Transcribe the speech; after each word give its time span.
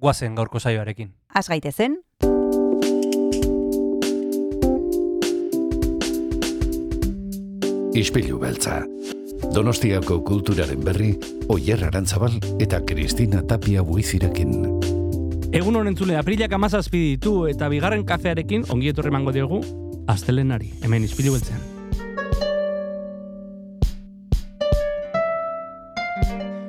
guazen 0.00 0.34
gaurko 0.34 0.60
saioarekin. 0.60 1.12
Az 1.34 1.48
gaitezen, 1.48 2.00
Ispilu 7.90 8.38
beltza. 8.38 8.84
Donostiako 9.50 10.20
kulturaren 10.24 10.78
berri, 10.84 11.10
Oyer 11.50 11.82
Arantzabal 11.84 12.36
eta 12.62 12.78
Kristina 12.86 13.42
Tapia 13.42 13.82
buizirekin. 13.82 14.52
Egun 15.50 15.76
honen 15.76 15.96
zule, 15.98 16.14
aprilak 16.16 16.52
amazazpi 16.54 17.00
ditu 17.16 17.32
eta 17.50 17.68
bigarren 17.68 18.04
kafearekin 18.06 18.68
ongi 18.70 18.92
etorri 18.92 19.10
emango 19.10 19.34
diogu 19.34 19.58
astelenari, 20.08 20.70
hemen 20.86 21.04
izpilu 21.04 21.34
beltzean. 21.34 21.60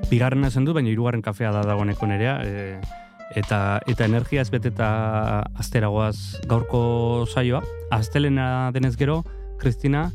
Bigarrena 0.09 0.49
zen 0.49 0.65
du, 0.65 0.73
baina 0.73 0.89
hirugarren 0.89 1.21
kafea 1.21 1.53
da 1.53 1.61
dagoeneko 1.69 2.09
nerea, 2.09 2.39
e, 2.43 2.81
eta, 3.35 3.79
eta 3.87 4.05
energia 4.05 4.41
ez 4.41 4.49
beteta 4.51 4.89
asteragoaz 5.59 6.41
gaurko 6.49 7.25
saioa. 7.29 7.63
Astelena 7.91 8.71
denez 8.73 8.95
gero, 8.97 9.23
Kristina, 9.59 10.09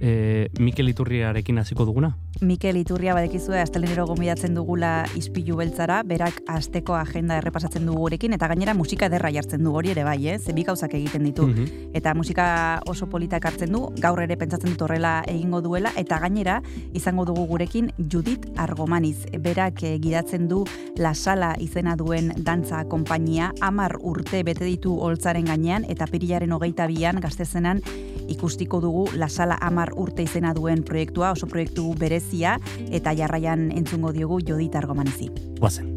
e, 0.00 0.48
Mikel 0.58 0.88
Iturriarekin 0.88 1.58
hasiko 1.58 1.84
duguna. 1.84 2.14
Mikel 2.40 2.76
Iturria 2.76 3.14
badekizue 3.14 3.60
astelenero 3.62 4.06
gomidatzen 4.08 4.56
dugula 4.56 5.04
ispilu 5.14 5.56
beltzara, 5.60 6.00
berak 6.02 6.40
asteko 6.50 6.96
agenda 6.98 7.36
errepasatzen 7.38 7.86
dugu 7.86 8.00
gurekin, 8.04 8.34
eta 8.34 8.48
gainera 8.50 8.74
musika 8.74 9.08
derra 9.08 9.30
jartzen 9.30 9.62
du 9.62 9.74
hori 9.76 9.92
ere 9.92 10.02
bai, 10.04 10.18
eh? 10.28 10.38
ze 10.38 10.52
bi 10.52 10.64
gauzak 10.66 10.94
egiten 10.98 11.24
ditu. 11.24 11.46
Mhm. 11.46 11.94
Eta 11.94 12.14
musika 12.14 12.80
oso 12.90 13.06
politak 13.06 13.44
hartzen 13.46 13.72
du, 13.72 13.84
gaur 14.02 14.20
ere 14.22 14.36
pentsatzen 14.36 14.72
dut 14.72 14.82
horrela 14.82 15.22
egingo 15.30 15.60
duela, 15.62 15.92
eta 15.96 16.18
gainera 16.18 16.60
izango 16.92 17.24
dugu 17.24 17.46
gurekin 17.46 17.92
Judith 17.98 18.48
Argomaniz. 18.56 19.26
Berak 19.38 19.84
eh, 19.84 19.98
gidatzen 20.02 20.48
du 20.48 20.64
La 20.98 21.14
Sala 21.14 21.54
izena 21.60 21.94
duen 21.96 22.32
dantza 22.36 22.84
konpainia, 22.84 23.52
amar 23.60 23.96
urte 24.00 24.42
bete 24.42 24.64
ditu 24.64 24.98
holtzaren 24.98 25.46
gainean, 25.46 25.86
eta 25.88 26.10
pirilaren 26.10 26.52
hogeita 26.52 26.88
bian 26.90 27.20
gaztezenan 27.20 27.82
ikustiko 28.28 28.80
dugu 28.80 29.08
La 29.14 29.28
Sala 29.28 29.58
amar 29.60 29.92
urte 29.96 30.24
izena 30.24 30.54
duen 30.54 30.82
proiektua, 30.84 31.32
oso 31.32 31.46
proiektu 31.46 31.92
berezia, 32.24 32.60
eta 32.90 33.14
jarraian 33.14 33.70
entzungo 33.72 34.12
diogu 34.12 34.40
Judith 34.40 34.76
Argomanizi. 34.76 35.30
Guazen. 35.60 35.94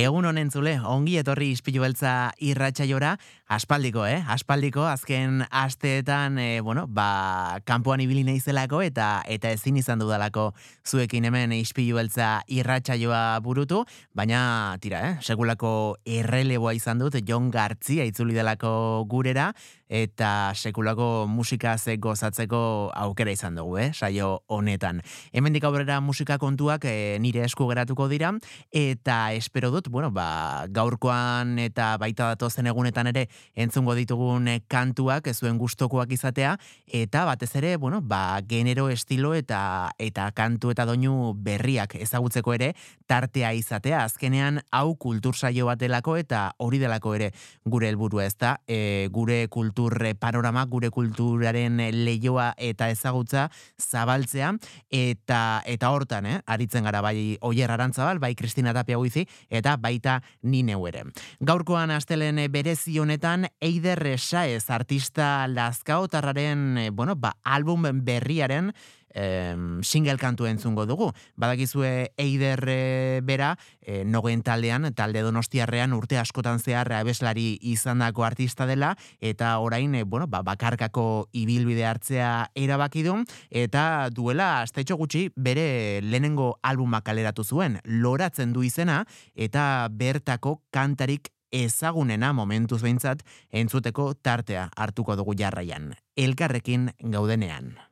Egun 0.00 0.24
honen 0.24 0.48
zule, 0.48 0.78
ongi 0.88 1.18
etorri 1.20 1.50
ispilu 1.52 1.82
beltza 1.82 2.30
irratsaiora, 2.40 3.10
aspaldiko, 3.52 4.06
eh? 4.08 4.22
Aspaldiko, 4.32 4.86
azken 4.88 5.42
asteetan, 5.50 6.38
eh, 6.40 6.60
bueno, 6.64 6.86
ba, 6.88 7.58
kanpoan 7.68 8.00
ibili 8.00 8.22
naizelako 8.24 8.80
eta 8.86 9.08
eta 9.28 9.50
ezin 9.52 9.76
izan 9.76 10.00
dudalako 10.00 10.54
zuekin 10.88 11.26
hemen 11.28 11.52
ispilu 11.52 11.98
beltza 11.98 12.30
irratsaioa 12.48 13.40
burutu, 13.44 13.82
baina, 14.16 14.78
tira, 14.80 15.02
eh? 15.10 15.12
Sekulako 15.20 15.72
erreleboa 16.06 16.72
izan 16.78 17.02
dut, 17.02 17.20
Jon 17.28 17.50
Gartzia 17.52 18.06
itzuli 18.08 18.38
delako 18.38 19.04
gurera, 19.10 19.50
eta 19.90 20.52
sekulako 20.54 21.26
musika 21.26 21.76
ze 21.78 21.96
gozatzeko 21.98 22.92
aukera 22.94 23.32
izan 23.34 23.56
dugu, 23.58 23.76
eh? 23.78 23.90
Saio 23.92 24.44
honetan. 24.46 25.02
Hemendik 25.32 25.64
aurrera 25.66 25.98
musika 26.00 26.38
kontuak 26.38 26.86
eh, 26.86 27.18
nire 27.18 27.42
esku 27.44 27.66
geratuko 27.68 28.06
dira, 28.08 28.30
eta 28.70 29.32
espero 29.34 29.72
dut, 29.74 29.88
bueno, 29.90 30.12
ba, 30.14 30.66
gaurkoan 30.70 31.58
eta 31.58 31.96
baita 31.98 32.30
datozen 32.30 32.70
egunetan 32.70 33.10
ere 33.10 33.26
entzungo 33.54 33.96
ditugun 33.98 34.46
eh, 34.48 34.60
kantuak 34.70 35.26
zuen 35.34 35.58
gustokoak 35.58 36.12
izatea 36.14 36.54
eta 36.86 37.24
batez 37.26 37.50
ere, 37.58 37.74
bueno, 37.76 38.00
ba, 38.00 38.38
genero 38.46 38.88
estilo 38.90 39.34
eta 39.34 39.90
eta 39.98 40.30
kantu 40.30 40.70
eta 40.70 40.86
doinu 40.86 41.34
berriak 41.34 41.96
ezagutzeko 41.98 42.54
ere 42.54 42.72
tartea 43.10 43.52
izatea. 43.58 44.04
Azkenean 44.06 44.62
hau 44.70 44.94
kultur 44.94 45.34
saio 45.34 45.66
bat 45.66 45.80
delako 45.80 46.14
eta 46.20 46.52
hori 46.62 46.78
delako 46.78 47.16
ere 47.18 47.32
gure 47.66 47.90
helburua 47.90 48.28
ez 48.28 48.36
da, 48.38 48.54
e, 48.68 49.08
gure 49.10 49.42
kultur 49.50 49.79
panorama, 50.18 50.64
gure 50.66 50.90
kulturaren 50.90 51.80
leioa 52.04 52.54
eta 52.58 52.90
ezagutza 52.90 53.48
zabaltzea 53.80 54.52
eta 54.90 55.62
eta 55.66 55.90
hortan, 55.90 56.26
eh, 56.26 56.40
aritzen 56.46 56.84
gara 56.84 57.00
bai 57.00 57.38
Oier 57.40 57.70
Arantzabal, 57.70 58.18
bai 58.18 58.34
Kristina 58.34 58.74
Tapia 58.74 58.96
Guizi 58.96 59.26
eta 59.48 59.76
baita 59.76 60.20
ni 60.42 60.62
neu 60.62 60.86
ere. 60.86 61.04
Gaurkoan 61.40 61.90
astelen 61.90 62.38
eh, 62.38 62.48
berezi 62.48 62.98
honetan 62.98 63.48
Eider 63.60 64.18
Saez 64.18 64.70
artista 64.70 65.46
Lazkaotarraren, 65.48 66.78
eh, 66.78 66.90
bueno, 66.90 67.16
ba 67.16 67.36
album 67.44 67.86
berriaren 68.04 68.72
em, 69.14 69.82
single 69.82 70.16
kantu 70.18 70.46
entzungo 70.46 70.86
dugu. 70.86 71.12
Badakizue 71.36 72.12
Eider 72.16 72.64
eh, 72.68 73.20
bera, 73.22 73.56
e, 73.80 74.04
nogen 74.04 74.42
taldean, 74.42 74.92
talde 74.94 75.22
donostiarrean 75.22 75.92
urte 75.92 76.18
askotan 76.18 76.60
zehar 76.60 76.92
abeslari 76.92 77.58
izandako 77.60 78.24
artista 78.24 78.66
dela, 78.66 78.96
eta 79.20 79.58
orain, 79.58 79.94
e, 79.94 80.04
bueno, 80.04 80.26
ba, 80.26 80.42
bakarkako 80.46 81.28
ibilbide 81.32 81.86
hartzea 81.86 82.50
erabaki 82.54 83.04
du, 83.06 83.18
eta 83.50 84.08
duela 84.14 84.60
astetxo 84.62 84.96
gutxi 85.00 85.28
bere 85.36 86.00
lehenengo 86.02 86.56
albuma 86.62 87.02
kaleratu 87.02 87.44
zuen, 87.44 87.80
loratzen 87.84 88.52
du 88.52 88.62
izena, 88.62 89.04
eta 89.34 89.88
bertako 89.90 90.60
kantarik 90.70 91.32
ezagunena 91.50 92.32
momentuz 92.32 92.80
behintzat 92.82 93.24
entzuteko 93.50 94.12
tartea 94.14 94.68
hartuko 94.76 95.18
dugu 95.18 95.34
jarraian. 95.38 95.94
Elkarrekin 96.16 96.90
gaudenean. 97.00 97.89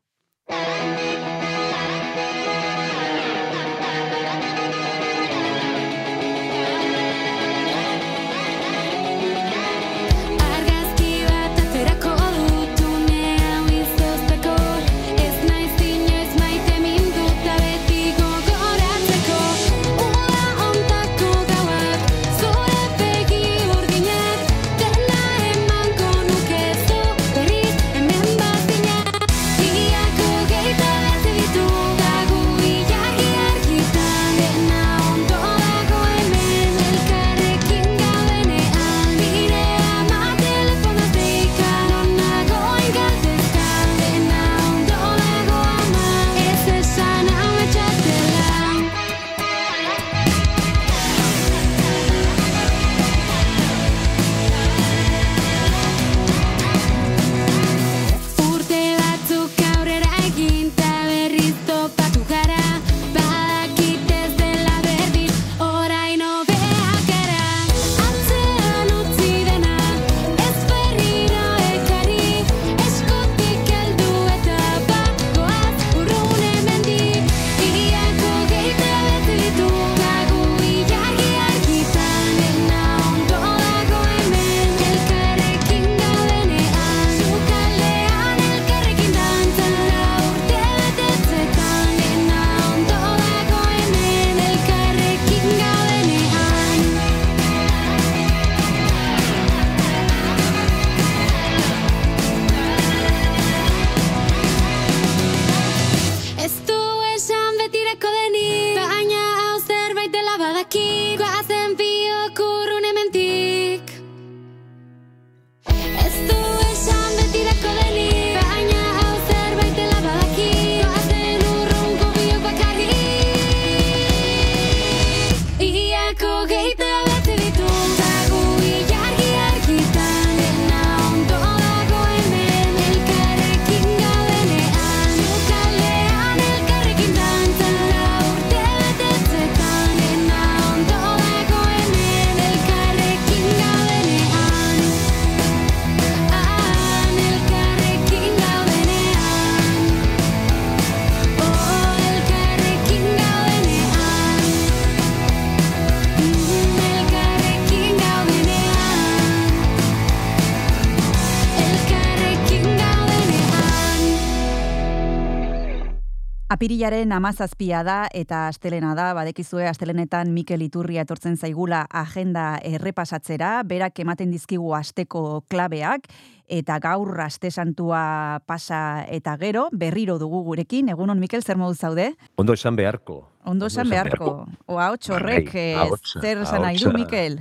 Apirilaren 166.68 167.14
amazazpia 167.16 167.78
da 167.80 168.10
eta 168.12 168.42
astelena 168.50 168.90
da, 168.92 169.06
badekizue 169.16 169.64
astelenetan 169.70 170.34
Mikel 170.34 170.60
Iturria 170.66 171.06
etortzen 171.06 171.38
zaigula 171.40 171.86
agenda 171.88 172.58
errepasatzera, 172.60 173.62
berak 173.64 173.96
ematen 174.04 174.28
dizkigu 174.28 174.74
asteko 174.76 175.46
klabeak, 175.48 176.04
eta 176.44 176.76
gaur 176.84 177.22
aste 177.24 177.48
santua 177.48 178.42
pasa 178.44 179.06
eta 179.08 179.38
gero, 179.40 179.70
berriro 179.72 180.18
dugu 180.20 180.42
gurekin, 180.44 180.92
egunon 180.92 181.16
Mikel, 181.24 181.40
zer 181.40 181.56
modu 181.56 181.72
zaude? 181.72 182.10
Ondo 182.36 182.52
esan 182.52 182.76
beharko. 182.76 183.22
Ondo 183.48 183.72
esan 183.72 183.88
beharko. 183.88 184.34
Oa, 184.66 184.90
hotx 184.90 185.08
horrek, 185.08 185.54
Bai, 185.54 185.88
eh, 185.88 186.20
zer 186.20 186.44
esan 186.44 186.68
nahi 186.68 186.84
du. 186.84 186.92
Mikel? 186.92 187.40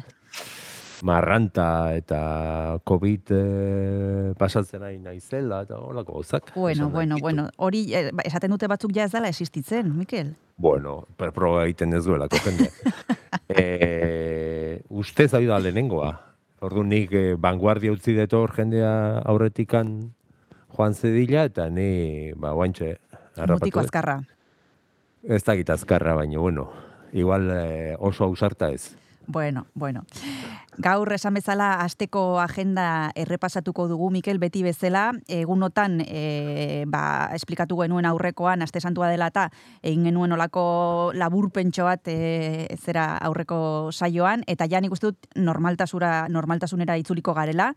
Marranta 1.04 1.94
eta 1.96 2.80
COVID 2.88 3.32
eh, 3.36 4.34
pasatzen 4.38 4.82
nahi 4.82 4.98
naizela 5.02 5.62
eta 5.68 5.78
holako 5.78 6.18
gauzak. 6.20 6.52
Bueno, 6.56 6.90
bueno, 6.90 7.16
nahi 7.16 7.22
bueno, 7.22 7.50
hori 7.58 7.84
eh, 7.94 8.10
ba, 8.14 8.26
esaten 8.26 8.52
dute 8.52 8.68
batzuk 8.68 8.94
ja 8.96 9.06
ez 9.06 9.12
dela 9.12 9.30
existitzen, 9.30 9.92
Mikel. 9.98 10.36
Bueno, 10.58 11.06
per- 11.18 11.34
proba 11.34 11.66
egiten 11.66 11.94
ez 11.94 12.04
duelako 12.06 12.40
jende. 12.46 12.72
e, 13.50 14.82
uste 14.90 15.28
zaidu 15.28 15.52
da 15.52 15.60
lehenengoa. 15.60 16.14
Ordu 16.66 16.84
nik 16.84 17.14
eh, 17.14 17.36
vanguardia 17.38 17.94
utzi 17.94 18.16
detor 18.18 18.56
jendea 18.58 19.22
aurretikan 19.26 19.98
joan 20.74 20.94
zedila 20.98 21.46
eta 21.46 21.70
ni, 21.70 22.34
ba, 22.36 22.56
guantxe, 22.58 22.96
Mutiko 23.46 23.80
azkarra. 23.84 24.18
Ez 25.28 25.44
dakit 25.46 25.70
azkarra, 25.70 26.16
baina, 26.18 26.40
bueno, 26.40 26.72
igual 27.14 27.50
eh, 27.54 27.96
oso 28.00 28.24
ausarta 28.24 28.72
ez. 28.72 28.96
Bueno, 29.28 29.68
bueno. 29.76 30.06
Gaur 30.78 31.10
esan 31.10 31.34
bezala 31.34 31.80
asteko 31.82 32.38
agenda 32.38 33.10
errepasatuko 33.18 33.88
dugu 33.90 34.12
Mikel 34.14 34.38
beti 34.38 34.62
bezala, 34.62 35.08
egunotan 35.26 36.04
e, 36.06 36.84
ba, 36.86 37.32
esplikatu 37.34 37.80
genuen 37.80 38.06
aurrekoan 38.06 38.62
aste 38.62 38.78
santua 38.78 39.10
dela 39.10 39.32
eta 39.34 39.48
egin 39.82 40.06
genuen 40.06 40.36
olako 40.38 40.66
laburpentxo 41.18 41.88
bat 41.90 42.12
e, 42.14 42.68
zera 42.78 43.08
aurreko 43.26 43.90
saioan 43.92 44.44
eta 44.46 44.68
ja 44.70 44.78
nik 44.78 44.94
uste 44.94 45.10
dut 45.10 45.32
normaltasura 45.34 46.28
normaltasunera 46.30 47.00
itzuliko 47.02 47.34
garela. 47.34 47.72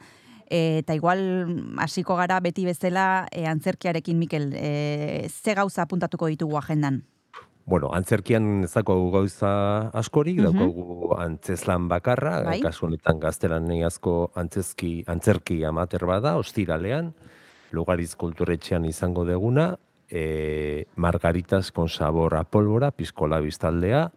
E, 0.50 0.82
eta 0.82 0.92
igual 0.92 1.24
hasiko 1.80 2.18
gara 2.20 2.36
beti 2.44 2.66
bezala 2.68 3.30
e, 3.32 3.46
antzerkiarekin 3.48 4.20
Mikel, 4.20 4.52
e, 4.52 5.24
ze 5.30 5.56
gauza 5.56 5.88
apuntatuko 5.88 6.28
ditugu 6.28 6.60
agendan? 6.60 7.00
Bueno, 7.70 7.92
antzerkian 7.94 8.64
ez 8.66 8.72
daukagu 8.74 9.12
gauza 9.14 9.50
askorik, 9.94 10.40
Mhm. 10.40 10.44
daukagu 10.44 11.14
antzeslan 11.22 11.86
bakarra, 11.88 12.42
Bai. 12.42 12.60
kasu 12.60 12.86
honetan 12.86 13.20
gaztelaniazko 13.20 14.32
antzezki, 14.34 15.04
antzerki 15.06 15.62
amater 15.64 16.04
bada, 16.06 16.36
ostiralean, 16.36 17.14
Lugariz 17.70 18.16
kulturetxean 18.16 18.84
izango 18.84 19.24
deguna, 19.24 19.76
e, 20.10 20.86
Margaritas 20.96 21.70
con 21.70 21.88
sabor 21.88 22.34
a 22.34 22.42
pólvora, 22.42 22.90
piskola 22.90 23.38
biztaldea, 23.38 24.10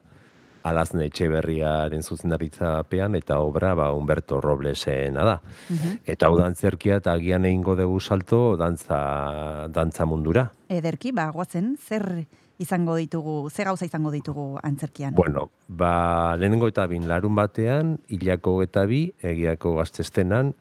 Alazne 0.63 1.05
Etxeberriaren 1.05 2.01
zuzendaritzapean 2.01 3.15
eta 3.15 3.37
obra 3.39 3.75
ba 3.75 3.91
Humberto 3.93 4.39
Roblesena 4.41 5.23
da. 5.23 5.41
Mhm. 5.69 5.99
Eta 6.05 6.25
hau 6.25 6.37
da 6.39 6.47
antzerkia 6.47 6.95
eta 6.95 7.11
agian 7.11 7.45
egingo 7.45 7.75
dugu 7.75 7.99
salto 7.99 8.55
dantza, 8.57 9.67
dantza 9.69 10.05
mundura. 10.05 10.51
Ederki, 10.69 11.11
ba, 11.11 11.29
guazen, 11.29 11.77
zer 11.77 12.25
izango 12.59 12.95
ditugu, 12.95 13.49
ze 13.49 13.63
gauza 13.63 13.85
izango 13.85 14.11
ditugu 14.11 14.59
antzerkian? 14.63 15.15
Bueno, 15.15 15.49
ba, 15.67 16.35
lehenengo 16.37 16.67
eta 16.69 16.85
bin 16.87 17.07
larun 17.09 17.35
batean, 17.35 17.97
hilako 18.07 18.61
eta 18.63 18.85
bi, 18.89 19.07
egiako 19.21 19.75
gaztestenan, 19.79 20.53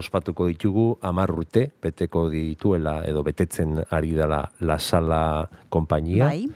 ospatuko 0.00 0.46
ditugu 0.48 0.86
amar 1.02 1.32
urte, 1.34 1.66
beteko 1.82 2.28
dituela 2.32 3.00
edo 3.06 3.24
betetzen 3.26 3.82
ari 3.90 4.14
dela 4.16 4.44
La 4.60 4.78
Sala 4.78 5.22
konpainia. 5.68 6.30
Bai, 6.30 6.46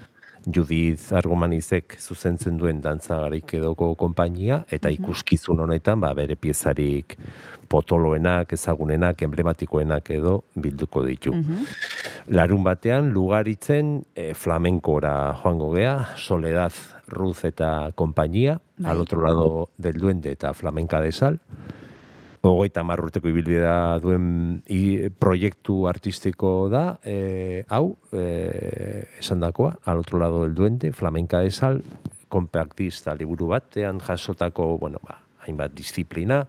Judith 0.46 1.12
Argomanizek 1.12 1.96
zuzentzen 2.00 2.58
duen 2.58 2.80
dantza 2.80 3.16
garaik 3.20 3.54
edoko 3.54 3.94
konpainia, 3.94 4.64
eta 4.70 4.88
Mhm. 4.90 5.02
ikuskizun 5.02 5.60
honetan, 5.60 6.00
ba, 6.00 6.12
bere 6.14 6.36
piezarik 6.36 7.16
potoloenak, 7.68 8.52
ezagunenak, 8.52 9.22
emblematikoenak 9.22 10.10
edo 10.10 10.44
bilduko 10.54 11.02
ditu. 11.04 11.32
mhm, 11.32 11.64
Larun 12.28 12.62
batean, 12.64 13.12
lugaritzen 13.12 14.04
e, 14.14 14.34
flamenkora 14.34 15.34
joango 15.42 15.72
gea, 15.74 16.08
Soledad 16.16 16.72
Ruz 17.08 17.44
eta 17.44 17.90
konpainia, 17.94 18.60
Bai. 18.78 18.90
al 18.92 19.00
otro 19.00 19.22
lado 19.22 19.68
del 19.76 19.94
duende 19.98 20.30
eta 20.32 20.52
flamenka 20.54 21.00
de 21.00 21.12
sal. 21.12 21.38
Hogeita 22.44 22.82
hamar 22.82 23.00
urteko 23.00 23.30
ibilbidea 23.30 23.98
duen 24.04 24.24
i, 24.68 25.08
proiektu 25.16 25.86
artistiko 25.88 26.68
da, 26.68 26.98
e, 27.00 27.62
hau, 27.72 27.94
e, 28.12 28.24
esan 29.16 29.40
dakoa, 29.40 29.78
al 29.88 30.02
otro 30.02 30.20
lado 30.20 30.42
del 30.42 30.52
duende, 30.54 30.90
flamenka 30.92 31.40
de 31.40 31.50
sal, 31.50 31.80
kompaktista 32.28 33.14
liburu 33.14 33.48
batean 33.54 34.02
jasotako, 34.04 34.76
bueno, 34.82 35.00
ba, 35.00 35.22
hainbat 35.46 35.72
disiplina, 35.72 36.42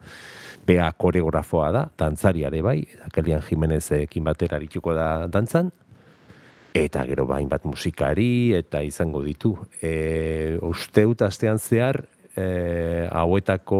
bea 0.67 0.89
koreografoa 0.99 1.71
da, 1.71 1.85
dantzariare 1.97 2.59
bai, 2.65 2.81
Kelian 3.15 3.45
Jimenezekin 3.47 4.27
batera 4.27 4.59
arituko 4.59 4.97
da 4.97 5.07
dantzan, 5.31 5.71
eta 6.75 7.05
gero 7.07 7.23
ba, 7.29 7.39
hainbat 7.39 7.63
musikari, 7.63 8.51
eta 8.57 8.83
izango 8.83 9.23
ditu. 9.23 9.55
E, 9.79 10.59
uste 10.59 11.07
dut 11.07 11.23
astean 11.23 11.63
zehar, 11.63 12.03
e, 12.35 13.07
hauetako 13.15 13.79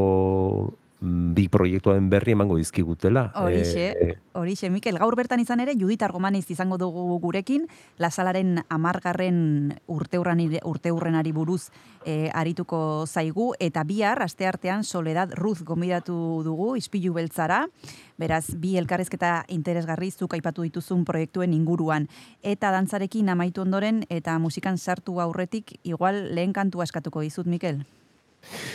bi 1.00 1.48
proiektuaren 1.52 2.10
berri 2.10 2.32
emango 2.32 2.58
dizkigutela. 2.58 3.32
Horixe, 3.36 3.86
E, 3.96 4.18
horixe, 4.34 4.70
Mikel, 4.70 4.98
gaur 4.98 5.16
bertan 5.16 5.40
izan 5.40 5.60
ere, 5.60 5.76
Judit 5.78 6.02
Argomaniz 6.02 6.46
izango 6.50 6.78
dugu 6.78 7.20
gurekin, 7.20 7.68
lasalaren 8.00 8.64
amargarren 8.70 9.76
urteurrenari 9.88 11.32
buruz 11.36 11.70
e, 12.06 12.30
arituko 12.34 13.06
zaigu, 13.08 13.54
eta 13.60 13.84
bihar, 13.84 14.22
aste 14.24 14.48
artean, 14.48 14.84
Soledad 14.84 15.34
Ruz 15.36 15.64
gomidatu 15.64 16.42
dugu, 16.46 16.76
ispilu 16.76 17.14
beltzara, 17.14 17.66
beraz, 18.18 18.56
bi 18.56 18.78
elkarrezketa 18.78 19.46
interesgarri 19.50 20.12
zuk 20.12 20.34
aipatu 20.34 20.64
dituzun 20.64 21.04
proiektuen 21.06 21.54
inguruan. 21.54 22.08
Eta 22.42 22.72
dantzarekin 22.72 23.30
amaitu 23.30 23.62
ondoren, 23.62 24.06
eta 24.10 24.40
musikan 24.40 24.78
sartu 24.78 25.20
aurretik, 25.20 25.78
igual 25.84 26.36
lehen 26.36 26.54
kantua 26.54 26.88
eskatuko 26.88 27.22
dizut, 27.22 27.46
Mikel. 27.46 27.84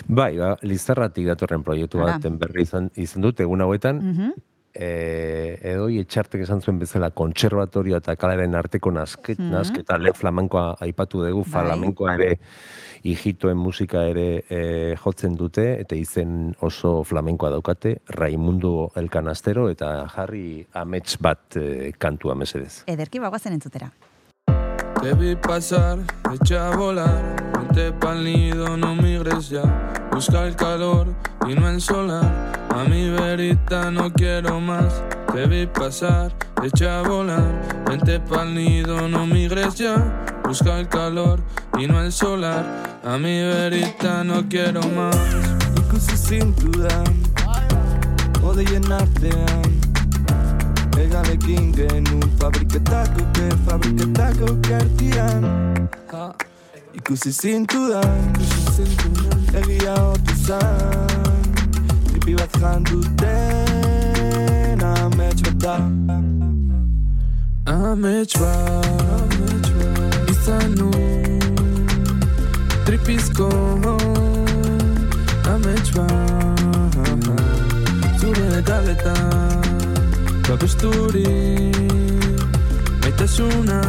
Bai, 0.09 0.37
ba, 0.39 0.57
Lizarratik 0.63 1.27
datorren 1.27 1.63
proiektu 1.63 1.99
baten 1.99 2.39
berri 2.39 2.63
izan, 2.63 2.91
izan 2.97 3.23
dut, 3.23 3.41
egun 3.41 3.61
hauetan, 3.61 3.97
Mhm. 3.97 4.31
e, 4.73 5.59
edoi 5.73 5.99
etxartek 5.99 6.43
esan 6.45 6.61
zuen 6.63 6.79
bezala 6.79 7.11
kontservatorio 7.11 7.97
eta 7.97 8.15
kalaren 8.17 8.55
arteko 8.55 8.91
nasket, 8.95 9.39
Mhm. 9.39 9.51
nasketa 9.51 9.99
le 9.99 10.13
flamenkoa 10.13 10.77
aipatu 10.81 11.25
dugu, 11.27 11.43
Bai. 11.43 11.51
flamenkoa 11.51 12.15
ere 12.15 12.39
hijitoen 13.03 13.57
musika 13.57 14.05
ere 14.07 14.45
e, 14.49 14.95
jotzen 14.97 15.35
dute, 15.35 15.81
eta 15.81 15.97
izen 15.97 16.55
oso 16.61 17.03
flamenkoa 17.03 17.51
daukate, 17.51 17.97
Raimundo 18.09 18.93
Elkanastero 18.95 19.69
eta 19.71 20.07
jarri 20.15 20.67
amets 20.75 21.17
bat 21.19 21.57
e, 21.57 21.93
kantua 21.99 22.35
mesedez. 22.35 22.85
Ederki 22.87 23.19
bagoazen 23.19 23.53
entzutera. 23.55 23.91
Te 25.01 25.15
vi 25.15 25.35
pasar, 25.35 25.99
echa 26.31 26.69
a 26.69 26.77
volar, 26.77 27.23
vente 27.55 27.91
pa'l 27.91 28.23
nido, 28.23 28.77
no 28.77 28.95
migres 28.95 29.49
ya. 29.49 29.63
Busca 30.13 30.45
el 30.47 30.55
calor 30.55 31.07
y 31.49 31.55
no 31.55 31.71
el 31.71 31.81
solar. 31.81 32.53
A 32.69 32.85
mi 32.85 33.09
verita 33.09 33.91
no 33.91 34.13
quiero 34.13 34.61
más. 34.61 35.03
Te 35.33 35.47
vi 35.47 35.67
pasar, 35.67 36.33
echa 36.63 36.99
a 36.99 37.03
volar, 37.03 37.51
vente 37.89 38.21
pa'l 38.21 38.55
nido, 38.55 39.09
no 39.09 39.27
migres 39.27 39.77
ya. 39.77 39.97
Busca 40.45 40.79
el 40.79 40.87
calor 40.87 41.41
y 41.79 41.87
no 41.87 42.03
el 42.03 42.13
solar. 42.13 43.01
A 43.03 43.17
mi 43.17 43.41
verita 43.41 44.23
no 44.23 44.47
quiero 44.51 44.83
más. 44.83 45.17
Ikusi 45.79 46.15
zintudan, 46.15 47.23
ode 48.43 48.67
jenartean. 48.67 49.80
Egalekin 51.01 51.73
genuen 51.73 52.31
fabriketako 52.39 53.23
ke 53.33 53.47
fabriketako 53.67 54.47
kertian 54.63 55.43
Ikusi 56.93 57.33
zintudan, 57.33 58.35
egia 59.55 59.95
otu 59.95 60.35
zan. 60.47 61.45
Tripi 62.11 62.35
bat 62.37 62.53
janduten 62.61 63.21
amets 64.85 65.43
bat 65.43 65.57
da 65.65 65.77
Amets 67.73 68.35
bat, 68.41 69.33
izan 70.31 70.75
nu. 70.77 70.91
Tripizko 72.85 73.49
amets 75.49 75.91
bat. 75.95 76.09
Zure 78.21 78.63
galetan 78.67 79.50
babesturi 80.61 81.25
Maitasuna 83.01 83.81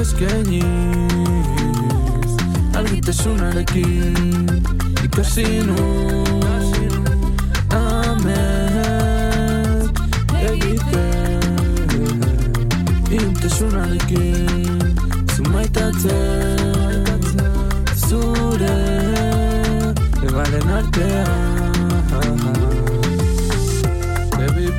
eskainiz 0.00 0.64
Argitasunarekin 2.74 4.16
ikasi 5.04 5.46
nu. 5.66 5.76
Amet 7.76 8.40
egiten 10.50 12.20
Intasunarekin 13.10 14.48
Aikatzen 15.60 17.34
Zure 18.08 18.78
Ebalen 20.24 20.68
artean 20.78 21.69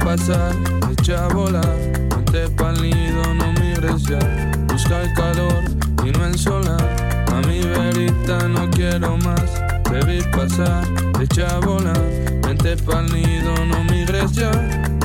pasar, 0.04 0.56
echa 0.92 1.26
a 1.26 1.28
volar. 1.30 1.78
Ponte 2.10 2.48
pa'l 2.58 2.82
nido, 2.82 3.34
no 3.34 3.54
migres 3.54 4.04
ya. 4.04 4.20
Busca 4.68 5.02
el 5.02 5.14
calor 5.14 5.64
y 6.06 6.12
no 6.12 6.26
el 6.26 6.38
solar. 6.38 7.26
A 7.34 7.48
mi 7.48 7.62
verita 7.62 8.48
no 8.48 8.70
quiero 8.70 9.18
más. 9.18 9.62
Te 9.84 10.06
vi 10.06 10.22
pasar, 10.36 10.84
echa 11.22 11.48
a 11.56 11.60
volar. 11.60 12.02
Vente 12.44 12.76
pa'l 12.78 13.06
nido, 13.14 13.66
no 13.66 13.84
migres 13.86 14.32
ya. 14.34 14.52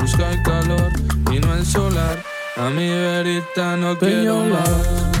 Busca 0.01 0.29
el 0.31 0.41
calor 0.43 0.91
y 1.31 1.39
no 1.39 1.53
el 1.53 1.65
solar. 1.65 2.23
A 2.57 2.69
mi 2.69 2.89
verita 2.89 3.77
no 3.77 3.97
quiero 3.97 4.43
más. 4.45 5.17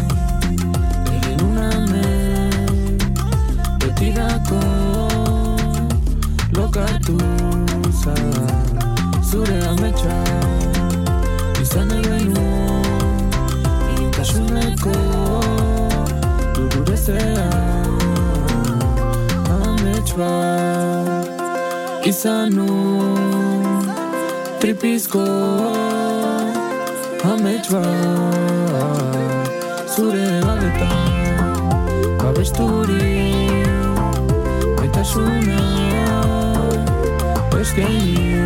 Betirako 3.79 4.59
Lokatu 6.51 7.17
zara 8.01 8.96
Zure 9.27 9.59
ametsa 9.67 10.23
Izan 11.61 11.89
egenu 11.91 12.43
Intasuneko 13.99 14.93
Dudurezea 16.55 17.49
Amets 19.51 20.13
bat 20.15 21.27
Izan 22.07 22.55
nu 22.55 22.69
Tripizko 24.61 25.25
Amets 27.33 27.67
bat 27.75 27.91
Zure 29.95 30.27
galetan 30.47 31.11
Babesturi 32.23 33.11
Baitasuna 34.77 35.61
Eskaini 37.59 38.36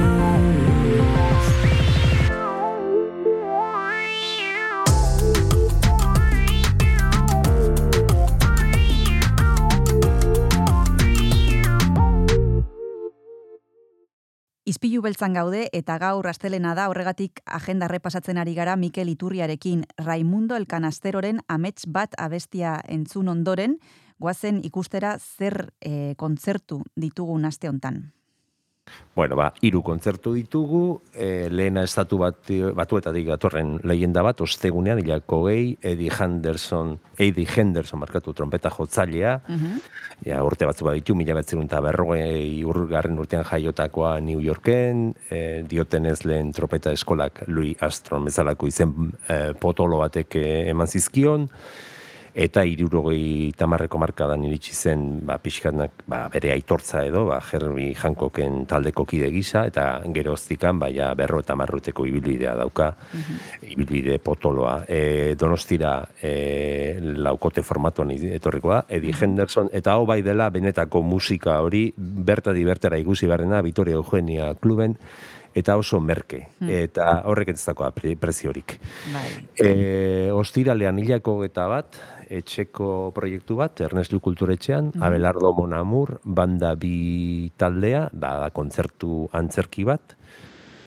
Beltzan 15.01 15.33
gaude 15.33 15.65
eta 15.73 15.97
gaur 16.01 16.27
astelena 16.29 16.75
da 16.77 16.87
horregatik 16.91 17.41
agenda 17.45 17.87
repasatzen 17.89 18.37
ari 18.37 18.53
gara 18.53 18.75
Mikel 18.75 19.09
Iturriarekin 19.09 19.83
Raimundo 19.97 20.55
el 20.55 20.67
Canasteroren 20.67 21.41
amets 21.47 21.87
bat 21.87 22.13
abestia 22.17 22.77
entzun 22.87 23.29
ondoren, 23.31 23.77
goazen 24.19 24.61
ikustera 24.63 25.17
zer 25.19 25.73
eh, 25.81 26.13
kontzertu 26.17 26.83
ditugun 26.95 27.45
aste 27.45 27.69
hontan. 27.69 28.11
Bueno, 29.13 29.35
ba, 29.35 29.49
hiru 29.59 29.81
kontzertu 29.83 30.31
ditugu, 30.37 31.01
e, 31.11 31.49
lehena 31.51 31.83
estatu 31.83 32.15
bat, 32.21 32.47
batuetatik 32.77 33.27
datorren 33.27 33.73
leyenda 33.83 34.23
bat, 34.23 34.39
ostegunean, 34.41 35.01
hilako 35.03 35.41
gehi, 35.49 35.73
Eddie 35.91 36.13
Henderson, 36.15 36.93
Eddie 37.19 37.45
Henderson 37.45 37.99
markatu 37.99 38.31
trompeta 38.33 38.71
jotzailea, 38.71 39.33
ja, 40.23 40.39
urte 40.47 40.69
batzu 40.69 40.87
baditu, 40.87 41.17
mila 41.19 41.35
betzerun 41.41 41.67
eta 41.67 41.83
berrogei 41.83 42.63
urgarren 42.63 43.19
urtean 43.19 43.43
jaiotakoa 43.51 44.15
New 44.23 44.39
Yorken, 44.39 45.09
e, 45.27 45.43
diotenez 45.67 46.21
lehen 46.23 46.55
trompeta 46.55 46.95
eskolak 46.95 47.43
Louis 47.51 47.75
Armstrong 47.83 48.31
bezalako 48.31 48.71
izen 48.71 48.95
e, 49.27 49.41
potolo 49.59 49.99
batek 50.05 50.39
e, 50.39 50.49
eman 50.71 50.87
zizkion, 50.87 51.49
eta 52.33 52.63
irurogei 52.63 53.51
tamarreko 53.57 53.99
markadan 53.99 54.45
iritsi 54.47 54.73
zen 54.75 55.03
ba, 55.27 55.37
pixkanak 55.41 56.03
ba, 56.07 56.23
bere 56.31 56.53
aitortza 56.53 57.03
edo, 57.05 57.25
ba, 57.27 57.41
Herbie 57.43 57.95
Hancocken 57.95 58.65
taldeko 58.69 59.05
kide 59.05 59.27
gisa, 59.33 59.65
eta 59.67 60.01
geroztikan 60.15 60.79
ba, 60.79 60.87
ja, 60.93 61.11
berro 61.17 61.41
eta 61.43 61.57
marruteko 61.59 62.05
ibilbidea 62.07 62.55
dauka, 62.59 62.91
ibilbide 63.67 64.19
potoloa. 64.23 64.81
E, 64.87 65.35
donostira 65.39 65.97
e, 66.21 66.95
laukote 67.01 67.63
formatuan 67.67 68.13
etorriko 68.15 68.71
da, 68.75 68.85
Eddie 68.87 69.15
Henderson, 69.19 69.69
eta 69.73 69.97
hau 69.97 70.05
bai 70.07 70.21
dela 70.23 70.49
benetako 70.49 71.03
musika 71.03 71.59
hori 71.61 71.89
bertadi 71.97 72.63
bertera 72.67 72.99
ikusi 73.01 73.27
barrena, 73.27 73.61
Vitoria 73.61 73.99
Eugenia 73.99 74.53
kluben, 74.55 74.95
eta 75.55 75.75
oso 75.75 75.99
merke, 75.99 76.45
eta 76.63 77.09
horrek 77.27 77.51
ez 77.51 77.59
dakoa 77.59 77.91
pre- 77.91 78.15
preziorik. 78.19 78.77
Bai. 79.11 79.27
E, 79.59 79.71
ostiralean 80.31 80.99
hilako 81.03 81.41
eta 81.43 81.67
bat, 81.67 81.99
etxeko 82.31 83.11
proiektu 83.15 83.57
bat, 83.59 83.81
Ernestu 83.83 84.21
Kulturetxean, 84.23 84.93
Abelardo 85.03 85.51
Monamur, 85.57 86.17
banda 86.23 86.73
bi 86.79 87.51
taldea, 87.59 88.07
da, 88.13 88.49
kontzertu 88.55 89.25
antzerki 89.35 89.85
bat, 89.87 90.15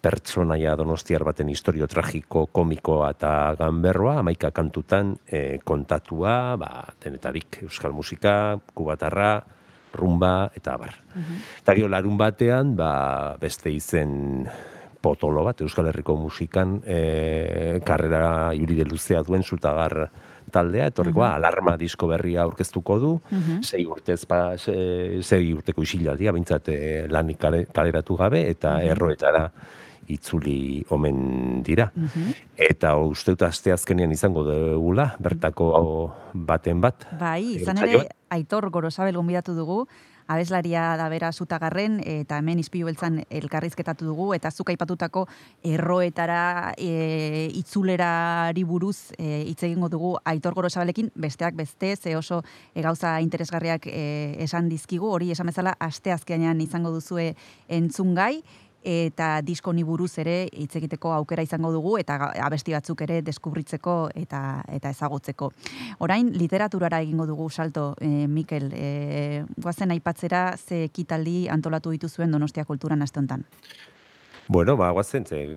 pertsonaia 0.04 0.74
donostiar 0.76 1.24
baten 1.24 1.48
historio 1.48 1.88
tragiko, 1.88 2.46
komikoa 2.52 3.14
eta 3.14 3.32
ganberroa, 3.60 4.18
amaika 4.20 4.50
kantutan 4.56 5.14
e, 5.24 5.60
kontatua, 5.64 6.34
ba, 6.60 6.70
denetarik, 7.00 7.62
euskal 7.64 7.96
musika, 7.96 8.56
kubatarra, 8.76 9.38
rumba, 9.94 10.50
eta 10.56 10.74
abar. 10.74 10.96
Eta 11.62 11.76
gero 11.76 11.88
larun 11.88 12.18
batean, 12.20 12.74
ba, 12.76 12.92
beste 13.40 13.72
izen 13.72 14.44
potolo 15.04 15.44
bat, 15.44 15.60
Euskal 15.60 15.90
Herriko 15.90 16.16
musikan 16.16 16.78
e, 16.80 17.80
karrera 17.84 18.52
ibilide 18.56 18.86
luzea 18.88 19.20
duen 19.26 19.44
zutagar 19.44 20.08
taldea, 20.54 20.86
etorrikoa, 20.92 21.34
alarma 21.36 21.74
disko 21.80 22.06
berria 22.10 22.42
aurkeztuko 22.46 22.98
du, 23.02 23.12
sei 23.66 23.84
urtez, 23.90 24.20
pa, 24.30 24.54
se- 24.58 25.20
sei 25.26 25.52
urteko 25.52 25.82
isilaldia, 25.82 26.32
bintzat 26.32 26.68
e, 26.72 26.78
lanik 27.10 27.38
kale- 27.42 27.66
kaleratu 27.74 28.16
gabe, 28.22 28.44
eta 28.54 28.78
erroetara 28.86 29.48
itzuli 30.06 30.84
omen 30.92 31.62
dira. 31.64 31.86
Eta 32.60 32.90
uste 33.00 33.32
dut 33.32 33.42
asteazkenean 33.46 34.12
izango 34.12 34.42
dugula, 34.44 35.14
bertako 35.18 35.70
baten 36.34 36.80
bat. 36.84 37.06
Bai, 37.20 37.56
izan 37.62 37.78
ere, 37.80 38.08
Aitor 38.34 38.68
Gorosabel 38.74 39.16
gonbidatu 39.16 39.54
dugu, 39.56 39.86
abeslaria 40.26 40.96
da 40.96 41.08
bera 41.12 41.30
zutagarren, 41.32 42.00
eta 42.04 42.38
hemen 42.40 42.58
izpilu 42.62 42.88
beltzan 42.88 43.22
elkarrizketatu 43.28 44.06
dugu, 44.08 44.32
eta 44.34 44.50
zuk 44.50 44.70
aipatutako 44.72 45.26
erroetara, 45.64 46.72
e, 46.78 47.50
itzulerari 47.60 48.64
buruz 48.64 49.12
e, 49.18 49.44
hitz 49.48 49.62
egingo 49.66 49.88
dugu 49.92 50.14
Aitor 50.24 50.54
Gorosabelekin, 50.54 51.10
besteak 51.14 51.54
beste, 51.54 51.94
ze 51.96 52.16
oso 52.16 52.42
e, 52.74 52.82
gauza 52.82 53.20
interesgarriak 53.20 53.86
e, 53.86 54.36
esan 54.44 54.68
dizkigu, 54.68 55.10
hori 55.10 55.30
esan 55.34 55.52
bezala 55.52 55.76
asteazkenean 55.78 56.60
izango 56.64 56.92
duzue 56.94 57.34
entzungai, 57.68 58.42
eta 58.84 59.40
disko 59.42 59.70
honi 59.70 59.82
buruz 59.82 60.18
ere 60.18 60.48
hitz 60.52 60.76
egiteko 60.76 61.12
aukera 61.16 61.42
izango 61.42 61.72
dugu 61.72 61.96
eta 61.98 62.30
abesti 62.44 62.72
batzuk 62.76 63.00
ere 63.06 63.22
deskubritzeko 63.22 64.10
eta 64.14 64.62
eta 64.68 64.90
ezagutzeko. 64.90 65.50
Orain 66.04 66.30
literaturara 66.36 67.00
egingo 67.00 67.26
dugu 67.26 67.48
salto, 67.50 67.94
e, 68.00 68.26
Mikel, 68.28 68.70
e, 68.74 69.44
guazen 69.56 69.90
aipatzera 69.90 70.56
ze 70.56 70.84
ekitaldi 70.84 71.48
antolatu 71.48 71.90
dituzuen 71.90 72.30
Donostia 72.30 72.64
Kulturan 72.64 73.02
aste 73.02 73.18
honetan. 73.18 73.44
Bueno, 74.46 74.76
ba, 74.76 74.90
guazen, 74.90 75.24
ze, 75.24 75.56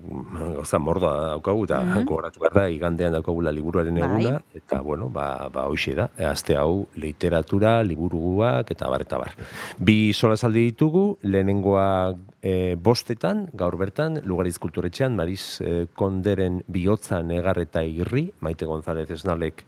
gauza 0.56 0.78
mordoa 0.78 1.26
daukagu, 1.34 1.64
eta 1.64 1.82
Mhm. 1.84 2.04
gogoratu 2.06 2.40
behar 2.40 2.54
da, 2.54 2.70
igandean 2.70 3.12
daukagula 3.12 3.52
liburuaren 3.52 3.94
Bai. 3.94 4.02
eguna, 4.08 4.40
eta, 4.54 4.80
bueno, 4.80 5.10
ba, 5.10 5.50
ba 5.52 5.66
hoxe 5.68 5.94
da, 5.94 6.08
aste 6.30 6.56
hau 6.56 6.88
literatura, 6.96 7.82
liburuak, 7.84 8.70
eta 8.70 8.88
bar, 8.88 9.02
eta 9.02 9.18
bar. 9.18 9.34
Bi 9.78 10.14
solasaldi 10.14 10.70
ditugu, 10.70 11.18
lehenengoa 11.22 12.14
e, 12.42 12.76
bostetan, 12.76 13.46
gaur 13.52 13.76
bertan, 13.80 14.20
Lugariz 14.24 14.58
Kulturetxean, 14.58 15.16
Mariz 15.16 15.60
e, 15.60 15.86
Konderen 15.94 16.62
bihotza 16.68 17.22
negar 17.22 17.58
eta 17.62 17.82
irri, 17.82 18.28
Maite 18.40 18.66
González 18.66 19.08
Esnalek 19.10 19.64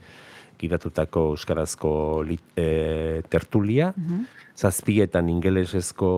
gidatutako 0.60 1.30
euskarazko 1.34 1.92
lit, 2.26 2.42
e, 2.56 3.22
tertulia, 3.32 3.94
zazpietan 4.60 5.30
ingelesezko 5.32 6.10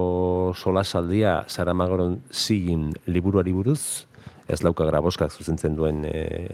solasaldia 0.58 1.44
Saramagoron 1.46 2.18
zigin 2.32 2.90
liburuari 3.06 3.54
buruz, 3.54 4.08
ez 4.50 4.58
lauka 4.66 4.84
graboskak 4.84 5.30
zuzentzen 5.30 5.76
duen 5.78 6.02
e, 6.04 6.48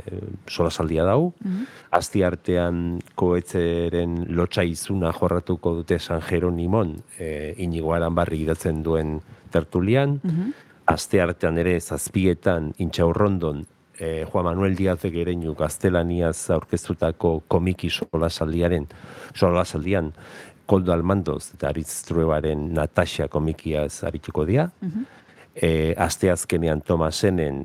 solasaldia 0.46 1.06
dau. 1.08 1.32
Azti 1.90 2.22
artean 2.22 3.00
koetzeren 3.18 4.20
lotxa 4.36 4.62
izuna 4.68 5.14
jorratuko 5.16 5.78
dute 5.80 5.98
San 5.98 6.20
Jeronimon, 6.20 6.94
e, 7.18 7.54
inigo 7.64 7.94
aranbarri 7.96 8.44
idatzen 8.44 8.84
duen 8.84 9.18
tertulian. 9.48 10.20
Aste 10.88 11.20
artean 11.20 11.58
ere 11.60 11.74
zazpietan 11.80 12.72
intxaurrondon 12.80 13.66
e, 13.98 14.24
Juan 14.24 14.46
Manuel 14.46 14.76
Diazek 14.76 15.16
ereinu 15.20 15.54
gaztelaniaz 15.58 16.50
aurkeztutako 16.54 17.42
komiki 17.48 17.90
solasaldiaren, 17.90 18.86
solasaldian 19.34 20.12
Koldo 20.68 20.92
Almandoz 20.92 21.54
eta 21.54 21.70
Aritz 21.72 22.02
Truebaren 22.08 22.68
Natasha 22.76 23.28
komikiaz 23.32 24.04
arituko 24.04 24.44
dira. 24.48 24.68
E, 25.54 25.94
aste 25.96 26.30
azkenean 26.30 26.82
Tomasenen 26.86 27.64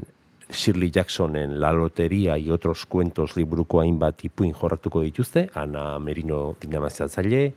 Shirley 0.53 0.91
Jacksonen 0.91 1.59
La 1.59 1.71
Loteria 1.73 2.37
y 2.37 2.49
otros 2.51 2.85
cuentos 2.85 3.35
liburuko 3.35 3.81
hainbat 3.81 4.23
ipuin 4.25 4.53
jorratuko 4.53 5.01
dituzte, 5.01 5.49
Ana 5.53 5.99
Merino 5.99 6.55
dinamizatzaile, 6.61 7.53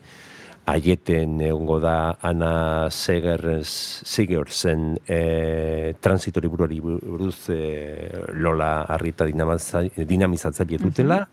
aieten 0.67 1.41
egongo 1.47 1.79
da 1.81 2.19
Ana 2.21 2.91
Segers, 2.91 4.03
Segersen 4.05 4.99
e, 5.07 5.95
transito 6.01 6.41
liburuari 6.41 6.81
buruz 6.81 7.49
e, 7.51 8.11
Lola 8.35 8.83
Arrita 8.83 9.25
dinamiza- 9.25 9.87
dinamizatzaile 9.95 10.79
dutela, 10.79 11.29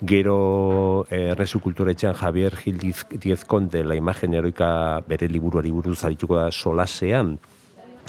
Gero 0.00 1.06
eh, 1.10 1.32
Errezu 1.32 1.58
Kulturetxean 1.60 2.14
Javier 2.14 2.54
Gil 2.56 2.78
Diez, 2.78 3.04
Diez 3.10 3.44
Conde 3.44 3.82
la 3.82 3.96
imagen 3.96 4.32
heroika 4.34 5.02
bere 5.06 5.26
liburuari 5.28 5.72
buruz 5.74 6.04
arituko 6.04 6.36
da 6.38 6.52
solasean, 6.52 7.36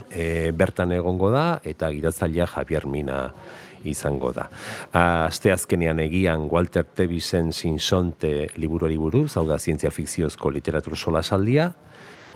e, 0.10 0.52
bertan 0.54 0.94
egongo 0.94 1.32
da 1.34 1.60
eta 1.66 1.90
gidatzailea 1.92 2.46
Javier 2.48 2.86
Mina 2.88 3.34
izango 3.84 4.32
da. 4.34 4.50
Aste 4.94 5.52
azkenean 5.52 6.00
egian 6.00 6.48
Walter 6.52 6.84
Tevisen 6.84 7.52
Sinsonte 7.54 8.50
liburuari 8.58 8.98
buruz, 8.98 9.36
hau 9.38 9.46
da 9.48 9.58
zientzia 9.60 9.92
fikziozko 9.92 10.52
literatur 10.52 10.98
solasaldia, 10.98 11.74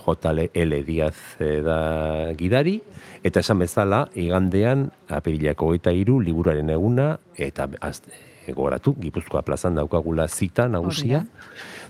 JL 0.04 0.84
Diaz 0.84 1.16
eh, 1.40 1.62
da 1.64 2.34
gidari, 2.36 2.82
eta 3.24 3.40
esan 3.40 3.60
bezala, 3.64 4.10
igandean, 4.20 4.90
apirilako 5.08 5.74
eta 5.78 5.94
iru, 5.96 6.20
liburuaren 6.20 6.70
eguna, 6.70 7.18
eta 7.38 7.70
az- 7.80 8.04
gogoratu, 8.44 8.92
Gipuzkoa 9.00 9.42
plazan 9.48 9.76
daukagula 9.80 10.28
zita 10.28 10.68
nagusia, 10.68 11.22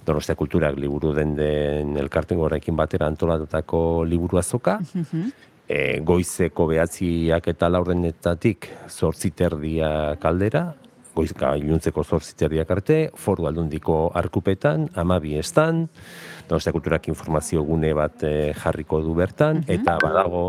Donostia 0.06 0.36
Kulturak 0.36 0.78
liburu 0.78 1.14
den 1.16 1.34
den 1.36 1.98
elkarten 1.98 2.38
horrekin 2.38 2.76
batera 2.76 3.08
antolatutako 3.08 4.04
liburu 4.06 4.38
azoka, 4.38 4.80
e, 5.74 6.00
goizeko 6.06 6.68
behatziak 6.70 7.50
eta 7.54 7.70
laurdenetatik 7.72 8.70
zortziterdia 8.90 9.90
kaldera, 10.22 10.68
goizka 11.14 11.54
iluntzeko 11.62 12.04
zortziterdiak 12.04 12.72
arte, 12.74 13.00
foru 13.26 13.48
aldundiko 13.50 13.98
arkupetan, 14.18 14.88
amabi 14.98 15.38
estan, 15.42 15.88
Donostia 16.50 16.74
Kulturak 16.76 17.08
informazio 17.08 17.64
gune 17.64 17.94
bat 17.96 18.26
eh, 18.28 18.54
jarriko 18.58 19.00
du 19.06 19.14
bertan, 19.16 19.62
eta 19.72 19.96
badago 20.02 20.48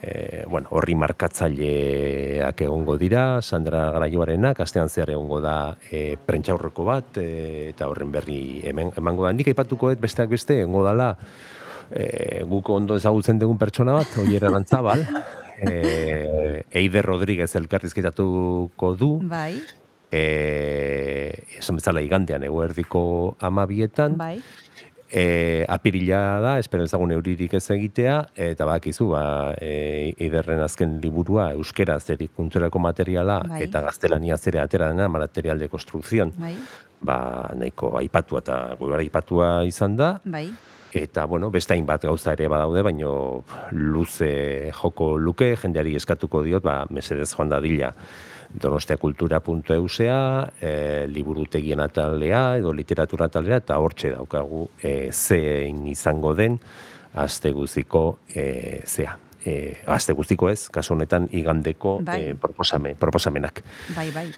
e, 0.00 0.44
bueno, 0.50 0.72
horri 0.74 0.96
markatzaileak 0.98 2.64
egongo 2.66 2.96
dira, 3.00 3.42
Sandra 3.42 3.86
Garaioarenak, 3.94 4.60
astean 4.64 4.90
zehar 4.90 5.14
egongo 5.14 5.40
da 5.44 5.76
e, 5.90 6.16
prentxaurreko 6.16 6.88
bat, 6.88 7.20
e, 7.20 7.70
eta 7.70 7.88
horren 7.92 8.12
berri 8.12 8.40
emango 8.72 9.28
da. 9.28 9.32
Nik 9.36 9.52
aipatuko 9.52 9.92
dut 9.92 10.02
besteak 10.02 10.32
beste, 10.32 10.62
egongo 10.64 10.84
dala, 10.88 11.14
e, 11.90 12.42
guk 12.48 12.70
ondo 12.70 12.96
ezagutzen 12.96 13.38
dugun 13.38 13.58
pertsona 13.58 13.96
bat, 14.00 14.18
Oier 14.22 14.44
Arantzabal, 14.48 15.04
e, 15.58 16.64
Eider 16.70 17.06
Rodríguez 17.06 17.54
elkarrizketatuko 17.56 18.94
du, 19.00 19.16
Bai, 19.28 19.56
e, 20.14 21.58
esan 21.58 21.80
bezala 21.80 22.02
igandean 22.04 22.46
eguerdiko 22.46 23.36
amabietan, 23.40 24.18
bai. 24.20 24.38
E, 25.14 25.62
apirila 25.70 26.40
da, 26.42 26.52
espero 26.58 26.82
ezagun 26.88 27.12
euririk 27.14 27.52
ez 27.54 27.68
egitea, 27.70 28.16
eta 28.48 28.66
bakizu, 28.66 29.12
ba, 29.12 29.24
e, 29.62 30.14
iderren 30.26 30.64
azken 30.64 30.96
liburua, 31.02 31.52
euskeraz 31.54 32.02
erikuntzerako 32.16 32.82
materiala, 32.82 33.38
Bai. 33.46 33.60
eta 33.68 33.84
gaztelania 33.84 34.38
zere 34.38 34.62
atera 34.64 34.88
dena, 34.90 35.06
material 35.12 35.60
de 35.62 35.68
construcción, 35.68 36.32
Bai, 36.40 36.56
ba, 37.04 37.18
nahiko 37.54 37.92
aipatua 38.00 38.42
eta 38.42 38.58
gure 38.80 38.98
aipatua 39.04 39.52
izan 39.68 39.94
da, 40.00 40.16
bai. 40.24 40.48
Eta, 40.94 41.24
bueno, 41.26 41.50
beste 41.50 41.74
hainbat 41.74 42.04
gauza 42.06 42.32
ere 42.32 42.46
badaude, 42.48 42.82
baino 42.86 43.44
luze 43.72 44.70
joko 44.72 45.16
luke, 45.18 45.56
jendeari 45.60 45.96
eskatuko 45.98 46.44
diot, 46.46 46.62
ba, 46.64 46.84
mesedez 46.90 47.32
joan 47.34 47.50
dadila, 47.50 47.90
donostiakultura.eusea, 48.54 50.18
e, 50.60 50.72
liburutegien 51.10 51.82
atalea 51.82 52.44
edo 52.60 52.72
literatura 52.72 53.26
atalea 53.26 53.58
eta 53.64 53.80
hortxe 53.82 54.14
daukagu 54.14 54.68
e, 54.78 55.10
zein 55.10 55.86
izango 55.90 56.34
den 56.38 56.60
aste 57.14 57.50
guztiko 57.54 58.20
e, 58.30 58.82
zea. 58.86 59.18
E, 59.44 59.76
aste 59.90 60.14
guztiko 60.16 60.48
ez, 60.48 60.68
kasu 60.72 60.94
honetan 60.94 61.28
igandeko 61.32 61.98
Bai. 62.06 62.20
e, 62.30 62.34
proposame, 62.40 62.94
proposamenak. 62.94 63.64
Bai, 63.96 64.10
bai. 64.14 64.28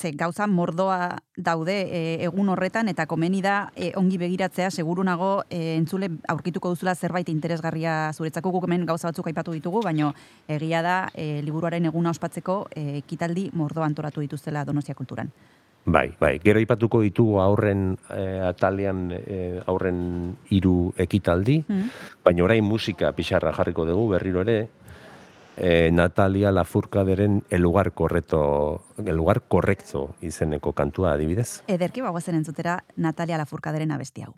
Ze 0.00 0.12
gauza 0.16 0.46
mordoa 0.46 1.18
daude 1.36 1.74
e, 1.84 2.00
egun 2.24 2.48
horretan 2.48 2.88
eta 2.88 3.04
komeni 3.04 3.42
da 3.44 3.68
e, 3.76 3.90
ongi 4.00 4.16
begiratzea 4.16 4.70
seguru 4.72 5.04
nago 5.04 5.42
e, 5.50 5.74
entzule 5.76 6.08
aurkituko 6.32 6.72
duzula 6.72 6.94
zerbait 6.94 7.28
interesgarria 7.28 7.98
zuretzako 8.16 8.54
guk 8.54 8.64
hemen 8.64 8.86
gauza 8.88 9.10
batzuk 9.10 9.28
aipatu 9.28 9.52
ditugu, 9.52 9.82
baino 9.84 10.14
egia 10.48 10.80
da 10.80 10.96
e, 11.12 11.42
liburuaren 11.44 11.84
eguna 11.92 12.14
ospatzeko 12.16 12.62
e, 12.72 13.02
ekitaldi 13.02 13.50
mordoa 13.52 13.84
antolatu 13.90 14.24
dituztela 14.24 14.64
Donostia 14.64 14.96
Kulturan. 14.96 15.28
Bai, 15.84 16.10
bai, 16.20 16.34
gero 16.44 16.60
ipatuko 16.60 17.00
ditugu 17.04 17.38
aurren 17.40 17.94
e, 18.12 18.24
atalean 18.44 19.06
e, 19.16 19.60
aurren 19.66 20.00
hiru 20.48 20.94
ekitaldi, 20.96 21.60
Mm. 21.68 21.88
baina 22.24 22.44
orain 22.44 22.64
musika 22.64 23.12
pixarra 23.12 23.52
jarriko 23.56 23.84
dugu 23.88 24.08
berriro 24.14 24.40
ere, 24.44 24.68
e, 25.60 25.90
Natalia 25.92 26.50
Lafourcaderen 26.50 27.44
El 27.50 27.62
lugar 27.62 27.92
correcto, 27.92 28.82
El 29.04 29.16
lugar 29.16 29.42
correcto 29.42 30.14
izeneko 30.20 30.72
kantua 30.72 31.12
adibidez. 31.12 31.62
Ederki 31.68 32.00
bagoazen 32.00 32.40
entzutera 32.40 32.80
Natalia 32.96 33.38
Lafourcaderen 33.38 33.92
abesti 33.92 34.24
hau. 34.24 34.34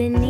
the 0.00 0.08
need. 0.08 0.29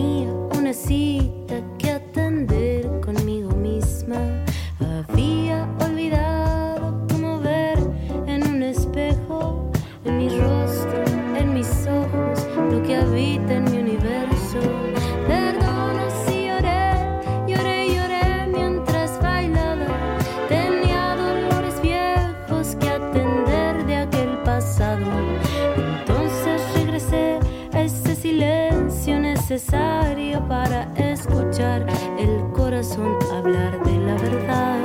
Necesario 29.71 30.41
para 30.49 30.89
escuchar 30.97 31.87
el 32.19 32.53
corazón 32.53 33.17
hablar 33.33 33.83
de 33.85 33.99
la 33.99 34.15
verdad, 34.15 34.79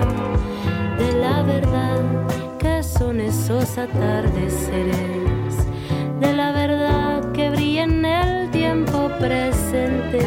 de 0.97 1.11
la 1.19 1.41
verdad 1.43 2.01
que 2.59 2.83
son 2.83 3.19
esos 3.19 3.77
atardeceres, 3.77 5.55
de 6.19 6.33
la 6.33 6.51
verdad 6.51 7.31
que 7.31 7.49
brilla 7.49 7.83
en 7.83 8.05
el 8.05 8.51
tiempo 8.51 9.09
presente, 9.19 10.19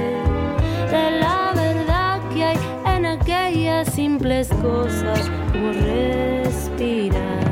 de 0.91 1.21
la 1.21 1.53
verdad 1.55 2.21
que 2.35 2.45
hay 2.45 2.59
en 2.97 3.07
aquellas 3.07 3.93
simples 3.93 4.49
cosas 4.61 5.31
como 5.53 5.73
respirar. 5.73 7.48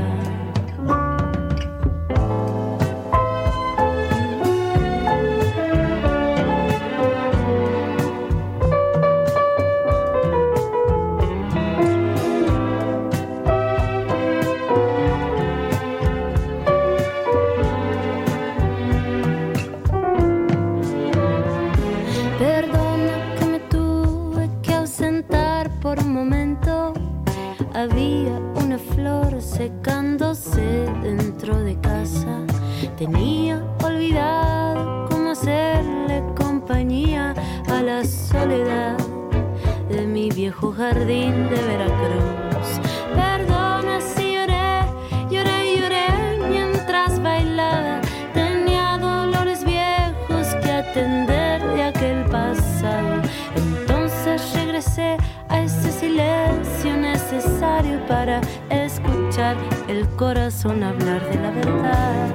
Corazón 60.66 60.82
hablar 60.82 61.28
de 61.30 61.40
la 61.40 61.50
verdad. 61.50 62.28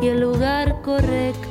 Y 0.00 0.08
el 0.08 0.20
lugar 0.20 0.80
correcto 0.82 1.43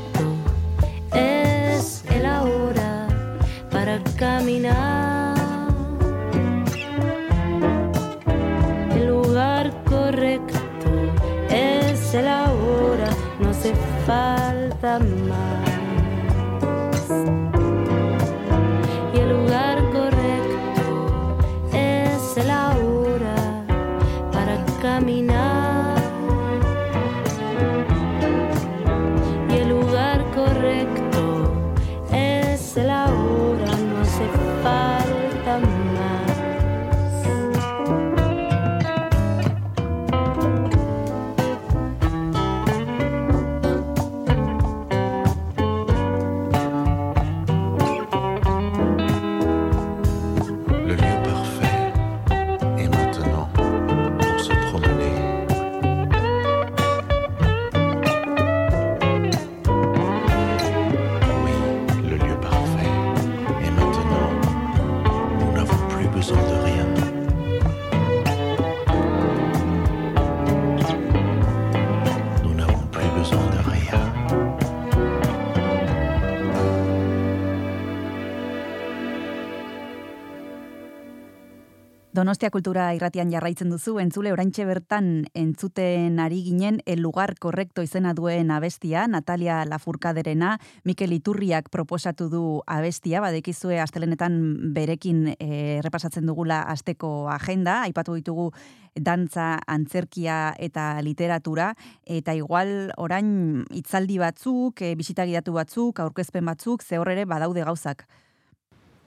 Donostia 82.24 82.54
Kultura 82.56 82.86
irratian 82.96 83.28
jarraitzen 83.34 83.68
duzu, 83.74 83.98
entzule 84.00 84.32
oraintxe 84.32 84.64
bertan 84.64 85.08
entzuten 85.36 86.22
ari 86.24 86.38
ginen 86.46 86.78
el 86.88 87.02
lugar 87.04 87.34
korrekto 87.36 87.84
izena 87.84 88.14
duen 88.16 88.48
abestia, 88.56 89.02
Natalia 89.12 89.58
Lafurkaderena, 89.68 90.54
Mikel 90.88 91.12
Iturriak 91.18 91.68
proposatu 91.68 92.30
du 92.32 92.46
abestia, 92.64 93.20
badekizue 93.20 93.82
astelenetan 93.84 94.40
berekin 94.72 95.34
eh, 95.34 95.82
errepasatzen 95.82 96.24
dugula 96.24 96.62
asteko 96.72 97.28
agenda, 97.28 97.82
aipatu 97.90 98.16
ditugu 98.16 98.54
dantza, 98.96 99.60
antzerkia 99.68 100.56
eta 100.56 101.02
literatura, 101.04 101.74
eta 102.08 102.40
igual 102.40 102.94
orain 102.96 103.66
hitzaldi 103.68 104.24
batzuk, 104.24 104.80
e, 104.80 104.96
bisita 104.96 105.28
gidatu 105.28 105.60
batzuk, 105.60 106.00
aurkezpen 106.00 106.48
batzuk, 106.56 106.88
ze 106.88 107.04
hor 107.04 107.12
ere 107.12 107.28
badaude 107.28 107.68
gauzak. 107.68 108.08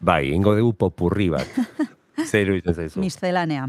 Bai, 0.05 0.27
ingo 0.37 0.53
dugu 0.53 0.77
popurri 0.77 1.33
bat. 1.33 1.63
Zer 2.25 2.47
iruditzen 2.47 2.75
zaizu? 2.75 3.01
Miscelanea. 3.01 3.69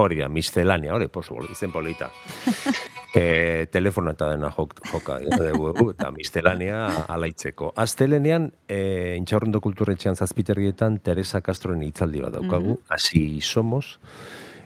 Hori 0.00 0.20
da, 0.20 0.28
miscelánea, 0.30 0.94
hori, 0.94 1.08
posu, 1.12 1.36
izen 1.50 1.72
polita. 1.72 2.08
e, 3.14 3.66
telefono 3.72 4.12
eta 4.14 4.28
dena 4.30 4.50
jok, 4.54 4.76
joka, 4.92 5.18
dugu, 5.20 5.90
eta 5.90 6.10
miscelánea 6.14 7.06
alaitzeko. 7.10 7.72
Aztelenean, 7.76 8.52
e, 8.70 9.16
intxaurrendo 9.18 9.60
kulturetxean 9.60 10.16
zazpiterrietan, 10.16 11.00
Teresa 11.04 11.40
Castroen 11.42 11.82
hitzaldi 11.82 12.22
bat 12.22 12.38
daukagu, 12.38 12.78
hasi 12.88 13.40
somos, 13.42 13.98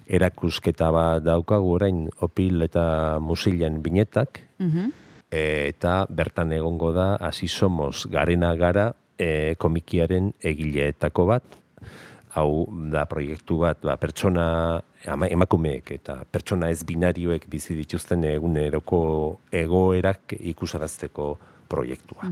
erakusketa 0.06 0.90
bat 0.92 1.24
daukagu 1.24 1.72
orain 1.78 2.04
opil 2.20 2.62
eta 2.68 3.18
musilen 3.20 3.80
binetak, 3.82 4.42
Mhm. 4.60 4.92
e, 5.30 5.68
eta 5.72 6.04
bertan 6.10 6.52
egongo 6.52 6.92
da, 6.92 7.14
hasi 7.16 7.48
somos 7.48 8.06
garena 8.12 8.54
gara, 8.56 8.94
e, 9.18 9.54
komikiaren 9.58 10.34
egileetako 10.42 11.26
bat, 11.26 11.44
hau 12.34 12.66
da 12.92 13.04
proiektu 13.10 13.60
bat, 13.62 13.80
ba, 13.84 13.96
pertsona 14.00 14.46
ama, 15.10 15.28
emakumeek 15.30 15.94
eta 15.98 16.20
pertsona 16.30 16.70
ez 16.72 16.82
binarioek 16.86 17.46
bizi 17.50 17.76
dituzten 17.78 18.24
eguneroko 18.28 19.00
egoerak 19.52 20.36
ikusarazteko 20.40 21.34
proiektua. 21.68 22.28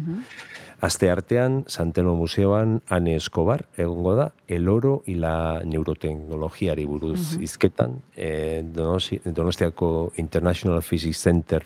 Aste 0.85 1.09
artean, 1.11 1.63
Santeno 1.71 2.15
Museoan, 2.19 2.81
Ane 2.93 3.15
Escobar, 3.17 3.65
egongo 3.81 4.15
da, 4.19 4.33
el 4.47 4.69
oro 4.69 5.03
y 5.07 5.15
la 5.15 5.63
neurotecnologiari 5.65 6.85
buruz 6.87 7.39
izketan, 7.41 8.03
eh, 8.17 8.63
Donosti, 8.65 9.21
Donostiako 9.25 10.13
International 10.17 10.83
Physics 10.83 11.23
Center 11.23 11.65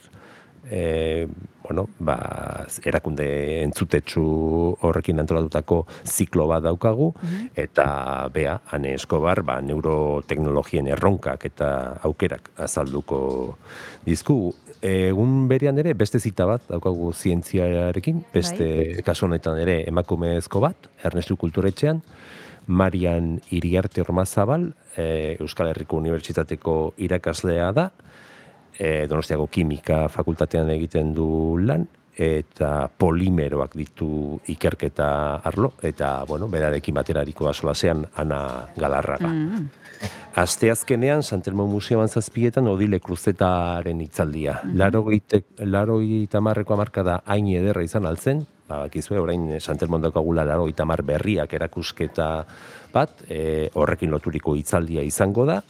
e, 0.70 1.26
bueno, 1.66 1.88
ba, 1.98 2.66
erakunde 2.85 3.26
entzutetsu 3.64 4.22
horrekin 4.87 5.18
antolatutako 5.22 5.81
ziklo 6.07 6.46
bat 6.50 6.62
daukagu, 6.66 7.11
eta 7.59 8.29
bea, 8.35 8.61
Ane 8.70 8.94
Escobar, 8.94 9.42
ba, 9.46 9.59
neuroteknologien 9.61 10.87
erronkak 10.94 11.48
eta 11.50 11.70
aukerak 12.07 12.52
azalduko 12.68 13.18
dizku. 14.07 14.55
Egun 14.87 15.48
berean 15.50 15.79
ere, 15.83 15.96
beste 15.98 16.20
zita 16.20 16.46
bat 16.46 16.62
daukagu 16.70 17.11
zientziarekin, 17.12 18.22
beste 18.33 19.02
kasu 19.07 19.26
honetan 19.26 19.59
ere 19.59 19.81
emakumezko 19.88 20.62
bat, 20.62 20.90
Ernestu 21.02 21.37
Kulturetxean, 21.40 22.02
Marian 22.66 23.40
Iriarte 23.55 24.02
Ormazabal, 24.02 24.72
e, 24.96 25.37
Euskal 25.40 25.70
Herriko 25.70 25.98
Unibertsitateko 25.98 26.94
irakaslea 27.02 27.70
da, 27.74 27.90
e, 28.78 29.06
Donostiako 29.08 29.46
Kimika 29.46 30.06
Fakultatean 30.08 30.70
egiten 30.70 31.14
du 31.14 31.58
lan, 31.60 31.86
eta 32.16 32.88
polimeroak 32.88 33.74
ditu 33.76 34.38
ikerketa 34.48 35.08
arlo, 35.44 35.74
eta, 35.84 36.24
bueno, 36.28 36.48
berarekin 36.48 36.96
baterariko 36.96 37.44
da 37.44 37.52
solasean 37.52 38.06
Ana 38.16 38.40
Galarraga. 38.76 39.28
Mm. 39.28 39.66
Asteazkenean, 40.36 41.22
Santelmo 41.22 41.66
Museoan 41.66 42.08
zazpietan, 42.08 42.68
Odile 42.68 43.00
Kruzetaren. 43.00 44.02
Laro, 44.74 45.04
geite, 45.04 45.44
laro 45.58 46.00
marreko 46.40 46.74
amarka 46.74 47.02
da 47.02 47.22
hain 47.24 47.48
ederra 47.48 47.82
izan 47.82 48.06
altzen, 48.06 48.46
ba, 48.68 48.82
bakizue, 48.84 49.18
orain 49.18 49.60
Santelmon 49.60 50.02
daukagula 50.02 50.44
laro 50.44 50.66
mar 50.84 51.02
berriak 51.02 51.52
erakusketa 51.52 52.46
bat, 52.96 53.22
e, 53.28 53.68
horrekin 53.76 54.11
loturiko 54.11 54.56
hitzaldia 54.56 55.04
izango 55.04 55.44
da, 55.48 55.61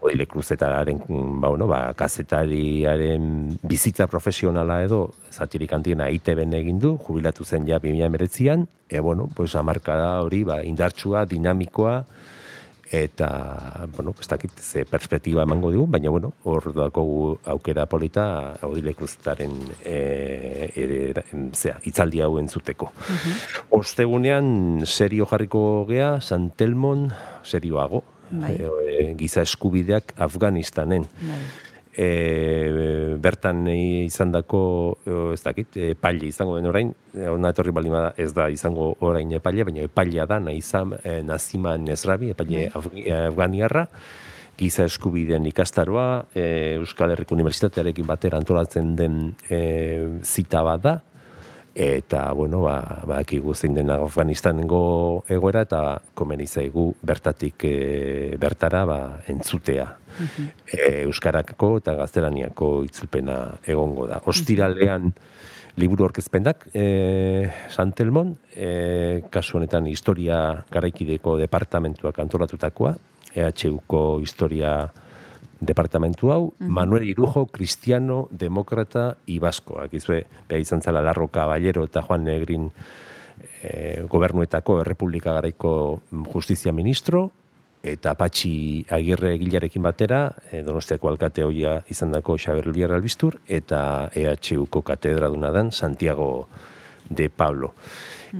Odile 0.00 0.24
Kruzetaren, 0.30 1.02
ba, 1.42 1.50
bueno, 1.50 1.66
ba, 1.68 1.82
kazetariaren 1.98 3.58
bizitza 3.68 4.06
profesionala 4.08 4.80
edo, 4.86 5.02
zatirik 5.34 5.74
handiena 5.76 6.08
ITB-en 6.14 6.54
egin 6.62 6.78
du, 6.80 6.94
jubilatu 7.04 7.44
zen 7.44 7.66
ja 7.68 7.82
2019an, 7.82 8.64
e, 8.88 9.00
bueno, 9.00 9.28
pues, 9.36 9.54
amarka 9.58 9.98
da 9.98 10.12
hori, 10.24 10.44
ba, 10.48 10.62
indartsua, 10.64 11.26
dinamikoa, 11.28 11.98
eta, 12.90 13.86
bueno, 13.94 14.14
ez 14.18 14.26
dakit 14.26 14.58
ze 14.58 14.84
perspektiba 14.84 15.44
emango 15.46 15.70
digu, 15.70 15.86
baina, 15.86 16.10
bueno, 16.10 16.32
hor 16.42 16.72
dakogu 16.74 17.38
aukera 17.46 17.86
polita 17.86 18.56
Odile 18.66 18.94
Kruzetaren 18.98 19.54
e, 19.84 20.70
e, 20.74 21.14
zea, 21.54 21.78
itzaldi 21.86 22.20
hau 22.20 22.36
entzuteko. 22.42 22.90
Ostegunean 23.78 24.82
serio 24.86 25.28
jarriko 25.30 25.86
gea, 25.88 26.16
Santelmon 26.20 27.08
serioago, 27.44 28.02
Bai. 28.30 28.56
e, 28.58 28.70
e, 28.98 29.14
giza 29.18 29.46
eskubideak 29.46 30.14
Afganistanen. 30.18 31.06
Bai. 31.22 31.42
E, 32.00 33.16
bertan 33.20 33.66
izan 33.68 34.30
dako, 34.32 34.60
ez 35.34 35.42
dakit, 35.44 35.76
epaile 35.90 36.30
izango 36.30 36.54
den 36.56 36.70
orain, 36.70 36.94
e, 37.12 37.26
ona 37.28 37.50
etorri 37.52 37.74
baldin 37.76 37.92
bada 37.92 38.14
ez 38.16 38.30
da 38.32 38.46
izango 38.48 38.94
orain 39.04 39.32
epaile, 39.36 39.66
baina 39.68 39.84
epailea 39.84 40.24
da, 40.30 40.38
naizam, 40.40 40.94
e, 41.02 41.18
nazima 41.26 41.76
nezrabi, 41.76 42.30
epaile 42.32 42.70
Afg- 42.72 42.96
e, 43.04 43.12
afganiarra, 43.26 43.84
giza 44.56 44.86
eskubideen 44.88 45.44
ikastaroa, 45.50 46.06
e, 46.34 46.46
Euskal 46.78 47.12
Herriko 47.12 47.36
Unibertsitatearekin 47.36 48.08
batera 48.08 48.40
antolatzen 48.40 48.94
den 48.96 49.20
e, 49.50 49.60
zita 50.24 50.64
bat 50.64 50.82
da, 50.84 50.96
eta, 51.74 52.32
bueno, 52.32 52.62
ba, 52.62 53.02
badakigu 53.06 53.54
zein 53.54 53.74
den 53.74 53.90
Afganistanengo 53.94 55.24
egoera, 55.30 55.62
eta 55.68 55.82
komeni 56.14 56.46
zaigu 56.46 56.90
bertatik 57.02 57.64
e, 57.64 58.36
bertara 58.40 58.84
ba, 58.88 59.00
entzutea. 59.30 59.86
E, 60.66 61.04
Euskarako 61.04 61.76
eta 61.78 61.94
gaztelaniako 62.00 62.72
itzulpena 62.88 63.38
egongo 63.64 64.08
da. 64.10 64.20
Ostiralean 64.26 65.12
liburu 65.80 66.04
orkezpendak 66.08 66.66
e, 66.74 67.48
Santelmon, 67.70 68.34
e, 68.54 69.22
kasu 69.30 69.60
honetan 69.60 69.86
historia 69.86 70.64
garaikideko 70.72 71.38
departamentuak 71.40 72.18
antolatutakoa, 72.18 72.96
EHUko 73.30 74.18
historia 74.20 74.74
departamentu 75.60 76.32
hau, 76.32 76.54
Manuel 76.58 77.04
Irujo, 77.08 77.46
Cristiano, 77.46 78.28
Demokrata, 78.30 79.16
Ibasko. 79.26 79.78
Akizue, 79.80 80.24
beha 80.48 80.60
izan 80.60 80.80
zala 80.80 81.02
Larro 81.04 81.28
Caballero 81.28 81.84
eta 81.84 82.02
Juan 82.02 82.24
Negrin 82.24 82.70
e, 83.62 84.02
gobernuetako 84.08 84.80
Errepublika 84.80 85.34
Garaiko 85.36 86.00
Justizia 86.32 86.72
Ministro, 86.72 87.30
eta 87.82 88.12
Patxi 88.16 88.84
Agirre 88.92 89.36
gilarekin 89.40 89.84
batera, 89.84 90.30
e, 90.50 90.62
Donostiako 90.64 91.12
alkate 91.12 91.44
hoia 91.44 91.78
izan 91.92 92.12
dako 92.12 92.38
Xaber 92.40 92.68
Ulbiar 92.68 92.96
Albiztur, 92.96 93.38
eta 93.48 94.10
EHUko 94.16 94.82
katedraduna 94.82 95.52
dan 95.52 95.72
Santiago 95.72 96.48
de 97.08 97.28
Pablo. 97.28 97.74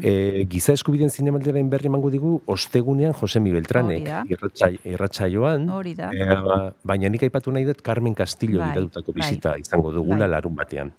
E, 0.03 0.45
giza 0.49 0.73
eskubideen 0.73 1.11
zinemaldiaren 1.11 1.69
berri 1.71 1.87
emango 1.91 2.11
digu, 2.11 2.41
ostegunean 2.47 3.13
Josemi 3.21 3.51
Beltranek, 3.53 4.01
Hori 4.03 4.11
da. 4.11 4.23
irratza- 4.29 4.79
irratsaioan, 4.85 5.69
Hori 5.69 5.95
da. 5.95 6.11
e, 6.15 6.25
ba- 6.27 6.73
baina 6.85 7.09
nik 7.09 7.23
aipatu 7.23 7.51
nahi 7.53 7.65
dut 7.65 7.83
Carmen 7.83 8.15
Castillo 8.15 8.61
Bai, 8.61 8.69
giratutako 8.73 9.13
bai. 9.13 9.21
bizita 9.21 9.57
izango 9.59 9.91
dugula 9.93 10.19
Bai. 10.27 10.29
larun 10.29 10.55
batean. 10.55 10.93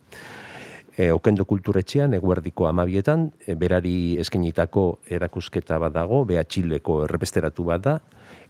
E, 0.98 1.10
okendo 1.12 1.46
kulturetxean, 1.46 2.14
eguerdiko 2.14 2.68
amabietan, 2.68 3.32
e, 3.48 3.56
berari 3.56 4.18
eskenitako 4.20 5.00
erakusketa 5.08 5.78
bat 5.80 5.94
dago, 5.94 6.26
beha 6.26 6.44
Txileko 6.44 7.06
errepesteratu 7.06 7.64
bat 7.64 7.82
da, 7.82 8.02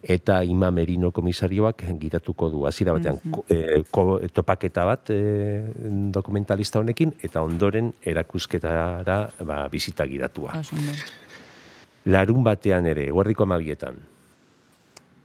eta 0.04 0.44
Ima 0.44 0.72
Merino 0.72 1.12
komisarioak 1.12 1.84
gidatuko 2.00 2.50
du. 2.50 2.66
Hasiera 2.68 2.94
batean 2.94 3.20
ko- 3.32 3.46
e, 3.50 3.84
ko- 3.92 4.20
topaketa 4.34 4.86
bat 4.86 5.10
e, 5.14 5.64
dokumentalista 6.12 6.80
honekin, 6.80 7.14
eta 7.22 7.42
ondoren 7.44 7.94
erakusketara 8.02 9.32
ba, 9.46 9.68
bizita 9.70 10.06
gidatua. 10.06 10.54
Ondo. 10.58 10.96
Larun 12.06 12.44
batean 12.44 12.88
ere, 12.90 13.06
eguerdiko 13.08 13.44
amabietan, 13.44 14.00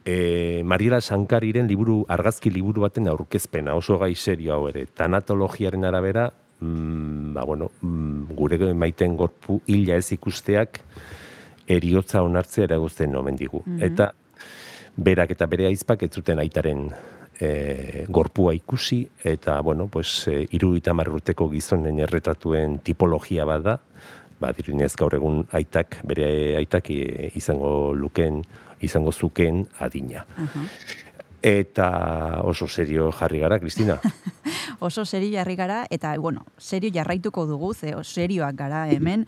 e, 0.04 0.62
Mariela 0.64 1.00
Sankariren 1.00 1.66
liburu, 1.66 2.04
argazki 2.08 2.50
liburu 2.50 2.82
baten 2.82 3.08
aurkezpena, 3.08 3.74
oso 3.74 3.98
gai 3.98 4.14
serio 4.14 4.54
hau 4.54 4.68
ere, 4.68 4.86
tanatologiaren 4.86 5.84
arabera, 5.84 6.28
mm, 6.60 7.32
ba, 7.34 7.44
bueno, 7.44 7.70
mm, 7.80 8.34
gure 8.36 8.74
maiten 8.74 9.16
gorpu 9.16 9.60
hila 9.66 9.96
ez 9.96 10.12
ikusteak 10.12 10.80
eriotza 11.66 12.22
onartzea 12.22 12.64
eragozten 12.68 13.16
omen 13.16 13.36
digu. 13.36 13.62
Eta 13.80 14.12
berak 14.96 15.34
eta 15.36 15.46
bere 15.46 15.68
aizpak 15.68 16.06
ez 16.06 16.12
zuten 16.14 16.40
aitaren 16.40 16.88
e, 17.40 18.06
gorpua 18.08 18.54
ikusi, 18.56 19.02
eta, 19.24 19.60
bueno, 19.60 19.88
pues, 19.88 20.26
e, 20.28 20.46
urteko 20.52 21.50
gizonen 21.50 21.98
erretratuen 22.00 22.78
tipologia 22.80 23.44
bat 23.44 23.62
da, 23.62 23.78
ba, 24.40 24.52
dirunez 24.52 24.94
gaur 24.96 25.14
egun 25.14 25.44
aitak, 25.52 26.00
bere 26.04 26.56
aitak 26.56 26.90
e, 26.90 27.30
izango 27.34 27.92
luken, 27.94 28.42
izango 28.80 29.12
zuken 29.12 29.66
adina. 29.78 30.24
Eta 31.46 32.40
oso 32.42 32.66
serio 32.66 33.12
jarri 33.12 33.38
gara, 33.38 33.60
Kristina. 33.60 34.00
Oso 34.80 35.04
serio 35.06 35.38
jarri 35.38 35.54
gara, 35.56 35.86
eta, 35.90 36.10
bueno, 36.18 36.44
serio 36.58 36.90
jarraituko 36.92 37.46
dugu, 37.46 37.72
ze 37.72 37.94
serioak 38.02 38.56
gara 38.56 38.88
hemen, 38.90 39.24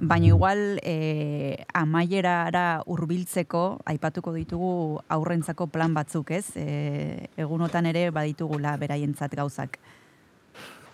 baina 0.00 0.26
igual 0.26 0.80
e, 0.82 1.64
amaierara 1.72 2.82
hurbiltzeko 2.86 3.80
aipatuko 3.86 4.34
ditugu 4.34 5.00
aurrentzako 5.08 5.68
plan 5.68 5.94
batzuk, 5.94 6.32
ez? 6.32 6.50
E, 6.56 7.30
egunotan 7.38 7.86
ere 7.86 8.10
baditugula 8.10 8.76
beraientzat 8.76 9.38
gauzak. 9.38 9.78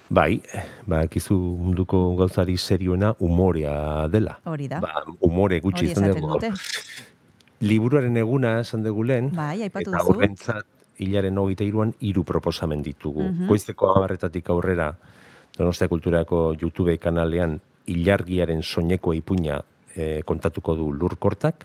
Bai, 0.08 0.42
ba, 0.86 1.06
kizu 1.08 1.34
munduko 1.34 2.14
gauzari 2.20 2.58
serioena 2.58 3.14
umorea 3.18 4.06
dela. 4.12 4.38
Hori 4.44 4.68
da. 4.68 4.84
Ba, 4.84 5.06
umore 5.24 5.58
gutxi 5.64 5.90
izan 5.90 6.12
dugu. 6.12 6.36
Liburuaren 7.60 8.16
eguna 8.16 8.60
esan 8.60 8.82
dugu 8.84 9.04
lehen, 9.04 9.30
Bai, 9.34 9.62
aipatu 9.62 9.90
eta 9.90 10.02
duzu. 10.02 10.12
horrentzat 10.12 10.66
hilaren 10.98 11.38
hogeita 11.38 11.64
iruan 11.64 11.94
hiru 12.00 12.24
proposamen 12.24 12.82
ditugu. 12.82 13.22
Mhm. 13.22 13.46
Goizeko 13.48 13.92
amarretatik 13.94 14.48
aurrera, 14.50 14.94
Donostia 15.56 15.88
Kulturako 15.88 16.54
YouTube 16.60 16.98
kanalean 16.98 17.60
ilargiaren 17.86 18.62
soineko 18.62 19.14
ipuña 19.14 19.62
eh, 19.94 20.22
kontatuko 20.24 20.74
du 20.76 20.92
lurkortak. 20.92 21.64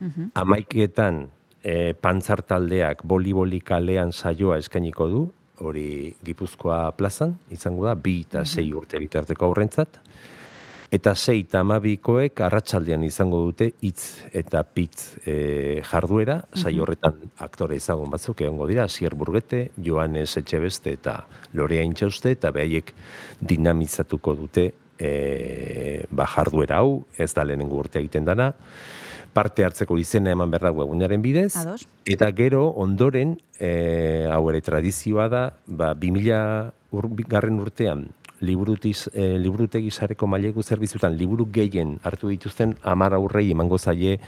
Mhm. 0.00 0.30
Amaiketan 0.34 1.28
e, 1.62 1.94
pantzar 1.94 2.42
taldeak 2.42 3.04
boli-boli 3.06 3.60
kalean 3.60 4.12
saioa 4.12 4.58
eskainiko 4.58 5.08
du, 5.08 5.22
hori 5.62 6.14
Gipuzkoa 6.24 6.90
plazan, 6.98 7.36
izango 7.54 7.86
da, 7.86 7.94
bi 7.94 8.20
eta 8.26 8.44
sei 8.44 8.72
urte 8.74 8.98
bitarteko 8.98 9.46
aurrentzat. 9.46 10.00
Eta 10.92 11.14
sei 11.16 11.38
eta 11.40 11.62
amabikoek 11.64 12.42
arratsaldean 12.44 13.04
izango 13.06 13.38
dute 13.46 13.70
hitz 13.80 14.28
eta 14.36 14.60
pitz 14.60 15.16
e, 15.24 15.80
jarduera, 15.88 16.42
saio 16.52 16.84
horretan 16.84 17.16
aktore 17.40 17.78
ezagun 17.80 18.12
batzuk 18.12 18.42
egongo 18.44 18.66
dira, 18.68 18.84
Asier 18.84 19.16
Burgete, 19.16 19.70
Joanes 19.80 20.36
Etxebeste 20.42 20.92
eta 20.98 21.22
Lorea 21.56 21.86
Intxauste, 21.88 22.34
eta 22.36 22.52
behaiek 22.52 22.92
dinamizatuko 23.40 24.36
dute 24.42 24.66
e, 25.00 26.04
ba, 26.12 26.28
jarduera 26.28 26.82
hau, 26.82 27.06
ez 27.16 27.32
da 27.32 27.46
lehenengo 27.48 27.80
urte 27.80 28.02
egiten 28.02 28.28
dana, 28.28 28.52
parte 29.32 29.64
hartzeko 29.64 29.96
izena 29.96 30.36
eman 30.36 30.52
behar 30.52 30.68
da 30.68 30.76
webgunaren 30.76 31.24
bidez, 31.24 31.54
Ados. 31.56 31.86
eta 32.04 32.28
gero 32.36 32.66
ondoren, 32.84 33.38
e, 33.56 34.28
hau 34.28 34.44
ere 34.52 34.60
tradizioa 34.60 35.32
da, 35.32 35.46
ba, 35.64 35.94
2000 35.96 36.68
ur, 36.92 37.08
garren 37.24 37.64
urtean, 37.64 38.10
liburutiz, 38.42 39.08
e, 39.14 39.38
liburutegi 39.38 39.90
sareko 39.90 40.26
mailegu 40.26 40.62
zerbitzutan 40.62 41.14
liburu 41.16 41.46
gehien 41.54 41.96
hartu 42.02 42.28
dituzten 42.32 42.76
amar 42.82 43.14
aurrei 43.14 43.50
emango 43.54 43.78
zaie 43.78 44.18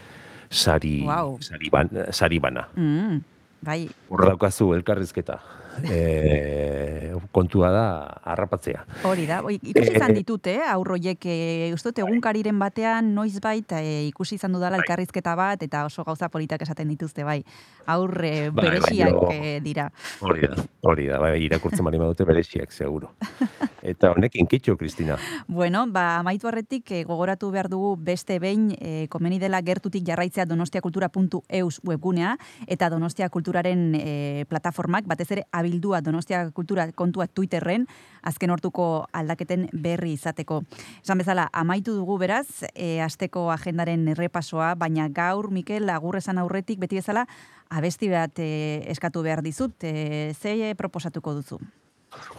sari, 0.51 1.01
Guau. 1.03 1.37
sari, 1.43 1.71
ban, 1.71 1.91
sari 2.15 2.39
bana. 2.39 2.69
Mm, 2.79 3.21
bai, 3.65 3.89
Hor 4.09 4.25
daukazu 4.31 4.73
elkarrizketa. 4.77 5.41
E, 5.95 7.15
kontua 7.33 7.71
da 7.71 7.85
harrapatzea. 8.25 8.85
hori 9.05 9.27
da. 9.27 9.41
Ikusi 9.51 9.95
izan 9.97 10.11
Eh, 10.13 10.15
ditut, 10.21 10.47
eh, 10.47 10.61
aurroiek, 10.69 11.19
e, 11.27 11.71
uste 11.75 11.89
dut 11.91 11.99
egunkariren 12.05 12.59
batean 12.59 13.15
noizbait 13.15 13.73
e, 13.73 14.07
ikusi 14.09 14.37
izan 14.37 14.53
dudala 14.53 14.77
elkarrizketa 14.77 15.35
bat, 15.35 15.63
eta 15.63 15.85
oso 15.87 16.05
gauza 16.05 16.29
politak 16.29 16.63
esaten 16.63 16.89
dituzte, 16.89 17.25
bai. 17.25 17.43
Aur 17.87 18.13
e, 18.25 18.51
Bai, 18.51 18.65
bereziak 18.69 19.13
baino- 19.13 19.33
e, 19.33 19.61
dira. 19.61 19.91
Hori 20.21 20.47
da, 20.47 20.57
hori 20.83 21.07
da, 21.07 21.19
bai, 21.19 21.43
irakurtzen 21.45 21.85
bali 21.85 21.99
badute 21.99 22.25
bereziak, 22.25 22.73
seguro. 22.73 23.13
Eta 23.85 24.13
honekin 24.15 24.47
kitxo, 24.49 24.77
Kristina. 24.81 25.19
Bueno, 25.47 25.87
ba, 25.93 26.19
amaitu 26.23 26.49
arretik 26.49 26.91
e, 26.91 27.03
gogoratu 27.05 27.51
behar 27.53 27.69
dugu 27.69 27.97
beste 28.01 28.39
behin 28.41 28.71
e, 28.81 29.07
komeni 29.13 29.39
dela 29.39 29.61
gertutik 29.63 30.07
jarraitzea 30.07 30.47
donostiakultura.eus 30.47 31.81
webgunea 31.85 32.37
eta 32.67 32.89
Donostia 32.91 33.29
Kulturaren 33.29 33.95
e, 33.95 34.45
plataformak, 34.49 35.05
batez 35.07 35.31
ere 35.33 35.45
abildua 35.65 36.03
Donostia 36.05 36.45
Kultura 36.53 36.87
kontua 36.93 37.27
Twitterren, 37.27 37.89
azken 38.23 38.53
hortuko 38.53 39.07
aldaketen 39.13 39.69
berri 39.73 40.13
izateko. 40.15 40.63
Esan 41.03 41.19
bezala, 41.19 41.49
amaitu 41.53 41.97
dugu 41.97 42.19
beraz, 42.21 42.69
e, 42.75 43.01
asteko 43.03 43.49
agendaren 43.51 44.07
errepasoa, 44.13 44.75
baina 44.77 45.09
gaur, 45.09 45.51
Mikel, 45.51 45.89
agur 45.91 46.21
esan 46.21 46.39
aurretik, 46.39 46.79
beti 46.79 47.01
bezala, 47.01 47.25
abesti 47.71 48.13
bat 48.13 48.39
e, 48.39 48.85
eskatu 48.93 49.25
behar 49.25 49.43
dizut, 49.43 49.81
e, 49.83 50.35
ze 50.39 50.75
proposatuko 50.77 51.35
duzu? 51.41 51.59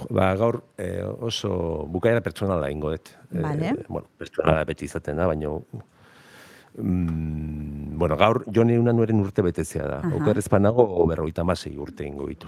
Ba, 0.10 0.30
gaur 0.40 0.62
eh, 0.80 1.04
oso 1.04 1.86
bukaera 1.92 2.22
pertsonala 2.24 2.70
ingo 2.72 2.92
dut. 2.94 3.12
Vale. 3.32 3.74
Eh, 3.74 3.86
bueno, 3.90 4.08
pertsonala 4.18 4.64
beti 4.68 4.86
izaten 4.88 5.18
da, 5.20 5.28
baina 5.28 5.52
mm, 6.78 7.98
bueno, 8.00 8.18
gaur 8.20 8.44
jone 8.56 8.78
una 8.80 8.94
nueren 8.94 9.20
urte 9.24 9.44
betezea 9.46 9.88
da. 9.88 10.00
Aha. 10.04 10.14
Oker 10.20 10.40
ezpanago 10.40 10.88
berroita 11.10 11.44
masei 11.44 11.76
urte 11.78 12.08
ingo 12.08 12.28
ditu. 12.32 12.48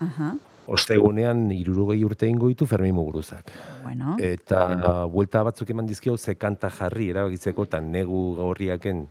Aha, 0.00 0.34
Ostegunean 0.68 1.46
irurogei 1.54 2.02
urte 2.04 2.28
ingo 2.28 2.50
ditu 2.50 2.66
Fermin 2.68 2.94
Muguruzak. 2.94 3.50
bueno. 3.82 4.16
Eta 4.20 5.06
buelta 5.06 5.42
batzuk 5.42 5.70
eman 5.70 5.86
dizkio 5.86 6.16
ze 6.18 6.34
kanta 6.34 6.68
jarri 6.68 7.08
erabakitzeko 7.08 7.64
eta 7.64 7.80
negu 7.80 8.36
gaurriaken 8.36 9.06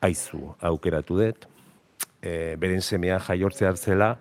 aizu 0.00 0.54
aukeratu 0.60 1.18
dut. 1.20 1.46
E, 2.22 2.56
beren 2.58 2.82
semea 2.82 3.20
jaiortzea 3.20 3.68
hartzela 3.68 4.16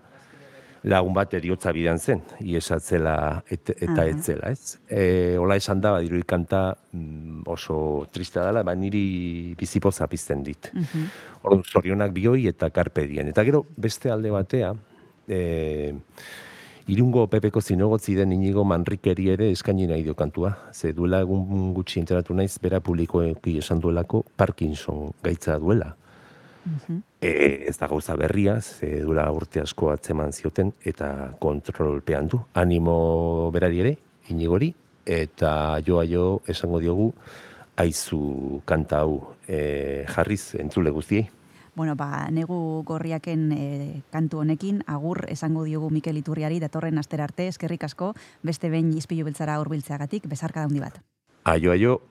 lagun 0.83 1.13
bat 1.13 1.33
eriotza 1.33 1.71
bidan 1.71 1.99
zen, 1.99 2.21
iesatzela 2.41 3.43
et, 3.49 3.69
eta 3.69 3.99
Aha. 4.01 4.05
etzela, 4.09 4.49
ez? 4.49 4.77
E, 4.89 5.37
ola 5.37 5.55
esan 5.55 5.81
da, 5.81 5.91
badiru 5.97 6.21
kanta 6.25 6.75
mm, 6.93 7.43
oso 7.53 8.07
tristea 8.11 8.45
dela, 8.45 8.63
ba 8.63 8.73
niri 8.75 9.55
bizipoza 9.57 10.07
pizten 10.07 10.43
dit. 10.43 10.71
Mhm. 10.73 11.05
Orduan, 11.43 11.63
zorionak 11.65 12.13
bioi 12.13 12.47
eta 12.47 12.69
karpe 12.69 13.05
dien. 13.07 13.29
Eta 13.29 13.43
gero, 13.45 13.65
beste 13.77 14.09
alde 14.13 14.29
batea, 14.33 14.73
e, 15.27 15.93
irungo 16.87 17.27
pepeko 17.27 17.61
zinogotzi 17.61 18.15
den 18.15 18.33
inigo 18.35 18.63
manrikeri 18.67 19.29
ere 19.33 19.51
eskaini 19.51 19.87
nahi 19.87 20.03
dio 20.03 20.15
kantua. 20.15 20.53
Ze 20.73 20.93
duela 20.93 21.21
egun 21.21 21.73
gutxi 21.73 21.99
enteratu 22.01 22.33
naiz, 22.33 22.57
bera 22.61 22.79
publikoeki 22.79 23.57
esan 23.61 23.79
duelako 23.79 24.25
Parkinson 24.37 25.11
gaitza 25.23 25.57
duela. 25.59 25.95
E, 27.21 27.65
ez 27.67 27.77
da 27.77 27.87
gauza 27.87 28.15
berria, 28.15 28.59
ze 28.61 29.01
duela 29.01 29.25
urte 29.33 29.61
asko 29.61 29.89
atzeman 29.91 30.31
zioten, 30.31 30.73
eta 30.85 31.33
kontrolpean 31.41 32.27
du. 32.27 32.41
Animo 32.53 33.49
berari 33.53 33.81
ere, 33.81 33.95
inigori, 34.29 34.73
eta 35.05 35.79
joa 35.85 36.05
jo 36.05 36.41
esango 36.47 36.79
diogu, 36.79 37.11
aizu 37.81 38.61
kanta 38.65 39.01
hau 39.05 39.35
e, 39.47 40.05
jarriz 40.09 40.55
entzule 40.61 40.93
guztiei. 40.93 41.29
Bueno, 41.75 41.95
ba, 41.95 42.27
negu 42.31 42.83
gorriaken 42.83 43.51
e, 43.55 44.01
kantu 44.11 44.41
honekin, 44.43 44.83
agur 44.87 45.23
esango 45.31 45.63
diogu 45.63 45.89
Mikel 45.89 46.19
Iturriari 46.19 46.59
datorren 46.59 46.99
astera 46.99 47.23
arte, 47.23 47.47
eskerrik 47.47 47.85
asko, 47.87 48.13
beste 48.43 48.69
behin 48.69 48.91
izpilu 48.97 49.23
beltzara 49.25 49.59
hurbiltzeagatik, 49.61 50.27
bezarka 50.27 50.67
handi 50.67 50.83
bat. 50.83 50.99
Aio, 51.43 51.71
aio. 51.71 52.10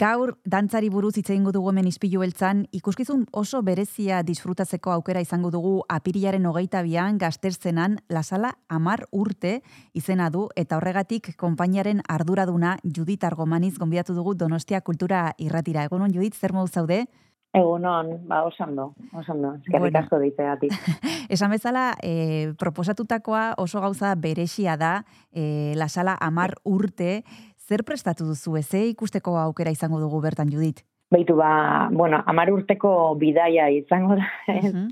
Gaur, 0.00 0.30
dantzari 0.48 0.88
buruz 0.88 1.18
hitz 1.20 1.26
egingo 1.28 1.50
dugu 1.52 1.68
hemen 1.68 1.84
izpilu 1.90 2.22
beltzan, 2.22 2.62
ikuskizun 2.72 3.26
oso 3.36 3.58
berezia 3.60 4.22
disfrutatzeko 4.24 4.94
aukera 4.94 5.20
izango 5.20 5.50
dugu 5.52 5.72
apirilaren 5.92 6.46
hogeita 6.48 6.80
bian 6.86 7.18
gazterzenan 7.20 7.98
lasala 8.08 8.54
amar 8.72 9.02
urte 9.12 9.58
izena 9.92 10.30
du 10.32 10.46
eta 10.56 10.78
horregatik 10.78 11.34
konpainiaren 11.36 12.00
arduraduna 12.08 12.78
Judit 12.96 13.26
Argomaniz 13.28 13.74
gonbidatu 13.76 14.16
dugu 14.16 14.32
Donostia 14.32 14.80
Kultura 14.80 15.34
Irratira. 15.36 15.84
Egunon 15.84 16.16
Judit, 16.16 16.32
zer 16.32 16.56
modu 16.56 16.72
zaude? 16.72 17.04
Egunon, 17.52 18.28
ba, 18.30 18.44
osando, 18.46 18.94
osando, 19.12 19.56
eskerrik 19.56 19.90
Bueno. 19.90 19.98
asko 19.98 20.18
deitegatik. 20.22 20.70
Esan 21.34 21.50
bezala, 21.50 21.96
e, 22.00 22.52
proposatutakoa 22.58 23.56
oso 23.58 23.80
gauza 23.82 24.14
beresia 24.14 24.76
da, 24.78 25.04
e, 25.32 25.74
lasala 25.74 26.16
amar 26.20 26.54
urte, 26.62 27.24
zer 27.70 27.84
prestatu 27.86 28.26
duzu, 28.26 28.56
ze 28.62 28.86
ikusteko 28.90 29.36
aukera 29.38 29.70
izango 29.70 30.00
dugu 30.02 30.20
bertan 30.20 30.50
Judit? 30.50 30.82
Beitu 31.10 31.36
ba, 31.38 31.88
bueno, 31.92 32.22
amar 32.26 32.50
urteko 32.52 33.14
bidaia 33.18 33.68
izango 33.74 34.16
da, 34.18 34.26
ez? 34.58 34.72
Mhm. 34.72 34.88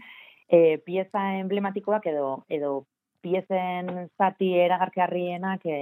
e, 0.49 0.79
pieza 0.87 1.25
emblematikoak 1.43 2.07
edo 2.09 2.29
edo 2.49 2.87
piezen 3.21 4.09
zati 4.17 4.53
eragarkarrienak 4.63 5.67
e, 5.67 5.79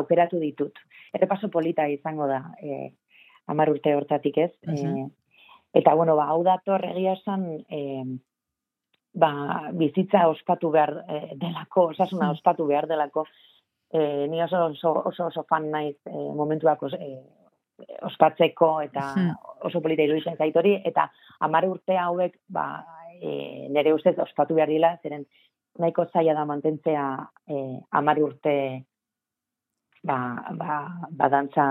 aukeratu 0.00 0.38
ditut. 0.38 0.78
Errepaso 1.16 1.48
polita 1.50 1.88
izango 1.88 2.28
da, 2.28 2.42
e, 2.60 2.92
amar 3.46 3.72
urte 3.72 3.94
hortatik 3.96 4.38
ez. 4.38 4.52
Mhm. 4.66 5.08
E, 5.08 5.80
eta 5.80 5.94
bueno, 5.94 6.16
ba, 6.16 6.28
hau 6.32 6.42
dator 6.44 6.84
egia 6.92 7.16
esan, 7.18 7.48
e, 7.68 8.04
ba, 9.14 9.32
bizitza 9.72 10.28
ospatu 10.28 10.70
behar 10.70 10.94
e, 11.08 11.20
delako, 11.40 11.90
osasuna 11.94 12.30
ospatu 12.36 12.68
behar 12.68 12.88
delako. 12.90 13.26
E, 13.94 14.26
ni 14.26 14.42
oso, 14.42 14.64
oso, 14.72 14.90
oso, 15.06 15.26
oso 15.30 15.44
fan 15.48 15.68
naiz 15.70 15.96
e, 16.10 16.10
momentuak 16.34 16.82
os, 16.82 16.94
e, 16.98 17.22
ospatzeko 18.02 18.80
eta 18.82 19.14
Mhm. 19.16 19.34
oso 19.68 19.80
polita 19.80 20.02
iruditzen 20.02 20.36
zait 20.36 20.56
hori, 20.56 20.80
eta 20.84 21.10
hamar 21.40 21.68
urte 21.68 21.96
hauek 21.98 22.34
ba, 22.48 22.84
e, 23.22 23.68
nire 23.70 23.92
ustez 23.94 24.18
ospatu 24.18 24.54
behar 24.54 24.68
dila, 24.68 24.96
zeren 25.02 25.24
nahiko 25.78 26.06
zaila 26.12 26.34
da 26.34 26.44
mantentzea 26.44 27.04
e, 27.48 27.80
hamar 27.90 28.18
urte 28.22 28.84
ba, 30.02 30.18
ba, 30.52 30.90
ba 31.10 31.28
dantza 31.28 31.64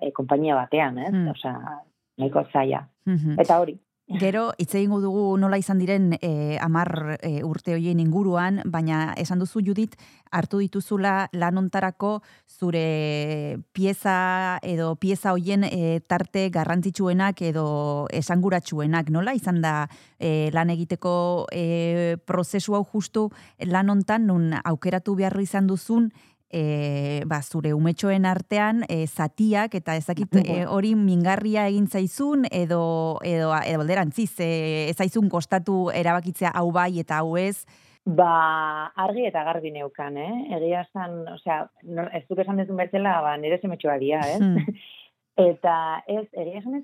e, 0.00 0.12
konpainia 0.12 0.54
batean, 0.54 0.98
ez? 0.98 1.12
Mm. 1.12 1.28
Osea, 1.32 1.80
nahiko 2.18 2.44
zaila. 2.52 2.84
Mhm. 3.06 3.38
Eta 3.40 3.58
hori, 3.60 3.78
Gero, 4.18 4.50
hitz 4.58 4.72
egingo 4.74 4.98
dugu 4.98 5.36
nola 5.38 5.54
izan 5.60 5.78
diren 5.78 6.16
e, 6.18 6.58
amar 6.58 7.20
e, 7.22 7.44
urte 7.46 7.76
hoien 7.76 8.00
inguruan, 8.02 8.58
baina 8.66 9.12
esan 9.14 9.38
duzu 9.38 9.62
Judit, 9.62 9.94
hartu 10.34 10.58
dituzula 10.58 11.28
lanontarako 11.30 12.16
zure 12.50 13.60
pieza 13.70 14.58
edo 14.66 14.96
pieza 14.98 15.30
hoien 15.30 15.62
e, 15.62 16.00
tarte 16.10 16.48
garrantzitsuenak 16.50 17.42
edo 17.52 18.08
esanguratsuenak. 18.10 19.12
Nola 19.14 19.36
izan 19.38 19.62
da 19.62 19.86
e, 20.18 20.50
lan 20.50 20.74
egiteko 20.74 21.46
e, 21.54 22.16
prozesu 22.26 22.74
hau 22.74 22.82
justu 22.82 23.28
lan 23.62 23.94
hontan 23.94 24.26
nun 24.26 24.56
aukeratu 24.58 25.14
behar 25.22 25.38
izan 25.38 25.70
duzun 25.70 26.10
e, 26.52 27.22
ba, 27.26 27.40
zure 27.42 27.72
umetxoen 27.74 28.26
artean 28.26 28.84
e, 28.88 29.06
zatiak 29.06 29.74
eta 29.78 29.96
ezakit 29.96 30.40
e, 30.42 30.64
hori 30.66 30.94
mingarria 30.98 31.66
egin 31.70 31.86
zaizun 31.86 32.44
edo 32.50 33.18
edo 33.24 33.52
edo 33.64 33.80
alderantziz 33.80 34.32
e, 34.40 34.50
ez 34.90 34.96
zaizun 34.96 35.30
kostatu 35.30 35.90
erabakitzea 35.94 36.50
hau 36.54 36.70
bai 36.72 36.98
eta 37.00 37.22
hau 37.22 37.36
ez 37.36 37.64
Ba, 38.06 38.90
argi 38.96 39.26
eta 39.28 39.42
garbi 39.44 39.70
neukan, 39.74 40.16
eh? 40.16 40.56
Egia 40.56 40.86
esan, 40.86 41.18
osea, 41.34 41.66
no, 41.84 42.06
ez 42.16 42.22
duk 42.30 42.40
esan 42.40 42.56
dezun 42.56 42.78
bezala, 42.80 43.18
ba, 43.20 43.34
nire 43.36 43.58
semetxoa 43.60 43.98
dira, 44.00 44.22
eh? 44.24 44.38
Hmm. 44.40 44.64
Eta 45.40 45.74
ez, 46.08 46.24
egia 46.32 46.58
esan 46.58 46.74
ez 46.80 46.82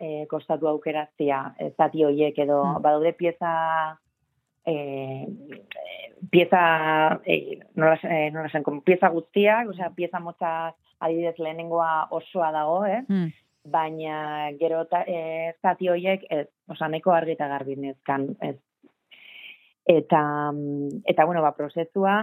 eh, 0.00 0.24
kostatu 0.28 0.68
aukeratzea, 0.68 1.54
eh, 1.58 1.70
zati 1.76 2.04
hoiek 2.04 2.38
edo, 2.38 2.62
Hmm. 2.64 2.82
badaude 2.82 3.12
pieza, 3.12 4.00
eh, 4.66 5.26
eh, 5.26 6.14
pieza, 6.30 7.20
eh, 7.26 7.58
nola, 7.74 7.98
eh, 8.02 8.30
nola 8.30 8.46
esan, 8.48 8.62
como 8.62 8.80
pieza 8.82 9.08
guztiak, 9.08 9.68
osea, 9.68 9.90
pieza 9.94 10.20
motza 10.20 10.74
adibidez 11.00 11.38
lehenengoa 11.38 12.08
osoa 12.10 12.52
dago, 12.52 12.84
eh? 12.86 13.02
Hmm. 13.08 13.32
baina 13.64 14.50
gero 14.60 14.82
ta, 14.86 15.04
e, 15.08 15.54
zati 15.62 15.88
hoiek 15.88 16.26
ez, 16.28 16.48
osea 16.68 16.88
nahiko 16.92 17.12
argi 17.16 17.32
eta 17.32 17.46
garbi 17.48 17.76
nezkan, 17.80 18.26
ez. 18.44 18.58
Eta 19.88 20.20
mm, 20.52 21.00
eta 21.08 21.24
bueno, 21.24 21.40
ba 21.42 21.54
prozesua 21.56 22.18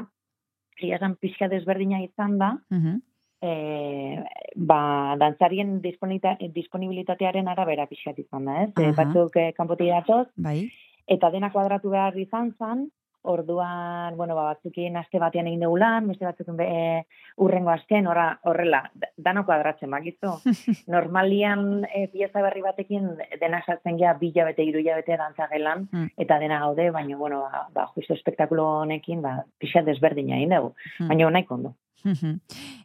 egia 0.77 0.99
esan 0.99 1.15
pixka 1.17 1.47
desberdina 1.49 2.01
izan 2.03 2.37
da, 2.37 2.51
Mhm. 2.69 3.01
e, 3.41 4.23
ba, 4.55 5.15
dantzarien 5.17 5.79
disponibilitatearen 5.81 7.47
arabera 7.47 7.87
pixkat 7.89 8.19
izan 8.19 8.45
da, 8.45 8.63
ez? 8.63 8.69
E, 8.77 8.85
Aha. 8.91 8.93
batzuk 9.01 9.35
e, 9.37 9.51
kanpotik 9.57 9.89
datoz, 9.89 10.27
Bai. 10.37 10.69
Eta 11.07 11.29
dena 11.31 11.51
kuadratu 11.51 11.89
behar 11.89 12.17
izan 12.17 12.53
zan, 12.57 12.89
orduan, 13.23 14.15
bueno, 14.17 14.33
ba, 14.35 14.43
batzukin 14.49 14.95
aste 14.97 15.19
batean 15.21 15.45
egin 15.45 15.59
dugu 15.61 15.77
lan, 15.77 16.07
beste 16.09 16.25
batzukin 16.25 16.55
be, 16.57 16.65
e, 16.65 17.05
urrengo 17.37 17.69
astean, 17.69 18.07
horra, 18.09 18.39
horrela, 18.49 18.79
da- 18.97 19.11
dano 19.17 19.43
kuadratzen, 19.45 19.91
bakizu. 19.93 20.31
Normalian 20.95 21.85
e, 21.93 22.07
pieza 22.13 22.41
berri 22.41 22.63
batekin 22.65 23.11
dena 23.39 23.61
sartzen 23.65 23.97
gea 24.01 24.15
bi 24.19 24.31
hilabete, 24.33 24.65
hiru 24.65 24.81
hilabete 24.81 25.17
dantza 25.21 25.47
gelan, 25.53 25.87
Mm. 25.91 26.09
eta 26.17 26.39
dena 26.39 26.59
gaude, 26.59 26.89
baina, 26.91 27.17
bueno, 27.17 27.41
ba, 27.51 27.67
ba 27.73 27.85
justo 27.95 28.13
espektakulo 28.13 28.65
honekin, 28.81 29.21
ba, 29.21 29.43
pixa 29.59 29.81
desberdina 29.85 30.37
egin 30.37 30.55
dugu. 30.57 30.73
Mm. 30.99 31.07
Baina 31.13 31.29
nahiko 31.29 31.55
ondo. 31.55 31.75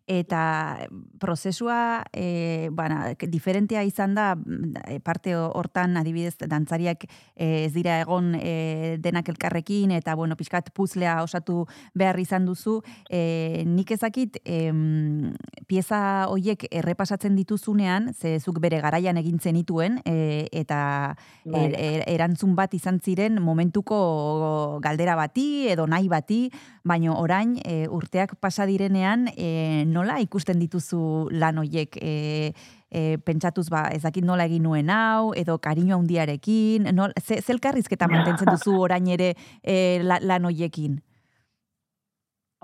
Eta 0.07 0.87
prozesua 1.19 2.05
e, 2.13 2.69
bana, 2.71 3.15
diferentea 3.19 3.83
izan 3.83 4.15
da 4.15 4.37
mm, 4.37 4.75
e, 4.87 5.01
parte 5.01 5.35
ho- 5.35 5.51
hortan 5.59 5.97
adibidez 5.97 6.37
dantzariak 6.39 7.09
e, 7.35 7.65
ez 7.65 7.73
dira 7.75 7.97
egon 8.05 8.35
e, 8.39 8.99
denak 9.03 9.29
elkarrekin 9.33 9.91
eta 9.91 10.15
bueno 10.15 10.37
pixkat 10.37 10.71
puzlea 10.71 11.23
osatu 11.25 11.65
behar 11.95 12.21
izan 12.23 12.47
duzu 12.47 12.83
e, 13.11 13.65
nik 13.67 13.91
ezakit 13.91 14.39
em, 14.45 15.33
pieza 15.67 16.27
hoiek 16.31 16.69
errepasatzen 16.71 17.35
dituzunean 17.35 18.13
ze 18.15 18.39
zuk 18.39 18.61
bere 18.61 18.81
garaian 18.81 19.17
egin 19.19 19.41
zenituen 19.41 20.01
e, 20.05 20.47
eta 20.53 21.17
Bai. 21.45 21.65
er, 21.65 21.75
er, 21.81 22.05
erantzun 22.15 22.55
bat 22.55 22.75
izan 22.75 23.01
ziren 23.03 23.43
momentuko 23.43 24.79
galdera 24.83 25.17
bati 25.19 25.67
edo 25.73 25.87
nahi 25.91 26.07
bati, 26.09 26.51
baino 26.87 27.17
orain 27.19 27.57
e, 27.65 27.87
urteak 27.91 28.37
pasa 28.41 28.67
direnean 28.69 29.27
e, 29.37 29.85
nola 29.91 30.21
ikusten 30.23 30.61
dituzu 30.63 31.29
lan 31.35 31.59
hoiek 31.63 31.99
e, 31.99 32.53
e, 32.91 33.03
pentsatuz 33.27 33.67
ba 33.73 33.89
ez 33.93 34.03
dakit 34.07 34.25
nola 34.25 34.47
egin 34.47 34.63
nuen 34.63 34.93
hau 34.95 35.33
edo 35.35 35.59
kariño 35.59 35.99
handiarekin 35.99 36.89
nol, 36.95 37.13
ze, 37.21 37.41
ze 37.43 37.53
elkarrizketa 37.53 38.09
mantentzen 38.09 38.51
duzu 38.51 38.79
orain 38.87 39.11
ere 39.11 39.35
e, 39.63 39.99
la, 40.03 40.21
lan 40.23 40.49
hoiekin 40.51 41.01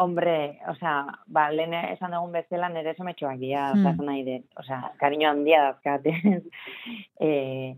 Hombre, 0.03 0.59
osea, 0.73 1.05
ba, 1.29 1.51
lehen 1.53 1.75
esan 1.77 2.15
dugun 2.17 2.33
bezala 2.33 2.71
nire 2.73 2.95
semetxoak 2.97 3.37
dira, 3.39 3.69
Hmm. 3.71 3.85
osea, 3.85 3.93
esan 3.93 4.07
nahi 4.09 4.23
dut, 4.25 4.47
osea, 4.59 4.79
kariño 4.99 5.29
handia 5.29 5.61
dazkat. 5.67 6.07
eh, 7.21 7.77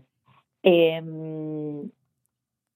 em, 0.63 1.91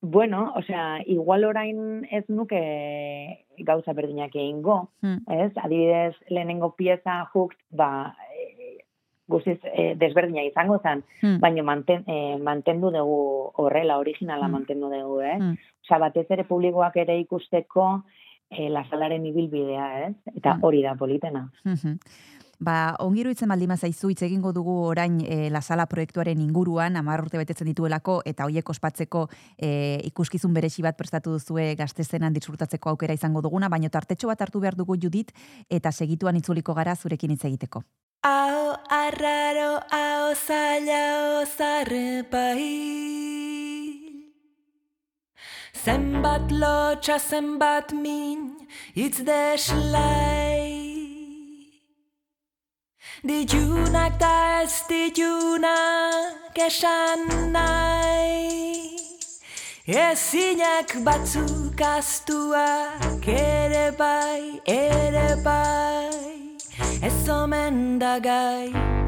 bueno, 0.01 0.53
osea, 0.55 1.01
igual 1.05 1.43
orain 1.43 2.07
ez 2.11 2.23
nuke 2.29 3.45
gauza 3.59 3.93
berdinak 3.93 4.35
egingo, 4.35 4.89
Hmm. 5.01 5.17
ez? 5.27 5.51
Adibidez, 5.57 6.15
lehenengo 6.29 6.75
pieza 6.75 7.29
hooked, 7.33 7.57
ba, 7.69 8.15
eh, 8.33 8.77
guztiz 9.27 9.59
eh, 9.63 9.95
desberdina 9.97 10.43
izango 10.43 10.79
zen, 10.79 11.03
Hmm. 11.21 11.39
baina 11.39 11.63
manten, 11.63 12.03
eh, 12.07 12.37
mantendu 12.41 12.91
dugu 12.91 13.51
horrela, 13.55 13.97
originala 13.99 14.45
Hmm. 14.47 14.53
mantendu 14.53 14.89
dugu, 14.89 15.21
eh? 15.21 15.37
Hmm. 15.37 15.57
Osea, 15.83 15.97
batez 15.99 16.25
ere 16.31 16.43
publikoak 16.43 16.95
ere 16.97 17.19
ikusteko 17.19 18.03
eh, 18.51 18.67
lasalaren 18.69 19.25
ibilbidea, 19.27 20.07
ez? 20.07 20.15
Eta 20.35 20.55
Mm. 20.55 20.63
hori 20.63 20.81
da 20.81 20.95
politena. 20.95 21.51
Mhm. 21.65 21.99
Ba, 22.60 22.97
ongi 22.99 23.22
iruditzen 23.24 23.47
baldin 23.47 23.72
bazaizu 23.72 24.10
hitz 24.12 24.20
egingo 24.26 24.51
dugu 24.51 24.74
orain 24.89 25.14
e, 25.24 25.47
La 25.47 25.62
Sala 25.64 25.86
proiektuaren 25.88 26.41
inguruan, 26.43 26.97
hamar 26.99 27.24
urte 27.24 27.39
betetzen 27.39 27.70
dituelako 27.72 28.18
eta 28.28 28.43
hoiek 28.49 28.72
ospatzeko 28.74 29.22
e, 29.55 29.70
ikuskizun 30.10 30.51
beresi 30.53 30.84
bat 30.84 30.97
prestatu 30.99 31.38
duzue 31.38 31.70
gaztezenan 31.80 32.36
disfrutatzeko 32.36 32.91
aukera 32.91 33.16
izango 33.16 33.39
duguna, 33.39 33.72
baino 33.72 33.88
tartetxo 33.88 34.28
bat 34.28 34.43
hartu 34.43 34.60
behar 34.60 34.76
dugu 34.76 34.99
Judit 34.99 35.32
eta 35.70 35.93
segituan 35.95 36.36
itzuliko 36.36 36.76
gara 36.76 36.97
zurekin 36.99 37.32
hitz 37.32 37.45
egiteko. 37.47 37.86
Ao 38.28 38.76
arraro, 38.91 39.80
ao 39.95 40.36
zaila, 40.36 41.01
ao 41.16 41.45
zarrepai 41.47 42.68
Zenbat 45.80 46.51
lotxa, 46.51 47.16
zenbat 47.24 47.93
min, 47.95 48.49
itz 48.99 49.24
deslai 49.24 50.59
Ditunak 53.24 54.15
da 54.20 54.61
ez 54.63 54.84
ditunak 54.88 56.55
esan 56.55 57.51
nahi 57.51 58.95
Ezinak 59.88 60.93
batzuk 61.03 61.82
astuak 61.82 63.28
ere 63.28 63.91
bai, 63.99 64.61
ere 64.65 65.36
bai. 65.43 66.55
Ez 67.03 67.28
omen 67.30 67.99
da 67.99 68.20
gai 68.20 68.98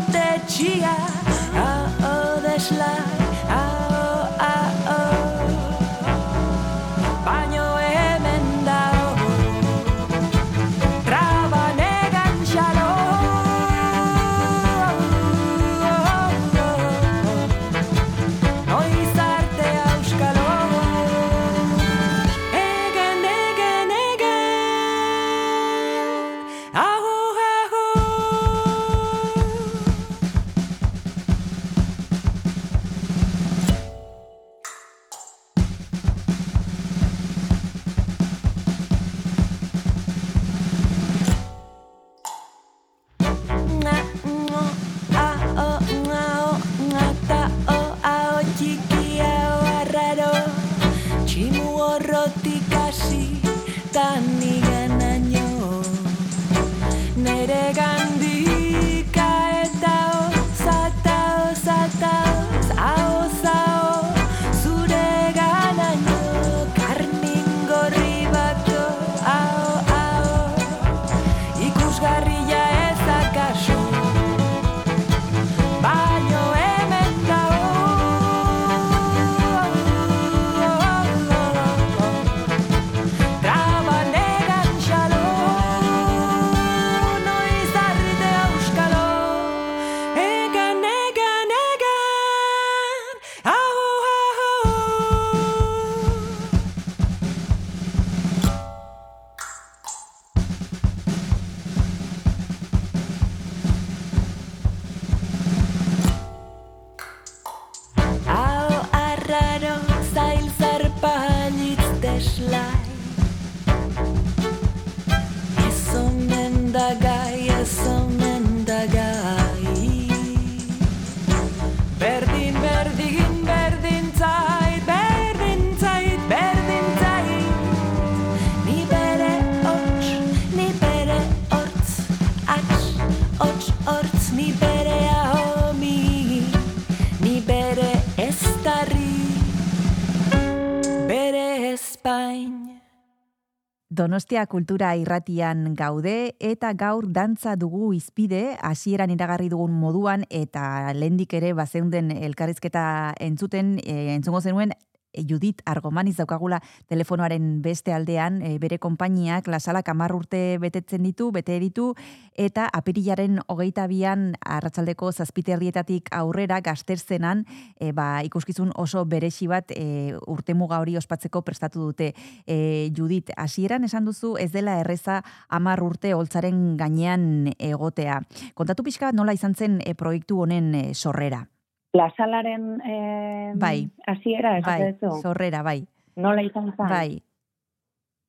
Donostia 144.00 144.45
kultura 144.47 144.93
irratian 144.95 145.74
gaude 145.76 146.38
eta 146.39 146.70
gaur 146.72 147.10
dantza 147.12 147.58
dugu 147.60 147.89
izpide 147.91 148.56
hasieran 148.64 149.12
iragarri 149.12 149.50
dugun 149.52 149.74
moduan 149.76 150.24
eta 150.30 150.93
lendik 150.95 151.36
ere 151.36 151.50
bazeunden 151.58 152.14
elkarrizketa 152.16 152.84
entzuten 153.20 153.74
e, 153.84 154.14
entzungo 154.14 154.39
zenuen 154.39 154.72
Judit 155.14 155.62
Argomaniz 155.66 156.16
daukagula 156.18 156.60
telefonoaren 156.88 157.62
beste 157.62 157.93
aldean, 157.93 158.41
e, 158.41 158.57
bere 158.62 158.78
konpainiak 158.78 159.47
lasalak 159.47 159.89
hamar 159.89 160.14
urte 160.16 160.57
betetzen 160.62 161.03
ditu, 161.03 161.32
bete 161.32 161.60
ditu, 161.60 161.93
eta 162.38 162.68
apirilaren 162.74 163.39
hogeita 163.47 163.88
bian 163.89 164.34
arratsaldeko 164.45 165.12
zazpiterrietatik 165.12 166.10
aurrera 166.16 166.62
gazterzenan, 166.62 167.45
e, 167.80 167.91
ba, 167.91 168.22
ikuskizun 168.28 168.72
oso 168.76 169.05
beresi 169.05 169.49
bat 169.49 169.74
e, 169.76 170.16
urtemuga 170.28 170.80
hori 170.80 170.97
ospatzeko 170.97 171.41
prestatu 171.41 171.89
dute. 171.89 172.14
E, 172.45 172.89
Judit, 172.95 173.34
hasieran 173.38 173.84
esan 173.84 174.05
duzu 174.05 174.36
ez 174.38 174.51
dela 174.51 174.80
erreza 174.80 175.22
hamar 175.49 175.84
urte 175.84 176.14
holtzaren 176.14 176.78
gainean 176.78 177.53
egotea. 177.57 178.22
Kontatu 178.53 178.86
pixka 178.86 179.12
nola 179.12 179.34
izan 179.34 179.55
zen 179.55 179.80
e, 179.86 179.95
proiektu 179.97 180.43
honen 180.45 180.93
sorrera? 180.93 181.47
Lasalaren 181.94 182.82
eh, 182.86 183.54
Bai. 183.56 183.90
hasiera 184.06 184.60
Bai, 184.62 184.82
esatezu. 184.82 185.22
sorrera, 185.22 185.64
bai. 185.64 185.86
Nola 186.16 186.44
izan 186.44 186.74
zen? 186.76 186.88
Bai. 186.90 187.24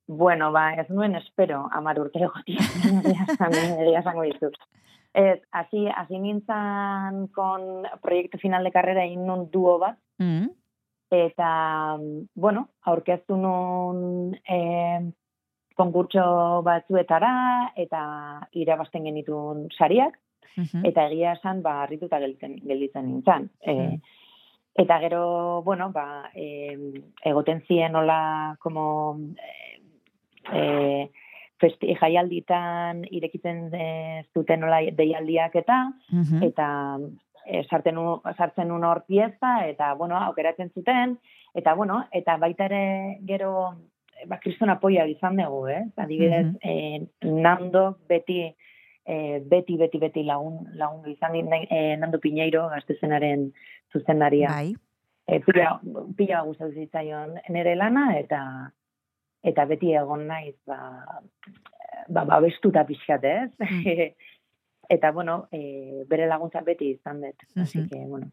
Bueno, 0.07 0.51
ba, 0.51 0.73
ez 0.73 0.89
nuen 0.89 1.15
espero 1.15 1.67
amar 1.71 1.99
urte 1.99 2.19
egotia. 2.19 2.59
Egia 3.05 3.25
egia 3.85 3.99
esango 4.01 4.23
dizut. 4.27 4.57
Ez, 5.13 5.39
hasi, 5.51 5.85
hasi 5.87 6.19
nintzen 6.19 7.27
kon 7.35 7.85
proiektu 8.01 8.39
final 8.39 8.63
de 8.63 8.71
carrera 8.71 9.03
egin 9.05 9.25
nun 9.27 9.49
duo 9.51 9.77
bat, 9.79 9.97
Mm. 10.21 10.49
eta, 11.11 11.97
bueno, 12.35 12.67
aurkeztu 12.85 13.35
nun 13.35 14.35
eh, 14.47 14.99
konkurtso 15.75 16.61
batzuetara, 16.63 17.31
eta 17.75 18.01
irabazten 18.53 19.03
genitun 19.09 19.65
sariak, 19.77 20.19
Mhm. 20.57 20.85
eta 20.85 21.07
egia 21.07 21.33
esan, 21.33 21.61
ba, 21.61 21.83
harrituta 21.83 22.19
gelditzen, 22.19 22.57
gelditzen 22.67 23.05
nintzen. 23.07 23.49
E, 23.61 23.73
Mm. 23.73 24.01
Eta 24.73 24.99
gero, 24.99 25.61
bueno, 25.63 25.91
ba, 25.91 26.29
e, 26.33 26.77
egoten 27.25 27.61
zien 27.67 27.91
nola, 27.91 28.55
como, 28.61 29.17
e, 30.53 31.09
festi, 31.61 31.93
jaialditan 31.99 33.03
irekitzen 33.11 33.67
e, 33.75 34.23
zuten 34.33 34.61
nola 34.63 34.79
deialdiak 34.97 35.55
eta, 35.61 35.91
Mhm. 36.11 36.43
eta 36.43 36.97
e, 37.45 37.63
sartzen, 37.69 37.95
nu, 37.95 38.21
sartzen 38.37 38.67
nun 38.69 38.83
hor 38.85 39.03
pieza, 39.07 39.67
eta, 39.67 39.93
bueno, 39.95 40.15
aukeratzen 40.17 40.69
zuten, 40.73 41.17
eta, 41.53 41.73
bueno, 41.73 42.05
eta 42.11 42.37
baita 42.37 42.65
ere 42.65 43.17
gero, 43.27 43.73
ba, 44.27 44.37
kriston 44.39 44.69
apoia 44.69 45.05
izan 45.07 45.35
dugu, 45.37 45.67
eh? 45.67 45.83
Adibidez, 45.97 46.45
Mhm. 46.45 46.57
eh, 46.61 47.01
Nando 47.23 47.97
beti, 48.07 48.55
eh, 49.11 49.41
beti, 49.43 49.75
beti, 49.77 49.99
beti 49.99 50.23
lagun, 50.23 50.61
lagun 50.79 51.09
izan 51.11 51.33
din, 51.35 51.51
eh, 51.53 51.97
Nando 51.99 52.19
Piñeiro, 52.23 52.69
gaztezenaren 52.71 53.49
zuzendaria. 53.91 54.49
Bai. 54.53 54.73
E, 55.27 55.39
pila, 55.45 55.79
pila 56.17 56.41
gustatu 56.47 56.73
zitzaion 56.73 57.35
nere 57.53 57.75
lana, 57.75 58.07
eta 58.19 58.41
eta 59.43 59.65
beti 59.69 59.93
egon 59.97 60.25
naiz, 60.29 60.55
ba, 60.67 60.77
ba, 62.09 62.25
babestuta 62.25 62.83
pixkat, 62.87 63.23
ez? 63.25 63.51
eta, 64.95 65.11
bueno, 65.15 65.47
e, 65.51 66.03
bere 66.09 66.27
laguntza 66.27 66.61
beti 66.65 66.91
izan 66.97 67.21
dut. 67.21 67.45
Así 67.55 67.79
Mhm. 67.79 67.89
que, 67.89 68.05
bueno. 68.07 68.31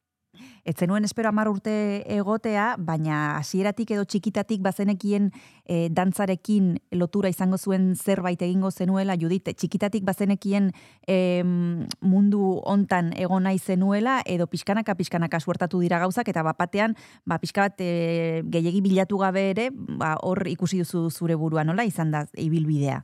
Ez 0.68 0.76
zenuen 0.76 1.05
espero 1.05 1.31
hamar 1.31 1.49
urte 1.49 1.72
egotea, 2.12 2.74
baina 2.79 3.39
hasieratik 3.39 3.95
edo 3.95 4.03
txikitatik 4.05 4.61
bazenekien 4.61 5.31
e, 5.64 5.89
dantzarekin 5.89 6.74
lotura 7.01 7.31
izango 7.33 7.57
zuen 7.57 7.95
zerbait 7.97 8.43
egingo 8.45 8.68
zenuela, 8.70 9.16
Judit, 9.16 9.49
txikitatik 9.49 10.05
bazenekien 10.05 10.68
em, 11.09 11.87
mundu 12.05 12.59
hontan 12.68 13.14
egon 13.16 13.49
nahi 13.49 13.59
zenuela, 13.59 14.18
edo 14.26 14.45
pixkanaka 14.47 14.93
pixkanaka 14.99 15.41
suertatu 15.41 15.81
dira 15.81 16.03
gauzak, 16.05 16.29
eta 16.29 16.45
bapatean, 16.45 16.99
ba, 17.24 17.41
pixka 17.41 17.64
bat 17.70 17.81
e, 17.81 18.43
gehiegi 18.53 18.85
bilatu 18.85 19.22
gabe 19.24 19.49
ere, 19.55 19.70
ba, 19.72 20.18
hor 20.20 20.45
ikusi 20.53 20.85
duzu 20.85 21.09
zure 21.09 21.41
burua, 21.41 21.64
nola 21.64 21.89
izan 21.89 22.12
da 22.12 22.26
ibilbidea? 22.37 23.01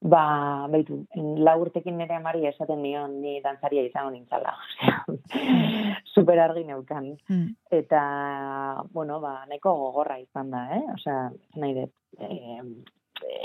Ba, 0.00 0.68
baitu, 0.70 1.00
lau 1.16 1.56
urtekin 1.64 1.96
nire 1.98 2.14
amari 2.14 2.46
esaten 2.46 2.82
nion 2.82 3.16
ni 3.20 3.40
dantzaria 3.42 3.82
izango 3.82 4.12
nintzala. 4.14 4.52
Super 6.14 6.38
argi 6.38 6.62
neukan. 6.68 7.16
Mm. 7.28 7.48
Eta, 7.80 8.02
bueno, 8.94 9.18
ba, 9.20 9.44
nahiko 9.50 9.74
gogorra 9.74 10.20
izan 10.22 10.52
da, 10.54 10.62
eh? 10.76 10.84
Osea, 10.94 11.32
nahi 11.58 11.74
dut, 11.80 11.92
eh, 12.22 12.62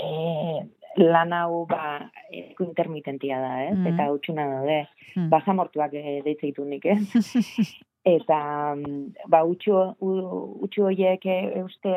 eh, 0.06 0.62
lan 1.02 1.32
hau, 1.34 1.64
ba, 1.66 2.10
eh, 2.30 2.54
intermitentia 2.62 3.40
da, 3.42 3.52
ez? 3.64 3.74
Mm. 3.76 3.86
Eta 3.94 4.10
utxuna 4.14 4.46
daude, 4.54 4.84
Mm. 5.14 5.28
basamortuak 5.30 5.92
eh, 5.94 6.20
deitze 6.24 6.48
ditu 6.48 6.64
nik, 6.66 6.86
ez? 6.86 7.02
Eta, 8.04 8.74
mm, 8.76 9.28
ba, 9.30 9.44
utxu, 9.48 9.74
utxu 10.02 10.82
horiek 10.86 11.22
eh, 11.26 11.52
euste, 11.60 11.94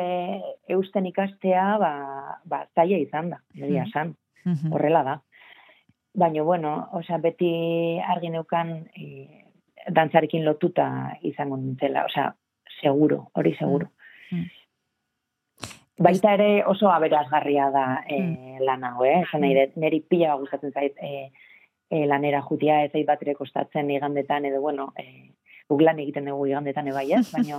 eusten 0.68 1.06
ikastea, 1.10 1.64
ba, 1.82 1.92
ba, 2.48 2.64
zaila 2.74 2.98
izan 3.06 3.30
da, 3.30 3.38
egia 3.54 3.84
Mhm. 3.86 4.14
Mhm. 4.44 4.72
horrela 4.72 5.02
da. 5.04 5.22
Baina, 6.14 6.42
bueno, 6.42 6.88
osea, 6.92 7.18
beti 7.18 7.98
argi 8.00 8.30
neukan 8.30 8.88
e, 8.96 9.44
dantzarekin 9.90 10.44
lotuta 10.44 11.16
izango 11.22 11.56
nintzela, 11.56 12.04
osea, 12.04 12.34
seguro, 12.80 13.30
hori 13.34 13.54
seguro. 13.54 13.90
Mm. 14.30 14.46
Baita 15.98 16.32
ere 16.34 16.64
oso 16.64 16.90
aberazgarria 16.90 17.70
da 17.74 17.84
e, 18.06 18.58
lan 18.62 18.84
hau, 18.84 19.04
eh? 19.04 19.20
Esan 19.24 19.42
nahi 19.42 19.54
dut, 19.56 19.76
niri 19.82 20.00
pila 20.00 20.36
gustatzen 20.38 20.72
zait 20.72 20.98
e, 21.02 21.30
e, 21.90 22.04
lanera 22.06 22.42
jutia, 22.46 22.84
ez 22.84 22.92
zait 22.92 23.06
bat 23.06 23.22
ere 23.22 23.34
kostatzen 23.34 23.90
igandetan, 23.90 24.46
edo, 24.46 24.60
bueno, 24.62 24.92
e, 24.98 25.34
guk 25.68 25.82
lan 25.82 25.98
egiten 25.98 26.30
dugu 26.30 26.46
igandetan 26.52 26.88
ebai, 26.92 27.08
ez? 27.18 27.26
Baina 27.34 27.58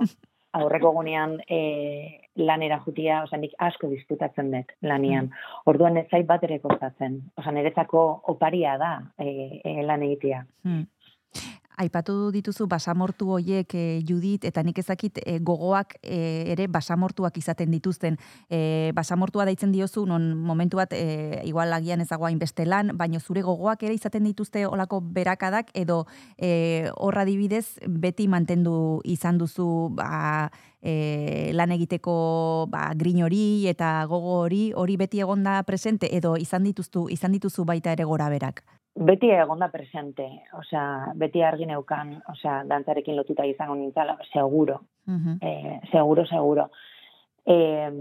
aurreko 0.59 0.93
gunean 0.95 1.37
e, 1.47 1.59
lanera 2.39 2.79
jutia, 2.85 3.23
osea, 3.25 3.39
nik 3.41 3.55
asko 3.67 3.89
disputatzen 3.91 4.51
dut 4.53 4.71
lanian. 4.81 5.29
Orduan 5.69 5.97
ez 6.01 6.07
zait 6.09 6.27
bat 6.27 6.43
ere 6.47 6.59
kostatzen. 6.63 7.19
Osea, 7.37 7.53
niretzako 7.55 8.05
oparia 8.33 8.77
da 8.81 8.93
e, 9.19 9.59
e, 9.63 9.75
lan 9.85 10.05
egitea. 10.07 10.43
Hmm. 10.63 10.87
Aipatu 11.79 12.27
dituzu 12.35 12.65
basamortu 12.67 13.29
hoiek 13.31 13.71
e, 13.71 13.83
Judit 14.03 14.43
eta 14.43 14.59
nik 14.67 14.81
ezakit 14.81 15.21
e, 15.23 15.37
gogoak 15.39 15.95
e, 16.03 16.17
ere 16.51 16.67
basamortuak 16.67 17.37
izaten 17.39 17.71
dituzten. 17.71 18.17
E, 18.51 18.91
basamortua 18.95 19.45
deitzen 19.47 19.71
diozu 19.71 20.03
non 20.09 20.33
momentu 20.35 20.81
bat 20.81 20.91
e, 20.91 21.39
igual 21.47 21.71
agian 21.73 22.03
ezago 22.03 22.27
hainbeste 22.27 22.65
lan, 22.67 22.91
baino 22.99 23.21
zure 23.23 23.45
gogoak 23.47 23.85
ere 23.87 23.95
izaten 23.95 24.27
dituzte 24.27 24.65
olako 24.67 24.99
berakadak 24.99 25.71
edo 25.73 26.01
e, 26.35 26.89
horra 26.97 27.23
dibidez 27.23 27.79
beti 27.87 28.27
mantendu 28.27 28.99
izan 29.07 29.39
duzu 29.39 29.69
ba, 29.95 30.51
e, 30.81 31.51
lan 31.55 31.71
egiteko 31.77 32.67
ba, 32.71 32.89
grin 32.99 33.23
hori 33.23 33.69
eta 33.71 34.03
gogo 34.11 34.41
hori 34.41 34.73
hori 34.75 34.99
beti 34.99 35.23
egonda 35.23 35.61
presente 35.63 36.11
edo 36.11 36.35
izan 36.35 36.67
dituztu 36.67 37.07
izan 37.07 37.31
dituzu 37.39 37.63
baita 37.63 37.95
ere 37.95 38.03
gora 38.03 38.27
berak. 38.27 38.65
Beti 38.95 39.29
egonda 39.31 39.69
presente, 39.71 40.25
osea, 40.57 41.13
beti 41.15 41.43
argi 41.45 41.65
neukan, 41.69 42.15
osea, 42.33 42.63
dantzarekin 42.67 43.15
lotuta 43.15 43.45
izango 43.45 43.75
nintzala, 43.75 44.17
seguro, 44.33 44.81
Mhm. 45.07 45.37
eh, 45.41 45.79
seguro, 45.91 46.25
seguro. 46.25 46.69
Eh, 47.45 47.91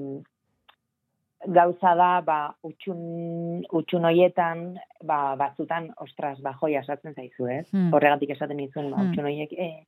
gauza 1.47 1.95
da, 1.95 2.21
ba, 2.21 2.55
utxun, 2.63 3.63
utxun 3.73 4.05
hoietan, 4.05 4.79
ba, 5.05 5.37
batzutan, 5.37 5.93
ostras, 5.99 6.41
ba, 6.43 6.53
joia 6.61 6.81
esatzen 6.81 7.15
zaizu, 7.15 7.47
ez? 7.47 7.69
Hmm. 7.73 7.93
Horregatik 7.95 8.31
esaten 8.31 8.57
nizun, 8.57 8.91
ba, 8.91 8.97
Hmm. 8.97 9.11
utxun 9.11 9.25
hoiek 9.25 9.53
e, 9.53 9.87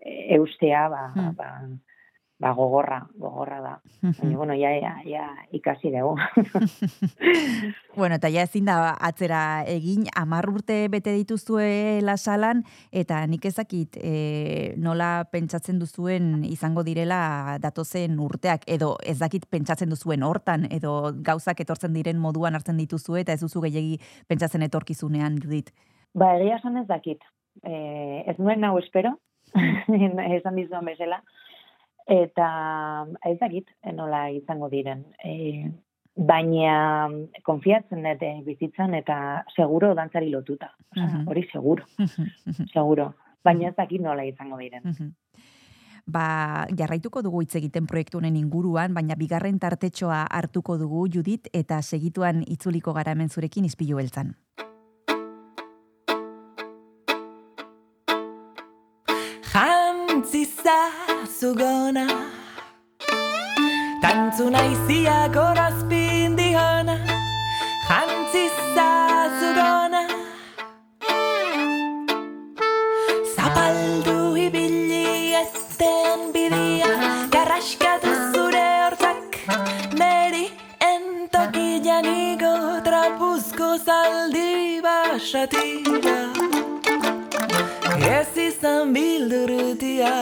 e, 0.00 0.34
eustea, 0.36 0.88
ba, 0.88 1.08
Hmm. 1.14 1.34
ba, 1.34 1.68
ba, 2.38 2.52
gogorra, 2.52 3.06
gogorra 3.16 3.60
da. 3.60 3.80
Baina, 4.02 4.36
bueno, 4.36 4.54
ja, 4.54 4.70
ja, 4.76 4.96
ja 5.04 5.28
ikasi 5.52 5.90
dugu. 5.90 6.16
Bueno, 7.96 8.18
eta 8.18 8.28
ja 8.28 8.42
ezin 8.44 8.66
da 8.68 8.90
atzera 9.00 9.64
egin, 9.72 10.02
amar 10.20 10.44
urte 10.52 10.74
bete 10.92 11.14
dituzue 11.16 12.02
lasalan, 12.04 12.60
eta 12.92 13.22
nik 13.24 13.46
ezakit 13.48 13.96
e, 13.96 14.74
nola 14.76 15.24
pentsatzen 15.32 15.78
duzuen 15.80 16.44
izango 16.44 16.84
direla 16.84 17.56
datozen 17.62 18.18
urteak, 18.20 18.68
edo 18.68 18.98
ez 19.00 19.16
dakit 19.22 19.46
pentsatzen 19.48 19.88
duzuen 19.88 20.26
hortan, 20.28 20.68
edo 20.68 21.14
gauzak 21.24 21.64
etortzen 21.64 21.96
diren 21.96 22.20
moduan 22.20 22.54
hartzen 22.54 22.76
dituzue, 22.76 23.22
eta 23.24 23.32
ez 23.32 23.40
duzu 23.40 23.64
gehiegi 23.64 23.96
pentsatzen 24.28 24.68
etorkizunean, 24.68 25.40
Judit. 25.40 25.72
Ba, 26.12 26.34
egia 26.36 26.60
esan 26.60 26.76
ez 26.76 26.86
dakit. 26.92 27.24
E, 27.64 28.24
ez 28.28 28.36
nuen 28.36 28.60
nau 28.60 28.76
espero, 28.76 29.16
esan 30.36 30.60
dizuan 30.60 30.84
bezala. 30.84 31.22
Eta 32.06 33.06
ez 33.26 33.38
dakit 33.40 33.70
nola 33.92 34.30
izango 34.30 34.68
diren. 34.70 35.04
E, 35.24 35.70
baina 36.16 37.08
konfiatzen 37.44 38.02
dut 38.06 38.22
eh, 38.22 38.40
bizitzan 38.46 38.94
eta 38.94 39.44
seguro 39.56 39.94
dantzari 39.94 40.30
lotuta. 40.30 40.72
Osea, 40.94 41.06
Mhm. 41.06 41.28
Hori 41.28 41.42
seguro, 41.52 41.84
seguro. 42.72 43.14
Baina 43.44 43.68
ez 43.68 43.76
dakit 43.76 44.00
nola 44.00 44.24
izango 44.24 44.56
diren. 44.58 44.82
Mhm. 44.84 45.12
Ba, 46.06 46.66
jarraituko 46.78 47.20
dugu 47.22 47.40
hitz 47.42 47.56
egiten 47.56 47.86
proiektu 47.86 48.18
honen 48.18 48.36
inguruan, 48.36 48.94
baina 48.94 49.16
bigarren 49.18 49.58
tartetxoa 49.58 50.22
hartuko 50.30 50.78
dugu 50.78 51.08
Judit 51.12 51.48
eta 51.52 51.82
segituan 51.82 52.44
itzuliko 52.46 52.92
gara 52.92 53.10
hemen 53.12 53.28
zurekin 53.28 53.64
izpilu 53.64 53.96
beltzan. 53.96 54.36
Jantzisa 60.66 61.26
zugona 61.38 62.06
Tantzu 64.02 64.50
naizia 64.50 65.28
gorazpin 65.34 66.34
dihona 66.38 66.96
Jantzisa 67.88 68.88
zugona 69.40 70.02
Zapaldu 73.36 74.36
ibili 74.46 75.34
esten 75.42 76.32
bidia. 76.34 76.90
Garraskatu 77.30 78.16
zure 78.32 78.66
hortzak. 78.82 79.38
Neri 80.02 80.46
entokian 80.90 82.10
igo 82.14 82.54
trapuzko 82.88 83.70
zaldi 83.86 84.80
basatira 84.82 86.55
Ez 88.06 88.36
izan 88.38 88.92
bildurtia 88.94 90.14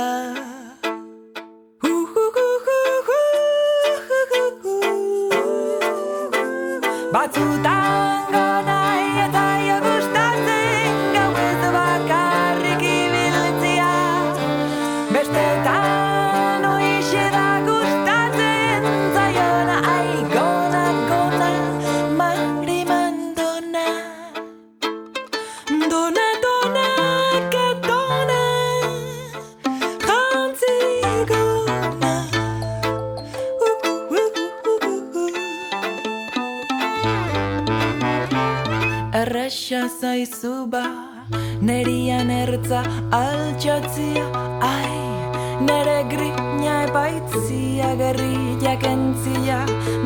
Batzutan 7.13 8.24
nerian 41.65 42.31
ertza 42.31 42.83
altxatzia, 43.19 44.25
ai, 44.61 45.01
nere 45.69 45.99
grina 46.13 46.77
epaitzia, 46.85 47.95
gerriak 48.01 48.85
entzia, 48.93 49.61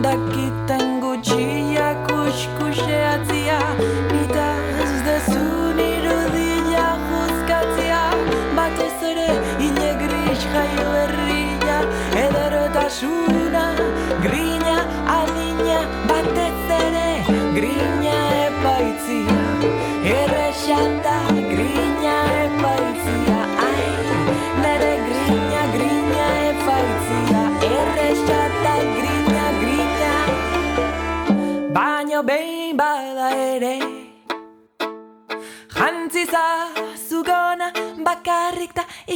dakiten 0.04 0.98
gutxia, 1.02 1.90
kuskuseatzia, 2.06 3.60
nitaz 4.12 4.77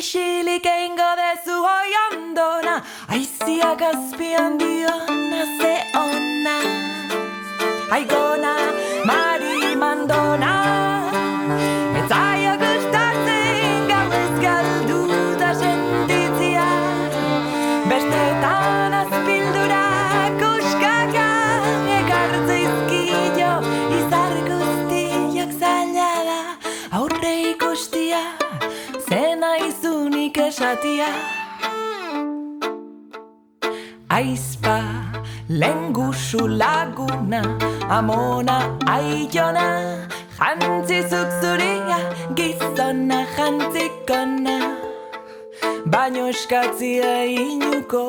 isilik 0.03 0.67
eingo 0.67 1.11
dezu 1.19 1.57
hoi 1.65 1.91
ondona 2.05 2.75
Aiziak 3.15 3.83
azpian 3.91 4.59
diona 4.59 5.43
ze 5.59 5.75
ona. 6.05 6.57
Aigona 7.97 8.55
Mari 9.07 9.77
Mandona 9.83 10.62
Aizpa 34.23 34.79
lengusu 35.61 36.43
laguna 36.63 37.41
Amona 37.97 38.57
aiona 38.95 39.67
Jantzizuk 40.39 41.31
zuria 41.41 41.99
gizona 42.37 43.19
jantzikona. 43.35 44.57
Baino 45.93 46.23
eskatzia 46.33 47.13
inuko 47.43 48.03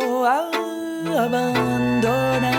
abandona. 1.24 2.54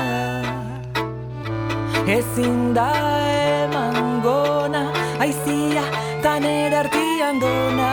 Ezin 2.17 2.75
da 2.79 2.91
eman 3.63 3.99
gona 4.27 4.83
Aizia 5.27 5.85
tan 6.25 6.45
ere 6.45 6.77
artian 6.83 7.41
dona 7.45 7.91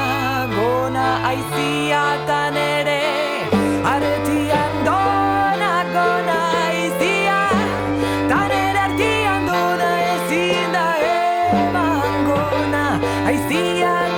Gona 0.55 1.05
aizia 1.29 2.03
tan 2.27 2.57
ere 2.65 3.01
artian 3.93 4.60
gona 13.31 13.39
Aizia 13.39 14.01
tan 14.01 14.10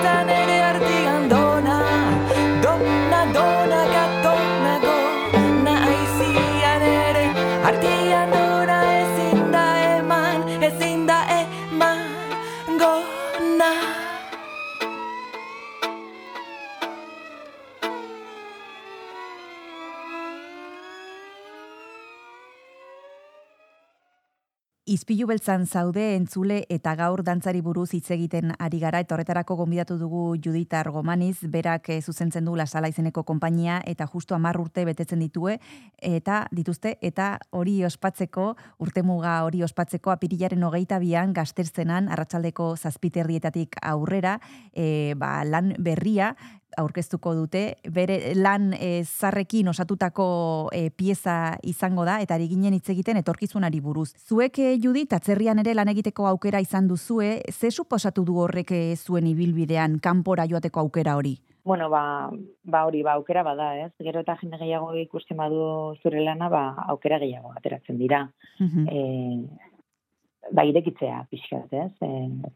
Izpilu 25.04 25.26
beltzan 25.28 25.66
zaude 25.68 26.04
entzule 26.16 26.62
eta 26.72 26.94
gaur 26.96 27.26
dantzari 27.28 27.60
buruz 27.60 27.90
hitz 27.92 28.06
egiten 28.16 28.54
ari 28.56 28.78
gara 28.80 29.02
eta 29.04 29.18
horretarako 29.18 29.58
gonbidatu 29.60 29.98
dugu 30.00 30.38
Judita 30.40 30.80
Argomaniz, 30.80 31.42
berak 31.52 31.90
eh, 31.92 31.98
zuzentzen 32.00 32.48
du 32.48 32.54
Lasala 32.56 32.88
izeneko 32.88 33.26
konpainia 33.28 33.82
eta 33.84 34.08
justu 34.08 34.38
10 34.38 34.62
urte 34.62 34.86
betetzen 34.88 35.20
ditue 35.20 35.58
eta 36.00 36.46
dituzte 36.56 36.96
eta 37.02 37.34
hori 37.52 37.84
ospatzeko 37.84 38.54
urtemuga 38.80 39.42
hori 39.44 39.66
ospatzeko 39.68 40.16
apirilaren 40.16 40.64
hogeita 40.64 41.02
bian 41.04 41.36
gazterzenan 41.36 42.08
arratsaldeko 42.08 42.78
zazpiterrietatik 42.78 43.76
aurrera 43.82 44.38
e, 44.72 45.16
ba, 45.20 45.42
lan 45.44 45.76
berria 45.84 46.32
aurkeztuko 46.78 47.34
dute, 47.38 47.64
bere 47.94 48.34
lan 48.36 48.72
e, 48.74 49.04
zarrekin 49.04 49.68
osatutako 49.70 50.26
e, 50.74 50.90
pieza 50.90 51.56
izango 51.64 52.06
da, 52.06 52.20
eta 52.24 52.36
ari 52.36 52.50
ginen 52.52 52.74
hitz 52.78 52.90
egiten 52.94 53.18
etorkizunari 53.22 53.82
buruz. 53.82 54.14
Zuek, 54.18 54.60
e, 54.60 54.76
Judit, 54.82 55.14
atzerrian 55.14 55.60
ere 55.64 55.74
lan 55.74 55.92
egiteko 55.94 56.28
aukera 56.28 56.62
izan 56.64 56.88
duzue, 56.88 57.42
ze 57.52 57.72
suposatu 57.72 58.24
du 58.26 58.40
horrek 58.42 58.72
e, 58.72 58.84
zuen 58.96 59.28
ibilbidean 59.28 60.00
kanpora 60.04 60.48
joateko 60.50 60.86
aukera 60.86 61.18
hori? 61.18 61.38
Bueno, 61.64 61.90
ba, 61.90 62.30
ba 62.64 62.86
hori, 62.86 63.04
ba, 63.04 63.14
aukera 63.14 63.44
bada, 63.44 63.70
ez? 63.86 63.92
Gero 64.04 64.20
eta 64.26 64.36
jende 64.42 64.60
gehiago 64.60 64.92
ikusten 65.00 65.38
badu 65.40 65.96
zure 66.04 66.24
lana, 66.24 66.50
ba, 66.52 66.64
aukera 66.92 67.20
gehiago 67.22 67.54
ateratzen 67.56 67.98
dira. 68.02 68.26
Mhm. 68.60 68.88
E, 68.90 70.50
ba, 70.52 70.66
irekitzea 70.68 71.24
pixkat, 71.32 71.72
ez? 71.72 71.94
E, 72.04 72.10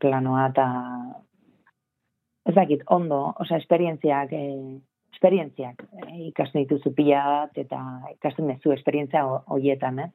planoa 0.03 0.49
eta 0.51 0.68
ez 2.48 2.56
dakit, 2.56 2.84
ondo, 2.88 3.34
osea, 3.39 3.58
esperientziak, 3.58 4.32
e, 4.32 4.80
esperientziak 5.14 5.84
e, 6.08 6.28
ikasten 6.30 6.64
dituzu 6.64 6.93
pila 6.95 7.22
bat, 7.28 7.58
eta 7.58 7.78
ikasten 8.16 8.48
duzu 8.54 8.72
esperientzia 8.76 9.26
ho- 9.28 9.43
hoietan, 9.48 10.00
eh? 10.00 10.12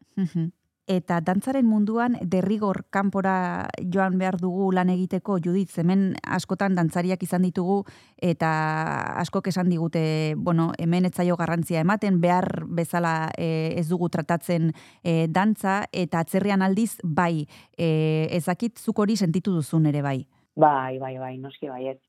Eta 0.90 1.20
dantzaren 1.22 1.64
munduan 1.64 2.16
derrigor 2.26 2.80
kanpora 2.90 3.68
joan 3.94 4.16
behar 4.18 4.40
dugu 4.40 4.72
lan 4.74 4.90
egiteko 4.90 5.36
Judit, 5.38 5.70
hemen 5.78 6.16
askotan 6.26 6.74
dantzariak 6.74 7.22
izan 7.22 7.42
ditugu 7.46 7.84
eta 8.18 8.50
askok 9.22 9.46
esan 9.52 9.70
digute, 9.70 10.34
bueno, 10.36 10.72
hemen 10.78 11.06
ez 11.06 11.14
zaio 11.14 11.36
garrantzia 11.36 11.80
ematen, 11.80 12.20
behar 12.20 12.64
bezala 12.66 13.30
e, 13.38 13.74
ez 13.78 13.88
dugu 13.88 14.08
tratatzen 14.08 14.72
e, 15.04 15.28
dantza 15.28 15.84
eta 15.92 16.18
atzerrian 16.18 16.62
aldiz 16.62 16.98
bai, 17.04 17.46
e, 17.78 18.26
ezakit 18.34 18.78
zuk 18.78 18.98
hori 18.98 19.16
sentitu 19.16 19.54
duzun 19.54 19.86
ere 19.86 20.02
bai. 20.02 20.26
Bai, 20.56 20.98
bai, 20.98 21.16
bai, 21.18 21.36
noski 21.38 21.68
baiet. 21.70 22.02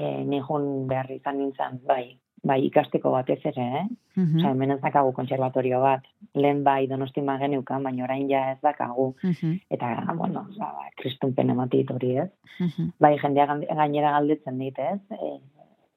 E, 0.00 0.24
nihun 0.24 0.86
behar 0.88 1.10
izan 1.12 1.36
nintzen, 1.38 1.80
bai, 1.86 2.14
bai, 2.42 2.56
ikasteko 2.70 3.10
batez 3.12 3.40
ere, 3.50 3.66
eh? 3.80 3.86
Mhm. 4.16 4.38
Osea, 4.38 4.50
hemen 4.54 4.70
ez 4.74 4.78
dakagu 4.80 5.12
kontserbatorio 5.12 5.80
bat. 5.82 6.06
Lehen 6.34 6.62
bai 6.64 6.86
donosti 6.88 7.20
geneukan, 7.20 7.82
baina 7.82 8.04
orain 8.04 8.28
ja 8.30 8.52
ez 8.52 8.58
dakagu. 8.62 9.14
Mhm. 9.22 9.58
Eta, 9.70 9.90
bueno, 10.16 10.46
ba, 10.58 10.72
ba, 10.78 10.88
kristunpen 10.96 11.50
ematit 11.50 11.90
hori 11.90 12.16
ez. 12.16 12.30
Mhm. 12.60 12.92
Bai, 12.98 13.18
jendea 13.18 13.46
gainera 13.46 14.12
galdetzen 14.12 14.58
dit, 14.58 14.78
ez? 14.78 15.00
E, 15.10 15.40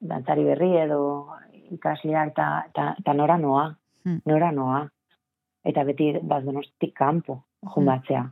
dantzari 0.00 0.44
berri 0.44 0.76
edo 0.76 1.28
ikasleak 1.72 2.28
eta, 2.34 2.64
eta, 2.68 2.94
eta 2.98 3.12
nora 3.14 3.38
noa, 3.38 3.74
Hmm. 4.04 4.20
nora 4.26 4.50
noa. 4.52 4.82
Eta 5.64 5.82
beti 5.84 6.12
bat 6.22 6.44
donostik 6.44 6.92
kanpo 6.94 7.38
Hmm. 7.62 7.70
junbatzea. 7.72 8.24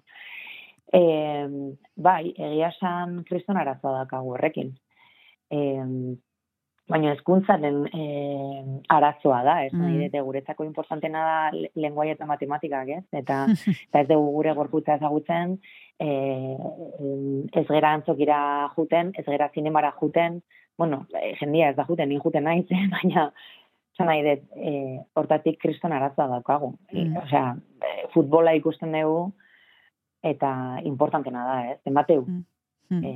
E, 0.93 1.01
bai, 1.97 2.35
egia 2.37 2.68
esan 2.68 3.23
kriston 3.25 3.57
arazoa 3.57 4.03
dakagu 4.05 4.35
horrekin. 4.35 4.75
E, 5.53 5.59
baina 6.92 7.12
hezkuntzaren 7.14 7.76
e, 7.94 8.05
arazoa 8.90 9.42
da, 9.46 9.55
ez 9.66 9.72
nahi 9.72 9.92
Mm. 9.94 10.03
dute 10.07 10.20
guretzako 10.26 10.64
importantena 10.64 11.20
da 11.24 11.36
le- 11.53 11.70
lenguai 11.76 12.09
eta 12.11 12.26
matematikak, 12.26 12.88
ez? 12.88 13.05
Eta, 13.12 13.46
eta 13.88 14.00
ez 14.00 14.09
dugu 14.09 14.30
gure 14.38 14.53
gorputza 14.57 14.96
ezagutzen, 14.98 15.59
e, 16.00 16.09
ez 17.53 17.66
gera 17.68 17.92
antzokira 17.96 18.40
juten, 18.76 19.12
ez 19.16 19.24
gera 19.26 19.50
zinemara 19.55 19.92
juten, 20.00 20.42
bueno, 20.78 21.07
e, 21.14 21.34
jendia 21.40 21.70
ez 21.70 21.76
da 21.76 21.84
juten, 21.88 22.09
ni 22.09 22.18
juten 22.18 22.44
naiz, 22.44 22.66
baina 22.96 23.28
esan 23.94 24.07
nahi 24.09 24.22
dut, 24.26 24.44
e, 24.57 24.72
hortatik 25.14 25.59
kriston 25.61 25.92
arazoa 25.92 26.28
daukagu. 26.28 26.74
E, 26.90 27.05
Mm. 27.05 27.16
Osea, 27.22 27.57
e, 27.80 28.09
futbola 28.14 28.55
ikusten 28.59 28.92
dugu, 28.92 29.32
eta 30.22 30.80
importantena 30.84 31.44
da, 31.46 31.57
ez? 31.72 31.78
Emateu, 31.86 32.24
Mm. 32.90 33.05
e, 33.05 33.12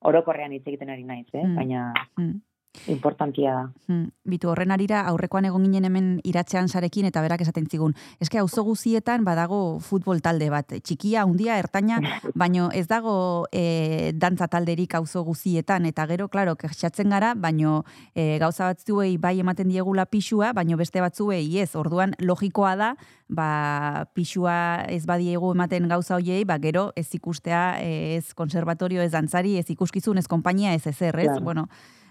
orokorrean 0.00 0.52
hitz 0.52 0.66
egiten 0.66 0.90
ari 0.90 1.04
naiz, 1.04 1.28
eh? 1.34 1.44
Mm. 1.44 1.56
baina 1.56 1.92
Mm. 2.18 2.40
Importantia 2.86 3.52
da. 3.54 3.62
Hmm, 3.88 4.10
Bitu 4.24 4.50
horren 4.50 4.70
arira 4.70 5.02
aurrekoan 5.10 5.44
egon 5.48 5.64
ginen 5.66 5.86
hemen 5.88 6.08
iratzean 6.24 6.68
sarekin 6.68 7.08
eta 7.08 7.22
berak 7.22 7.42
esaten 7.42 7.66
zigun. 7.66 7.94
Eske 8.22 8.38
auzo 8.38 8.62
guzietan 8.64 9.24
badago 9.26 9.80
futbol 9.84 10.20
talde 10.22 10.50
bat, 10.52 10.70
txikia, 10.70 11.24
handia, 11.24 11.58
ertaina, 11.58 11.98
baino 12.42 12.70
ez 12.72 12.86
dago 12.88 13.46
e, 13.52 14.12
dantza 14.14 14.48
talderik 14.48 14.94
auzo 14.94 15.24
guzietan 15.26 15.86
eta 15.90 16.06
gero 16.06 16.28
claro, 16.28 16.56
kexatzen 16.56 17.10
gara, 17.10 17.34
baino 17.34 17.84
e, 18.14 18.38
gauza 18.38 18.70
batzuei 18.70 19.16
bai 19.18 19.38
ematen 19.40 19.68
diegula 19.68 20.06
pixua, 20.06 20.52
baino 20.56 20.78
beste 20.80 21.02
batzuei 21.02 21.44
ez. 21.60 21.74
Orduan 21.74 22.14
logikoa 22.22 22.76
da, 22.76 22.94
ba 23.28 24.06
pixua 24.14 24.86
ez 24.88 25.04
badiegu 25.06 25.52
ematen 25.54 25.88
gauza 25.90 26.16
hoiei, 26.16 26.44
ba 26.44 26.58
gero 26.62 26.90
ez 26.96 27.08
ikustea 27.14 27.80
ez 27.82 28.34
konservatorio, 28.34 29.02
ez 29.02 29.12
dantzari, 29.12 29.56
ez 29.58 29.68
ikuskizun, 29.70 30.18
ez 30.18 30.28
konpainia, 30.30 30.74
ez 30.74 30.86
ezer, 30.86 31.18
ez? 31.18 31.30
Claro. 31.30 31.44
Bueno, 31.44 31.68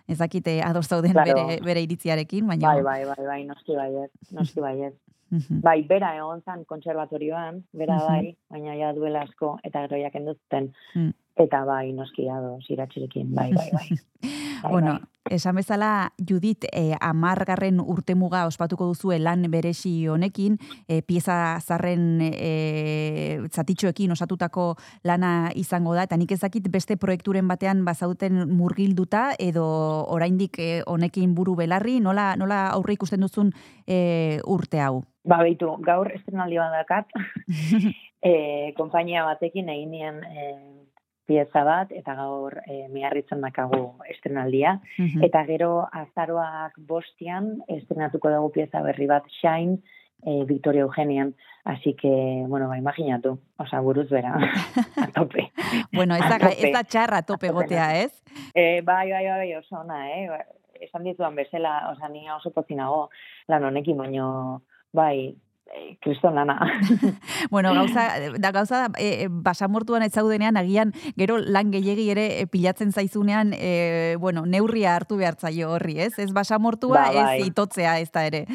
ez 0.09 0.17
dakite 0.17 0.57
ados 0.65 0.87
zauden 0.87 1.13
Claro. 1.13 1.35
bere, 1.37 1.59
bere 1.63 1.85
iritziarekin, 1.85 2.47
baina... 2.49 2.73
Bai, 2.73 2.83
bai, 2.83 3.05
bai, 3.05 3.25
bai, 3.27 3.39
noski 3.45 3.77
baiet, 3.77 4.11
noski 4.31 4.61
baiet. 4.65 4.97
Mhm. 5.29 5.61
Bai, 5.67 5.83
bera 5.85 6.15
egon 6.17 6.41
zan 6.41 6.63
kontserbatorioan, 6.65 7.61
bera 7.77 7.99
bai, 8.01 8.35
baina 8.49 8.73
ja 8.79 8.93
duela 8.97 9.21
asko, 9.27 9.59
eta 9.63 9.83
gero 9.85 9.99
jaken. 10.01 10.31
Eta 11.39 11.63
bai, 11.63 11.93
noski 11.95 12.27
ados, 12.27 12.65
iratxirekin, 12.67 13.31
bai, 13.35 13.53
bai, 13.55 13.69
bai. 13.71 13.87
Bai, 14.59 14.73
Bueno, 14.73 14.91
bai. 14.99 15.35
esan 15.37 15.55
bezala, 15.55 16.11
Judit, 16.19 16.65
eh, 16.73 16.97
amargarren 16.99 17.79
urtemuga 17.79 18.41
ospatuko 18.45 18.89
duzue 18.89 19.15
lan 19.19 19.45
beresi 19.47 20.05
honekin, 20.11 20.57
eh, 20.89 21.01
pieza 21.01 21.61
zarren 21.61 22.19
eh, 22.21 23.39
zatitxoekin 23.47 24.11
osatutako 24.11 24.75
lana 25.07 25.51
izango 25.55 25.93
da, 25.95 26.03
eta 26.03 26.17
nik 26.17 26.33
ezakit 26.35 26.67
beste 26.69 26.97
proiekturen 26.97 27.47
batean 27.47 27.85
bazauten 27.85 28.49
murgilduta, 28.51 29.29
edo 29.39 29.63
oraindik 30.11 30.59
eh, 30.59 30.83
honekin 30.85 31.35
buru 31.35 31.55
belarri, 31.55 32.01
nola, 32.01 32.33
nola 32.35 32.65
aurre 32.73 32.97
ikusten 32.99 33.23
duzun 33.23 33.53
eh, 33.87 34.41
urte 34.43 34.83
hau? 34.83 35.05
Ba, 35.23 35.39
beitu, 35.47 35.71
gaur 35.87 36.11
estrenaldi 36.11 36.59
bat 36.59 36.75
dakat, 36.81 37.15
e, 38.27 38.73
konpainia 38.75 39.23
batekin 39.27 39.69
egin 39.71 39.91
nien 39.95 40.19
e, 40.23 40.51
pieza 41.29 41.63
bat, 41.67 41.93
eta 41.93 42.15
gaur 42.17 42.57
e, 42.65 42.87
miarritzen 42.89 43.43
dakagu 43.45 43.83
estrenaldia. 44.09 44.79
Mhm. 44.97 45.23
Eta 45.29 45.45
gero 45.45 45.71
azaroak 46.01 46.81
bostian 46.89 47.59
estrenatuko 47.67 48.33
dugu 48.33 48.51
pieza 48.57 48.81
berri 48.85 49.07
bat 49.07 49.29
Shine, 49.39 49.77
e, 50.25 50.43
Victoria 50.45 50.81
Eugenian. 50.87 51.35
Así 51.65 51.93
que, 51.93 52.09
bueno, 52.47 52.67
ba, 52.67 52.77
imaginatu, 52.77 53.37
osa, 53.57 53.79
buruz 53.79 54.09
bera, 54.09 54.33
a 55.03 55.07
tope. 55.13 55.51
Bueno, 55.91 56.15
ez 56.15 56.25
da, 56.25 56.39
tope. 56.39 56.55
ez 56.67 56.73
da 56.73 56.83
txarra 56.83 57.21
tope 57.21 57.51
gotea, 57.53 57.89
ez? 57.99 58.23
E, 58.55 58.81
bai, 58.81 59.11
bai, 59.11 59.25
bai, 59.27 59.51
oso 59.59 59.83
ona, 59.83 59.99
eh? 60.09 60.25
Esan 60.81 61.03
dituan 61.03 61.35
bezala, 61.35 61.91
osa, 61.91 62.09
ni 62.09 62.23
oso 62.31 62.53
pozinago 62.55 63.09
lan 63.51 63.67
honekin, 63.67 63.99
baino, 63.99 64.63
bai, 64.95 65.35
kriston 66.01 66.35
lana. 66.35 66.59
Bueno, 67.49 67.73
gauza, 67.73 68.07
da 68.37 68.51
gauza 68.51 68.87
da, 68.87 68.99
e, 68.99 69.23
e, 69.23 69.27
basamortuan 69.29 70.03
ez 70.03 70.11
zaudenean, 70.13 70.57
agian, 70.57 70.91
gero 71.17 71.37
lan 71.39 71.71
gehiegi 71.71 72.09
ere 72.11 72.25
e, 72.41 72.45
pilatzen 72.47 72.91
zaizunean, 72.91 73.53
e, 73.57 74.15
bueno, 74.19 74.45
neurria 74.45 74.95
hartu 74.95 75.17
behar 75.17 75.37
zaio 75.39 75.71
horri, 75.73 75.99
ez? 75.99 76.13
Ez 76.19 76.31
basamortua, 76.33 76.99
Ba, 76.99 77.11
bai. 77.13 77.39
ez 77.41 77.47
itotzea 77.47 77.97
ez 77.99 78.11
da 78.11 78.25
ere. 78.27 78.45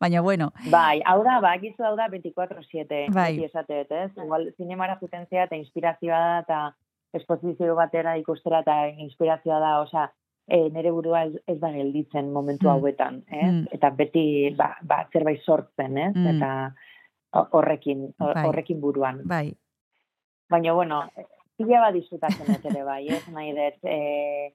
Baina, 0.00 0.20
bueno, 0.20 0.52
Bai, 0.70 1.00
hau 1.06 1.22
da, 1.24 1.38
ba, 1.40 1.54
gizu 1.62 1.84
hau 1.84 1.94
da 1.96 2.08
24-7, 2.12 3.06
Bai. 3.14 3.44
esateet, 3.44 3.90
ez? 3.92 4.10
Igual, 4.16 4.50
zinemara 4.56 4.98
juten 5.00 5.26
zea 5.30 5.44
eta 5.48 5.56
inspirazioa 5.56 6.18
da, 6.18 6.38
eta 6.42 6.60
esposizio 7.12 7.74
batera 7.76 8.16
ikustera 8.18 8.62
eta 8.64 8.76
inspirazioa 9.04 9.58
da, 9.60 9.72
osea, 9.84 10.10
e, 10.48 10.70
nere 10.70 10.90
burua 10.90 11.24
ez, 11.24 11.34
ez 11.46 11.58
da 11.60 11.70
gelditzen 11.72 12.32
momentu 12.32 12.66
Mm. 12.66 12.70
hauetan, 12.72 13.22
ez? 13.30 13.52
Mm. 13.52 13.66
Eta 13.72 13.90
beti, 13.90 14.54
ba, 14.56 14.76
ba, 14.82 15.08
zerbait 15.12 15.40
sortzen, 15.42 15.96
ez? 15.98 16.14
Mm. 16.14 16.26
Eta 16.36 16.74
ho- 17.32 17.48
horrekin, 17.52 18.08
hor- 18.18 18.34
Bai. 18.34 18.46
horrekin 18.48 18.80
buruan. 18.80 19.20
bai. 19.24 19.54
Baina, 20.50 20.72
bueno, 20.72 21.04
pila 21.56 21.80
bat 21.80 21.94
disfrutatzen 21.94 22.46
dut 22.46 22.64
ere 22.66 22.82
bai, 22.84 23.06
ez 23.08 23.22
nahi 23.32 23.52
dut, 23.56 23.78
e, 23.84 24.52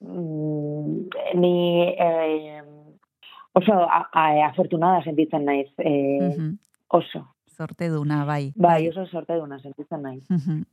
mm, 0.00 1.08
ni 1.40 1.88
e, 1.98 2.62
oso 3.52 3.72
a, 3.72 4.08
a, 4.12 4.46
afortunada 4.48 5.02
sentitzen 5.04 5.44
naiz, 5.44 5.70
e, 5.78 6.18
Mhm. 6.20 6.58
oso. 6.88 7.26
Zorte 7.56 7.88
duna, 7.88 8.24
bai. 8.24 8.52
Bai, 8.56 8.88
oso 8.88 9.06
sorte 9.06 9.36
duna 9.38 9.58
sentitzen 9.60 10.02
naiz. 10.02 10.24
Mhm. 10.28 10.64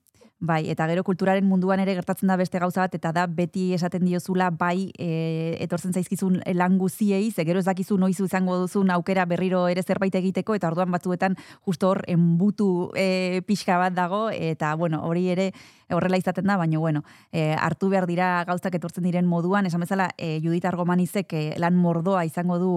Bai, 0.41 0.71
eta 0.73 0.87
gero 0.89 1.03
kulturaren 1.05 1.45
munduan 1.45 1.83
ere 1.83 1.93
gertatzen 1.93 2.31
da 2.31 2.35
beste 2.39 2.57
gauza 2.57 2.81
bat, 2.81 2.95
eta 2.97 3.11
da 3.13 3.27
beti 3.29 3.67
esaten 3.75 4.01
diozula 4.07 4.47
bai 4.49 4.89
e, 4.97 5.09
etortzen 5.61 5.93
zaizkizun 5.93 6.39
lan 6.57 6.79
guziei, 6.81 7.27
ze 7.29 7.45
gero 7.45 7.61
ez 7.61 7.67
dakizu 7.67 7.99
noiz 8.01 8.15
izango 8.25 8.57
duzun 8.63 8.89
aukera 8.89 9.27
berriro 9.29 9.67
ere 9.69 9.83
zerbait 9.83 10.17
egiteko, 10.17 10.55
eta 10.57 10.71
orduan 10.71 10.89
batzuetan 10.89 11.37
justo 11.61 11.91
hor 11.91 12.01
enbutu 12.09 12.89
e, 12.97 13.43
pixka 13.45 13.77
bat 13.77 13.93
dago, 13.93 14.31
eta 14.33 14.73
bueno, 14.81 15.03
hori 15.05 15.27
ere 15.29 15.51
horrela 15.93 16.17
izaten 16.17 16.47
da, 16.47 16.57
baina 16.57 16.79
bueno, 16.79 17.03
e, 17.31 17.53
hartu 17.53 17.89
behar 17.89 18.07
dira 18.07 18.43
gauzak 18.47 18.75
etortzen 18.75 19.03
diren 19.03 19.27
moduan, 19.27 19.65
esan 19.65 19.81
bezala 19.83 20.09
e, 20.17 20.39
Judith 20.43 20.65
Argomanizek 20.65 21.33
e, 21.33 21.43
lan 21.61 21.75
mordoa 21.77 22.25
izango 22.25 22.57
du 22.59 22.71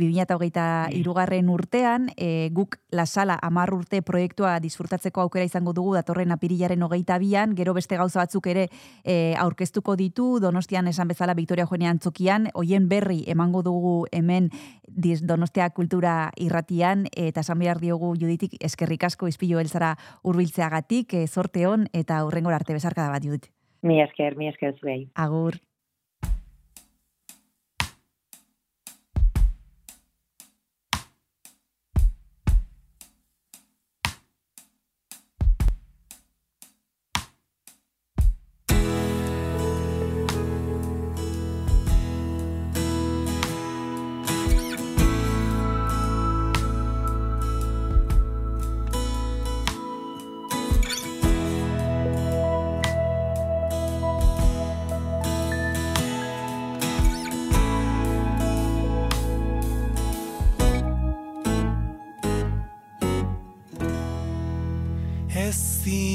2008 0.00 0.96
irugarren 0.96 1.48
urtean, 1.50 2.10
e, 2.16 2.50
guk 2.52 2.78
La 2.90 3.06
Sala 3.06 3.38
amar 3.42 3.72
urte 3.74 4.02
proiektua 4.02 4.58
disfrutatzeko 4.60 5.20
aukera 5.20 5.44
izango 5.44 5.74
dugu 5.76 5.94
datorren 5.94 6.32
apirilaren 6.32 6.82
hogeita 6.82 7.18
bian, 7.18 7.54
gero 7.56 7.74
beste 7.74 7.96
gauza 8.00 8.20
batzuk 8.22 8.46
ere 8.46 8.68
e, 9.04 9.34
aurkeztuko 9.38 9.96
ditu, 9.96 10.38
donostian 10.40 10.88
esan 10.88 11.08
bezala 11.08 11.34
Victoria 11.34 11.66
Joanean 11.66 11.98
tzokian, 11.98 12.48
hoien 12.54 12.88
berri 12.88 13.24
emango 13.28 13.62
dugu 13.62 14.06
hemen 14.12 14.50
dis- 14.88 15.22
Donostia 15.26 15.70
Kultura 15.70 16.30
irratian, 16.36 17.06
eta 17.12 17.40
esan 17.44 17.58
behar 17.58 17.80
diogu 17.80 18.14
Juditik 18.18 18.56
eskerrik 18.60 19.04
asko 19.04 19.28
izpilu 19.28 19.60
elzara 19.60 19.96
urbiltzeagatik, 20.24 21.14
e, 21.14 21.26
zorte 21.28 21.66
hon, 21.66 21.86
eta 21.92 22.22
hurrengora 22.24 22.59
arte 22.60 22.76
bezarkada 22.76 23.10
bat 23.14 23.24
Judit. 23.24 23.50
Mi 23.82 24.00
esker, 24.04 24.36
mi 24.36 24.48
esker 24.50 24.76
zuei. 24.78 25.02
Agur. 25.14 25.56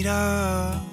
mira. 0.06 0.85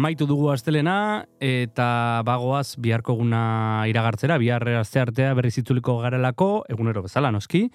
amaitu 0.00 0.24
dugu 0.24 0.48
astelena 0.48 1.26
eta 1.44 2.22
bagoaz 2.24 2.78
biharkoguna 2.80 3.84
iragartzera, 3.90 4.38
bihar 4.40 4.64
azte 4.80 5.02
artea 5.02 5.34
berriz 5.36 5.58
itzuliko 5.60 5.98
garelako, 6.00 6.64
egunero 6.72 7.02
bezala 7.04 7.28
noski, 7.34 7.66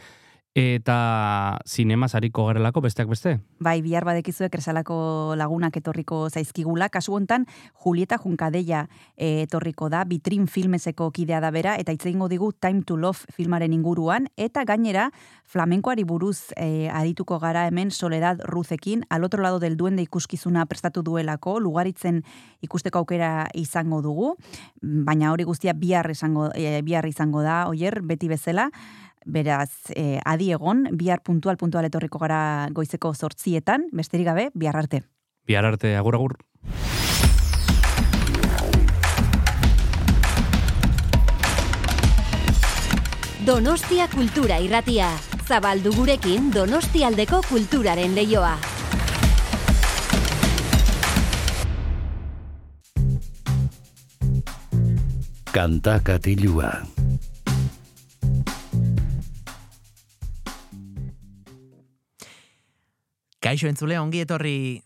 eta 0.56 1.60
zinema 1.68 2.08
sariko 2.08 2.46
garelako 2.48 2.80
besteak 2.86 3.10
beste. 3.12 3.34
Bai, 3.60 3.82
bihar 3.84 4.06
badekizue 4.08 4.48
kresalako 4.50 5.36
lagunak 5.36 5.76
etorriko 5.76 6.30
zaizkigula. 6.30 6.88
Kasu 6.90 7.14
hontan 7.18 7.44
Julieta 7.84 8.16
Junkadeia 8.24 8.86
eh, 9.18 9.44
etorriko 9.44 9.90
da, 9.92 10.06
Bitrin 10.08 10.48
Filmeseko 10.48 11.10
kidea 11.12 11.42
da 11.44 11.52
bera, 11.52 11.76
eta 11.76 11.92
hitz 11.92 12.06
egingo 12.08 12.30
digu 12.32 12.54
Time 12.54 12.86
to 12.88 12.96
Love 12.96 13.28
filmaren 13.36 13.76
inguruan, 13.76 14.30
eta 14.38 14.64
gainera 14.64 15.10
flamenkoari 15.44 16.08
buruz 16.08 16.54
eh, 16.56 16.88
adituko 16.88 17.38
gara 17.44 17.68
hemen 17.68 17.92
Soledad 17.92 18.40
Ruzekin, 18.48 19.04
al 19.10 19.28
otro 19.28 19.44
lado 19.44 19.60
del 19.60 19.76
duende 19.76 20.08
ikuskizuna 20.08 20.66
prestatu 20.72 21.04
duelako, 21.04 21.60
lugaritzen 21.60 22.24
ikusteko 22.64 23.04
aukera 23.04 23.50
izango 23.54 24.02
dugu, 24.02 24.38
baina 24.82 25.34
hori 25.34 25.44
guztia 25.44 25.74
bihar 25.74 26.10
izango, 26.10 26.54
eh, 26.56 26.80
bihar 26.82 27.06
izango 27.12 27.44
da, 27.44 27.66
oier, 27.68 28.00
beti 28.08 28.32
bezala, 28.32 28.70
Beraz, 29.26 29.72
eh, 29.96 30.20
adi 30.24 30.52
egon, 30.54 30.86
bihar 30.94 31.24
puntual 31.26 31.58
puntual 31.58 31.86
etorriko 31.86 32.20
gara 32.22 32.70
goizeko 32.72 33.14
sortzietan, 33.14 33.90
besterik 33.92 34.28
gabe, 34.30 34.52
bihar 34.54 34.78
arte. 34.78 35.02
Bihar 35.46 35.66
arte, 35.66 35.96
agur 35.98 36.16
agur. 36.16 36.38
Donostia 43.46 44.08
Kultura 44.10 44.58
Irratia. 44.58 45.12
Zabaldu 45.46 45.92
gurekin 45.94 46.48
Donostialdeko 46.50 47.44
kulturaren 47.46 48.16
leioa. 48.18 48.56
Kanta 55.54 56.00
katilua. 56.02 56.95
Kaixo 63.46 63.70
entzule, 63.70 64.00
ongi 64.02 64.24
etorri... 64.26 64.82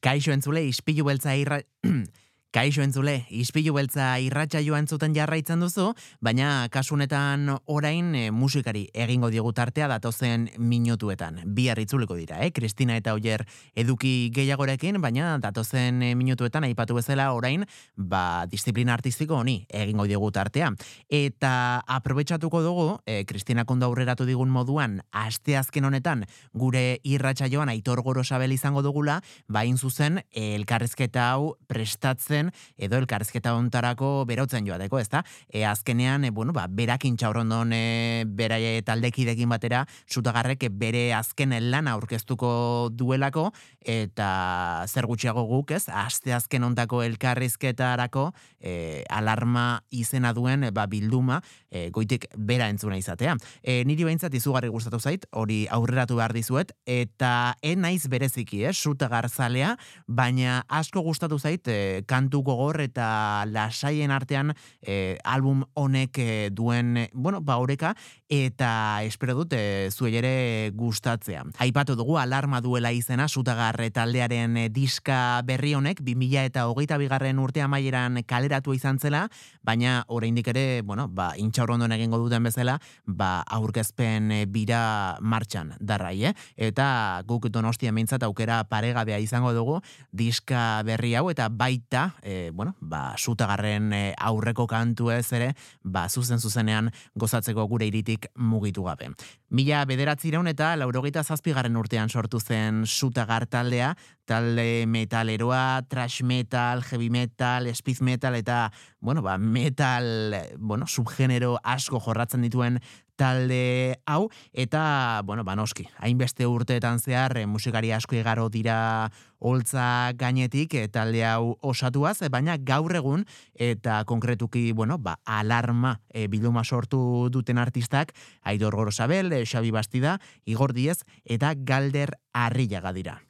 Kaixo 0.00 0.30
entzule, 0.30 0.62
ispilu 0.70 1.04
beltza 1.08 1.34
irra... 1.34 1.58
Kaixo 2.50 2.82
entzule, 2.82 3.12
ispilu 3.30 3.70
beltza 3.76 4.16
irratxa 4.18 4.58
joan 4.66 4.88
zuten 4.90 5.12
jarraitzen 5.14 5.60
duzu, 5.62 5.84
baina 6.18 6.66
kasunetan 6.74 7.44
orain 7.70 8.08
e, 8.18 8.22
musikari 8.34 8.88
egingo 8.90 9.28
diogu 9.30 9.52
tartea 9.54 9.86
datozen 9.86 10.48
minutuetan. 10.58 11.38
Bihar 11.46 11.78
itzuliko 11.78 12.16
dira, 12.18 12.40
eh? 12.42 12.48
Kristina 12.50 12.96
eta 12.98 13.14
Oier 13.14 13.44
eduki 13.78 14.32
gehiagorekin, 14.34 14.98
baina 14.98 15.36
datozen 15.38 16.02
eh, 16.02 16.16
minutuetan 16.18 16.66
aipatu 16.66 16.96
bezala 16.98 17.28
orain, 17.36 17.62
ba, 17.94 18.48
disiplina 18.50 18.98
artistiko 18.98 19.38
honi 19.38 19.60
egingo 19.70 20.08
diogu 20.10 20.32
tartea. 20.34 20.72
Eta 21.06 21.52
aprobetsatuko 21.86 22.64
dugu, 22.66 22.88
e, 23.06 23.22
Kristina 23.30 23.62
kondo 23.62 23.86
aurreratu 23.86 24.26
digun 24.26 24.50
moduan, 24.50 24.98
aste 25.12 25.54
azken 25.54 25.86
honetan 25.86 26.26
gure 26.50 26.98
irratxa 27.04 27.46
joan 27.46 27.70
aitor 27.70 28.02
gorosabel 28.02 28.58
izango 28.58 28.82
dugula, 28.82 29.20
bain 29.46 29.78
zuzen 29.78 30.24
elkarrezketa 30.34 31.30
hau 31.30 31.54
prestatzen 31.70 32.39
edo 32.80 32.96
elkarrezketa 32.96 33.52
hontarako 33.58 34.24
berotzen 34.28 34.66
joateko, 34.66 34.98
ezta? 35.02 35.22
E, 35.48 35.64
azkenean, 35.68 36.24
e, 36.24 36.30
bueno, 36.30 36.54
ba, 36.56 36.66
berakin 36.66 37.18
txaurrondon 37.20 37.74
e, 37.76 37.82
beraie 38.26 38.80
taldekidekin 38.86 39.50
batera, 39.52 39.84
sutagarrek 40.08 40.64
e, 40.64 40.72
bere 40.72 41.04
azken 41.16 41.52
lana 41.70 41.92
aurkeztuko 41.98 42.88
duelako, 42.96 43.50
eta 43.80 44.86
zer 44.88 45.08
gutxiago 45.10 45.44
guk, 45.50 45.74
ez? 45.76 45.84
Aste 45.92 46.32
azken 46.32 46.64
hontako 46.64 47.02
elkarrizketarako 47.04 48.30
e, 48.60 49.04
alarma 49.10 49.82
izena 49.90 50.32
duen 50.36 50.64
e, 50.64 50.72
ba, 50.74 50.86
bilduma, 50.90 51.40
e, 51.70 51.88
goitik 51.94 52.26
bera 52.36 52.70
entzuna 52.72 52.98
izatea. 53.00 53.36
E, 53.62 53.82
niri 53.88 54.06
behintzat 54.08 54.34
izugarri 54.36 54.70
gustatu 54.72 55.00
zait, 55.00 55.26
hori 55.36 55.64
aurreratu 55.70 56.18
behar 56.20 56.34
dizuet, 56.36 56.72
eta 56.86 57.56
en 57.62 57.84
naiz 57.84 58.06
bereziki, 58.10 58.64
eh, 58.64 58.72
sutagar 58.72 59.28
zalea, 59.28 59.76
baina 60.06 60.64
asko 60.68 61.02
gustatu 61.06 61.38
zait, 61.38 61.66
e, 61.68 62.02
kantu 62.30 62.44
gogor 62.46 62.78
eta 62.80 63.44
lasaien 63.50 64.10
artean 64.14 64.54
e, 64.86 65.18
album 65.24 65.64
honek 65.74 66.18
e, 66.18 66.50
duen, 66.50 66.96
e, 66.96 67.10
bueno, 67.12 67.40
ba 67.40 67.58
oreka, 67.58 67.96
eta 68.30 69.02
espero 69.02 69.34
dut 69.34 69.52
e, 69.58 69.90
zuei 69.90 70.14
ere 70.14 70.70
gustatzea. 70.78 71.42
Aipatu 71.58 71.96
dugu 71.98 72.14
alarma 72.22 72.60
duela 72.62 72.92
izena 72.94 73.26
sutagarre 73.26 73.88
taldearen 73.90 74.54
e, 74.56 74.68
diska 74.70 75.42
berri 75.44 75.72
honek 75.74 75.98
2000 76.06 76.44
eta 76.46 76.68
hogeita 76.70 76.96
bigarren 77.02 77.40
urte 77.42 77.60
amaieran 77.60 78.22
kaleratu 78.30 78.72
izan 78.72 79.00
zela, 79.02 79.24
baina 79.66 80.04
oraindik 80.06 80.46
ere, 80.54 80.82
bueno, 80.86 81.08
ba, 81.10 81.32
intxaurrondon 81.42 81.90
egingo 81.98 82.20
duten 82.22 82.46
bezala, 82.46 82.78
ba, 83.04 83.42
aurkezpen 83.50 84.30
e, 84.30 84.44
bira 84.46 85.18
martxan 85.20 85.74
darrai, 85.80 86.30
eh? 86.30 86.32
Eta 86.54 87.24
guk 87.26 87.50
donostia 87.50 87.90
mintzat 87.90 88.22
aukera 88.22 88.62
paregabea 88.70 89.18
izango 89.18 89.50
dugu 89.56 89.80
diska 90.14 90.84
berri 90.86 91.16
hau, 91.18 91.26
eta 91.34 91.48
baita, 91.50 92.12
e, 92.22 92.52
bueno, 92.54 92.76
ba, 92.78 93.16
sutagarren 93.18 93.90
aurreko 94.14 94.68
kantu 94.70 95.10
ez 95.10 95.26
ere, 95.34 95.52
ba, 95.82 96.06
zuzen 96.08 96.38
zuzenean 96.38 96.94
gozatzeko 97.18 97.66
gure 97.66 97.90
iritik 97.90 98.19
mugitu 98.34 98.84
gabe. 98.84 99.10
Mila 99.50 99.84
bederatzireun 99.88 100.46
eta 100.50 100.74
laurogeita 100.78 101.24
zazpigarren 101.24 101.76
urtean 101.76 102.08
sortu 102.08 102.40
zen 102.40 102.84
sutagar 102.86 103.46
taldea, 103.50 103.94
talde 104.24 104.86
metaleroa, 104.86 105.82
trash 105.88 106.22
metal, 106.22 106.84
heavy 106.86 107.10
metal, 107.10 107.66
speed 107.74 108.02
metal 108.06 108.34
eta, 108.38 108.70
bueno, 109.00 109.22
ba, 109.22 109.38
metal, 109.38 110.36
bueno, 110.58 110.86
subgenero 110.86 111.58
asko 111.64 112.00
jorratzen 112.00 112.42
dituen 112.46 112.78
talde 113.20 114.00
hau, 114.08 114.30
eta, 114.52 115.20
bueno, 115.28 115.44
ba, 115.44 115.56
noski, 115.58 115.84
hainbeste 116.00 116.48
urteetan 116.48 117.02
zehar, 117.04 117.36
eh, 117.36 117.46
musikari 117.46 117.92
asko 117.92 118.16
igaro 118.16 118.48
dira 118.48 119.10
holtza 119.40 120.12
gainetik 120.16 120.74
eh, 120.76 120.86
talde 120.92 121.24
hau 121.24 121.56
osatuaz, 121.60 122.20
eh, 122.22 122.30
baina 122.32 122.56
gaur 122.56 122.94
egun, 122.96 123.24
eta 123.54 124.02
konkretuki, 124.08 124.70
bueno, 124.76 124.98
ba, 124.98 125.18
alarma 125.24 125.98
eh, 126.12 126.28
bilduma 126.28 126.64
sortu 126.64 127.28
duten 127.32 127.58
artistak, 127.58 128.14
Aitor 128.42 128.76
Gorosabel, 128.76 129.32
Xabi 129.44 129.72
Bastida, 129.72 130.18
Igor 130.44 130.72
Diez, 130.76 131.00
eta 131.24 131.54
Galder 131.56 132.14
Arrillaga 132.32 132.92
dira. 132.92 133.20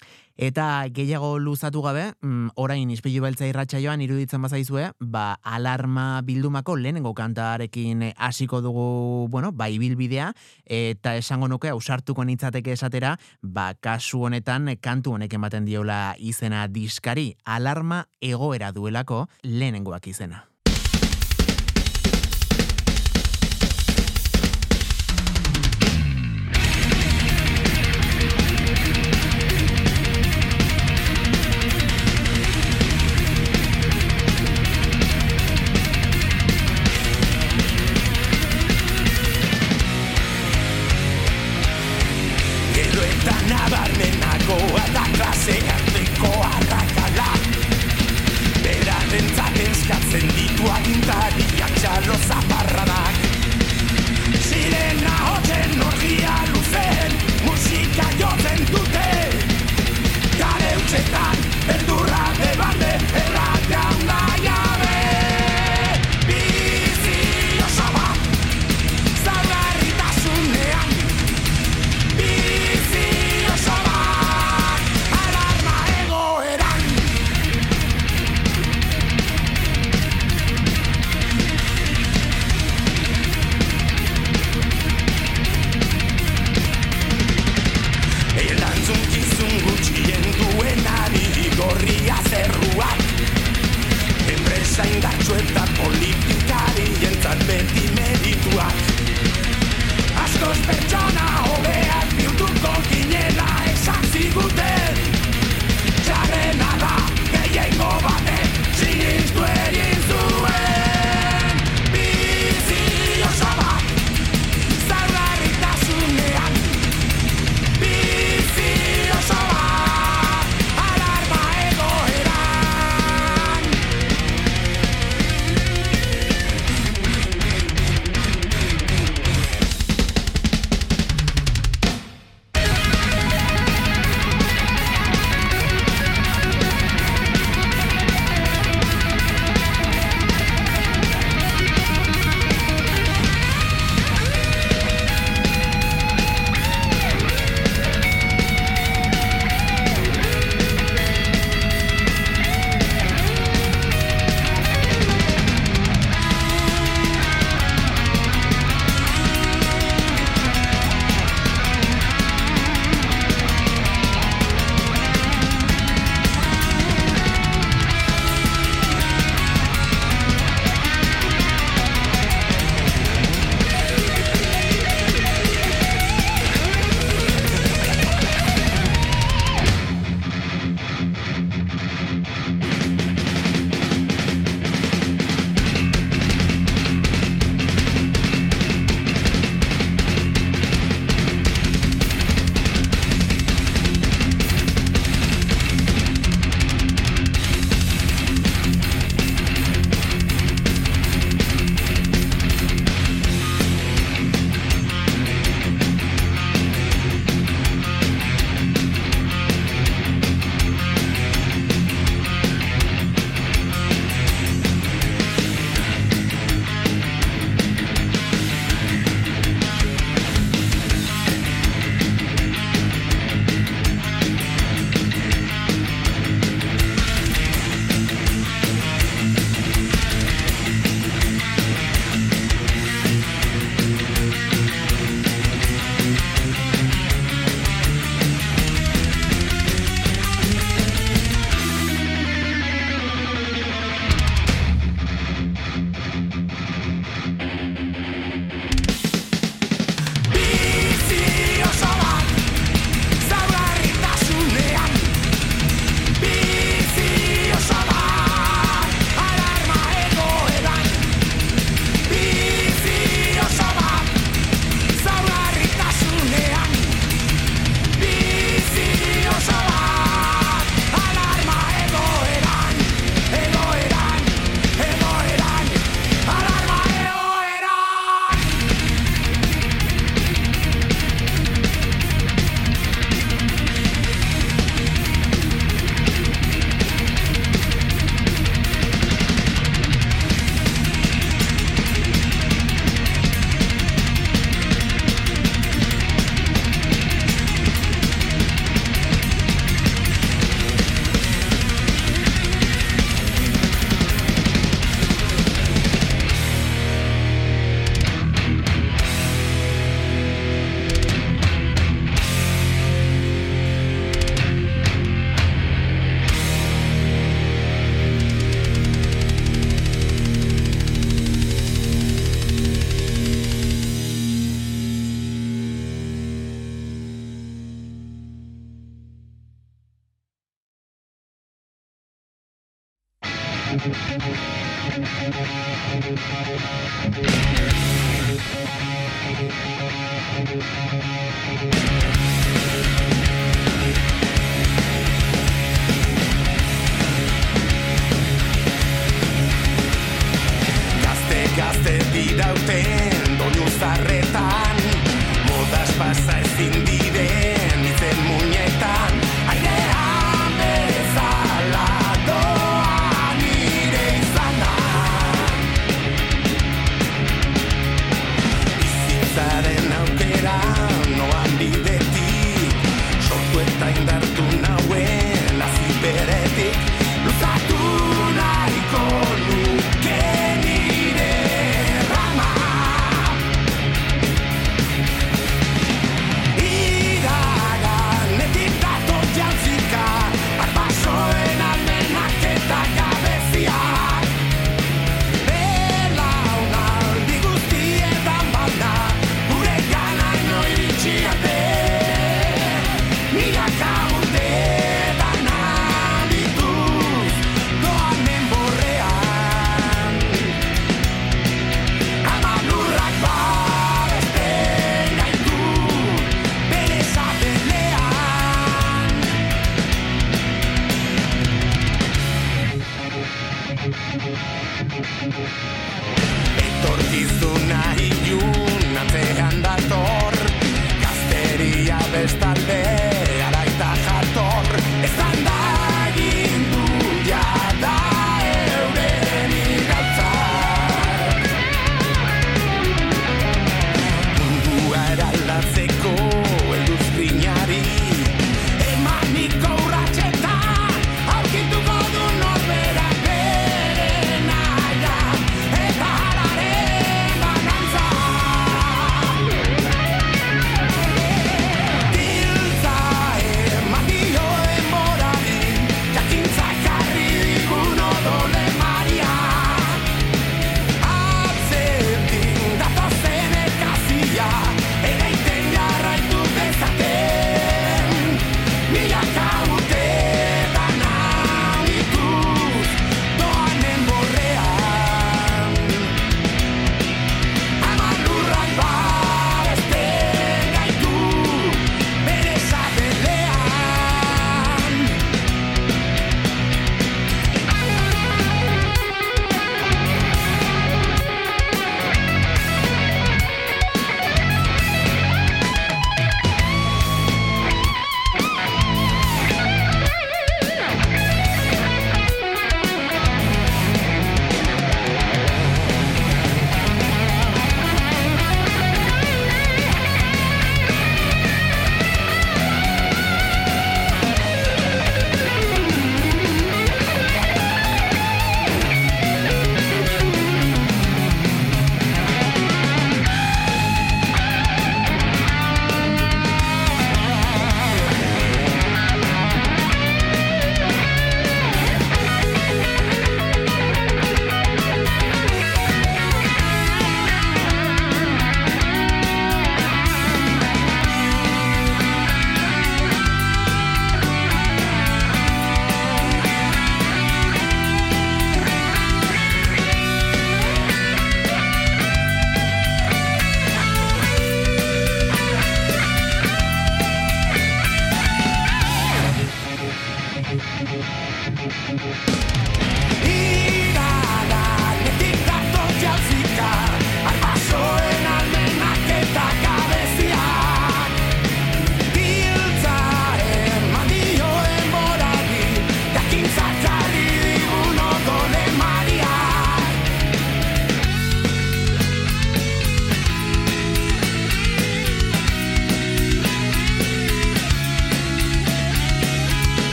Eta 0.40 0.88
gehiago 0.88 1.34
luzatu 1.38 1.82
gabe, 1.84 2.14
mm, 2.24 2.54
orain 2.56 2.88
izpilu 2.88 3.20
beltza 3.20 3.44
irratsaioan 3.44 4.00
iruditzen 4.00 4.40
bazaizue, 4.40 4.86
ba, 4.98 5.34
alarma 5.44 6.22
bildumako 6.24 6.78
lehenengo 6.80 7.12
kantarekin 7.12 8.06
hasiko 8.16 8.62
dugu, 8.64 9.28
bueno, 9.28 9.52
ba, 9.52 9.68
ibilbidea, 9.68 10.32
eta 10.64 11.14
esango 11.20 11.46
nuke, 11.52 11.68
ausartuko 11.68 12.24
nintzateke 12.24 12.72
esatera, 12.72 13.18
ba, 13.42 13.74
kasu 13.74 14.24
honetan 14.30 14.78
kantu 14.80 15.18
honek 15.18 15.36
ematen 15.36 15.68
diola 15.68 16.16
izena 16.16 16.66
diskari, 16.68 17.34
alarma 17.44 18.06
egoera 18.20 18.72
duelako 18.72 19.26
lehenengoak 19.44 20.08
izena. 20.08 20.46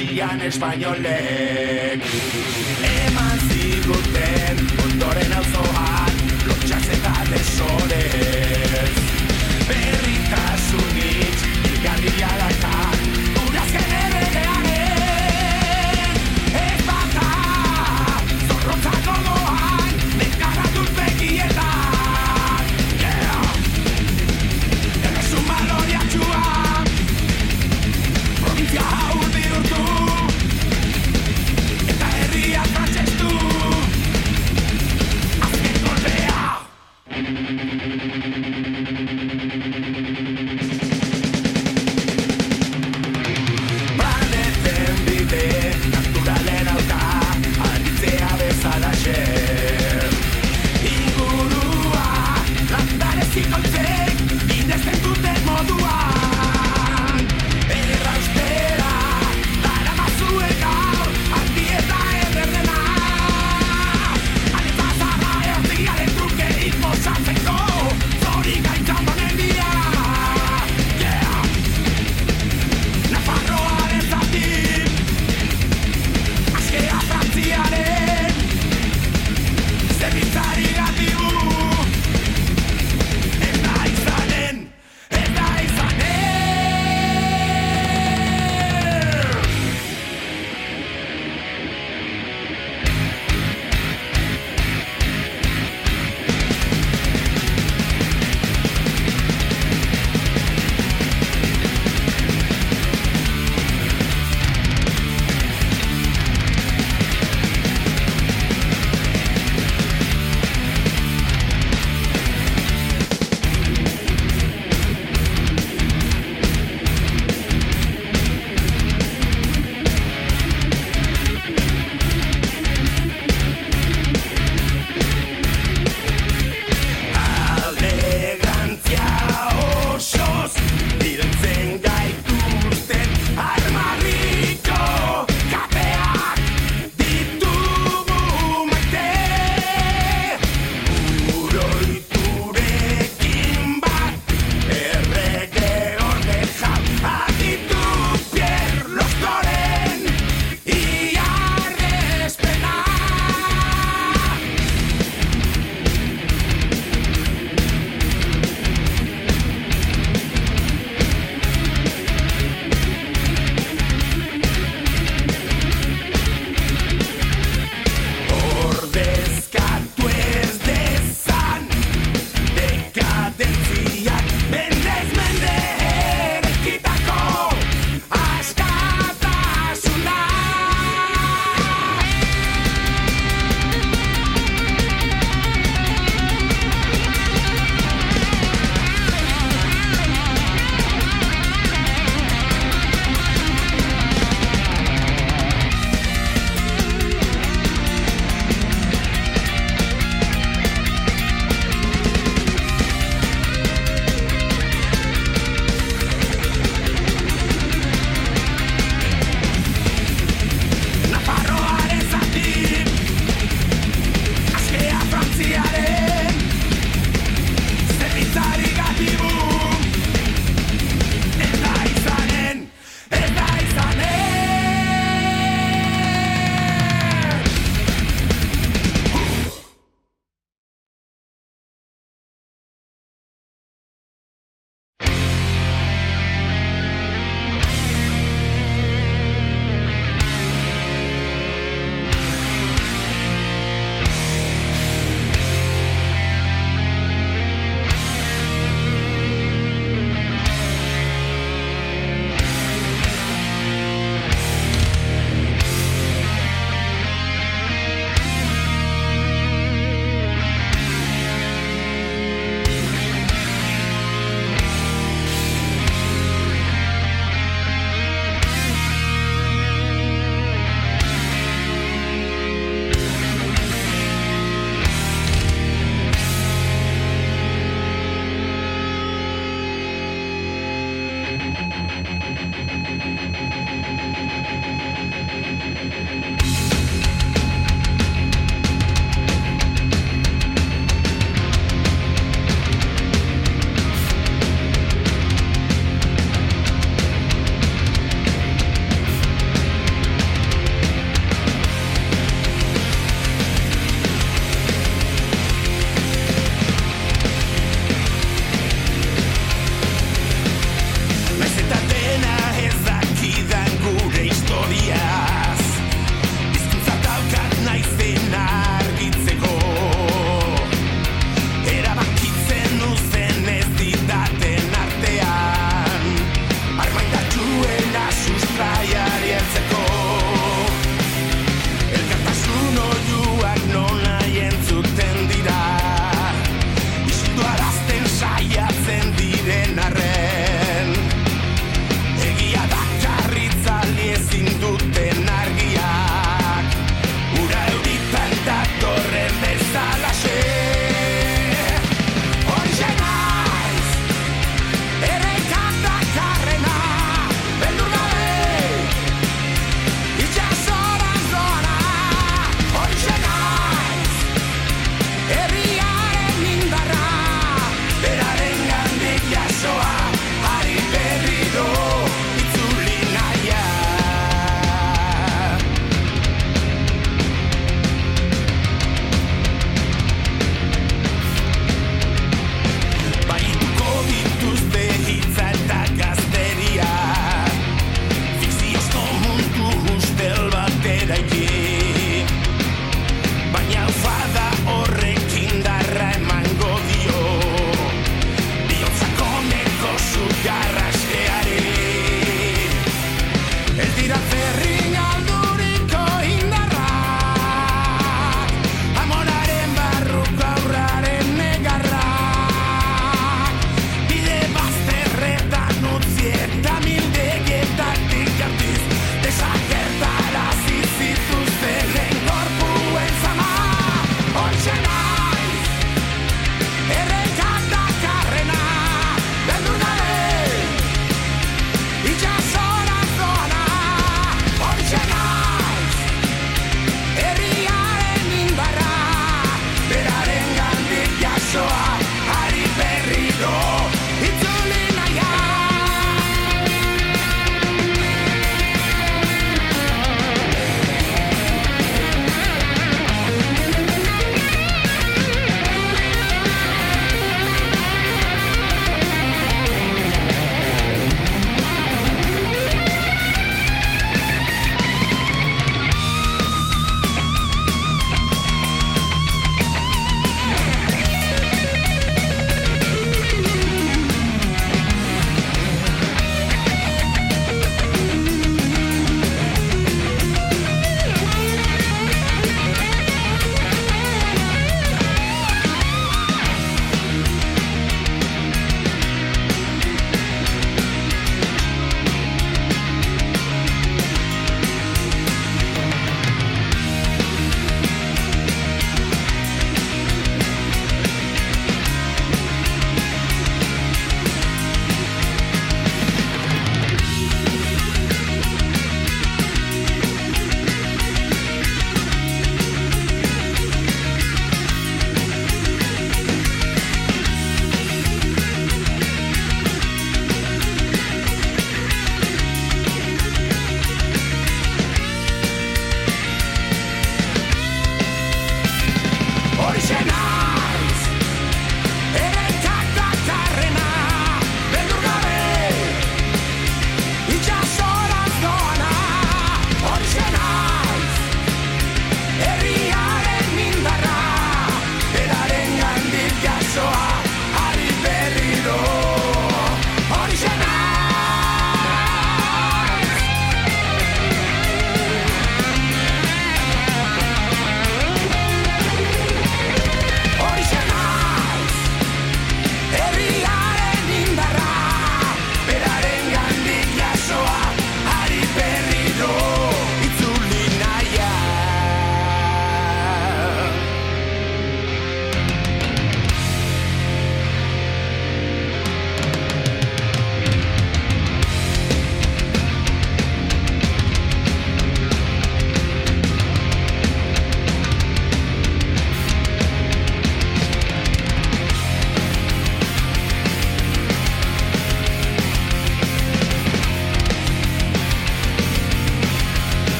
poesía 0.00 0.30
en 0.32 0.40
español 0.42 1.02
leer. 1.02 1.69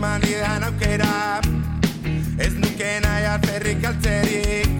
Eman 0.00 0.20
didan 0.24 0.64
aukera. 0.64 1.40
Ez 2.40 2.54
nuke 2.56 2.90
nahi 3.04 3.24
alferrik 3.28 3.82
altzerik 3.84 4.70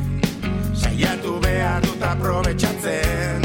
Saiatu 0.73 1.35
behar 1.45 1.83
dut 1.85 2.03
aprobetxatzen. 2.09 3.45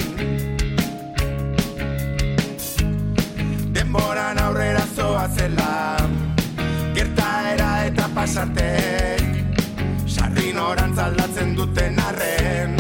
Denboran 3.76 4.40
aurrera 4.46 4.86
zoa 4.96 5.28
zela 5.36 6.00
Gertaera 6.96 7.70
eta 7.90 8.08
pasartek 8.16 9.28
Sarrin 10.08 10.58
orantz 10.70 10.98
aldatzen 11.10 11.56
duten 11.60 12.00
arren. 12.08 12.80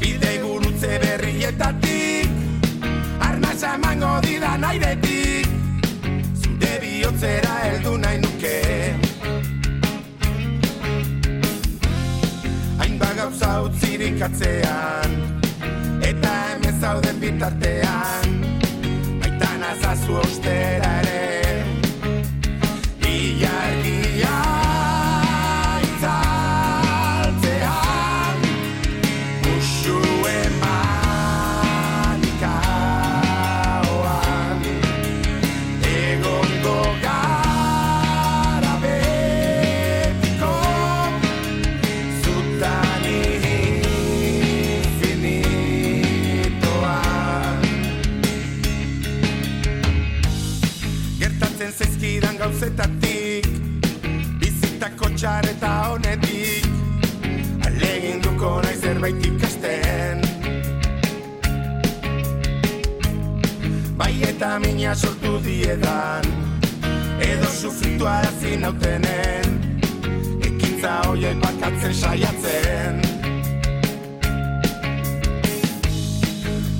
Bidei 0.00 0.36
gurutze 0.48 0.96
berrietatik 1.04 2.36
Arnasa 3.20 3.76
emango 3.76 4.16
didan 4.24 4.64
airetik 4.64 5.09
Bihotzera 7.20 7.54
heldu 7.62 7.90
nahi 8.02 8.18
nuke. 8.20 8.52
Hainba 12.80 13.10
gauza 13.18 13.50
utzirik 13.66 14.22
atzean 14.28 15.12
Eta 16.10 16.32
hemen 16.46 16.80
zauden 16.80 17.20
bitartean. 17.20 18.40
Baitan 19.20 19.68
azazu 19.74 20.16
ostera 20.24 20.96
ere 21.02 21.09
zerbait 59.00 59.26
ikasten 59.26 60.20
Bai 63.96 64.22
eta 64.22 64.58
mina 64.58 64.94
sortu 64.94 65.40
diedan 65.44 66.24
Edo 67.20 67.46
sufritu 67.46 68.06
arazi 68.06 68.56
nautenen 68.56 69.46
Ekintza 70.40 71.02
hoiek 71.06 71.36
bakatzen 71.40 71.94
saiatzen. 71.94 73.00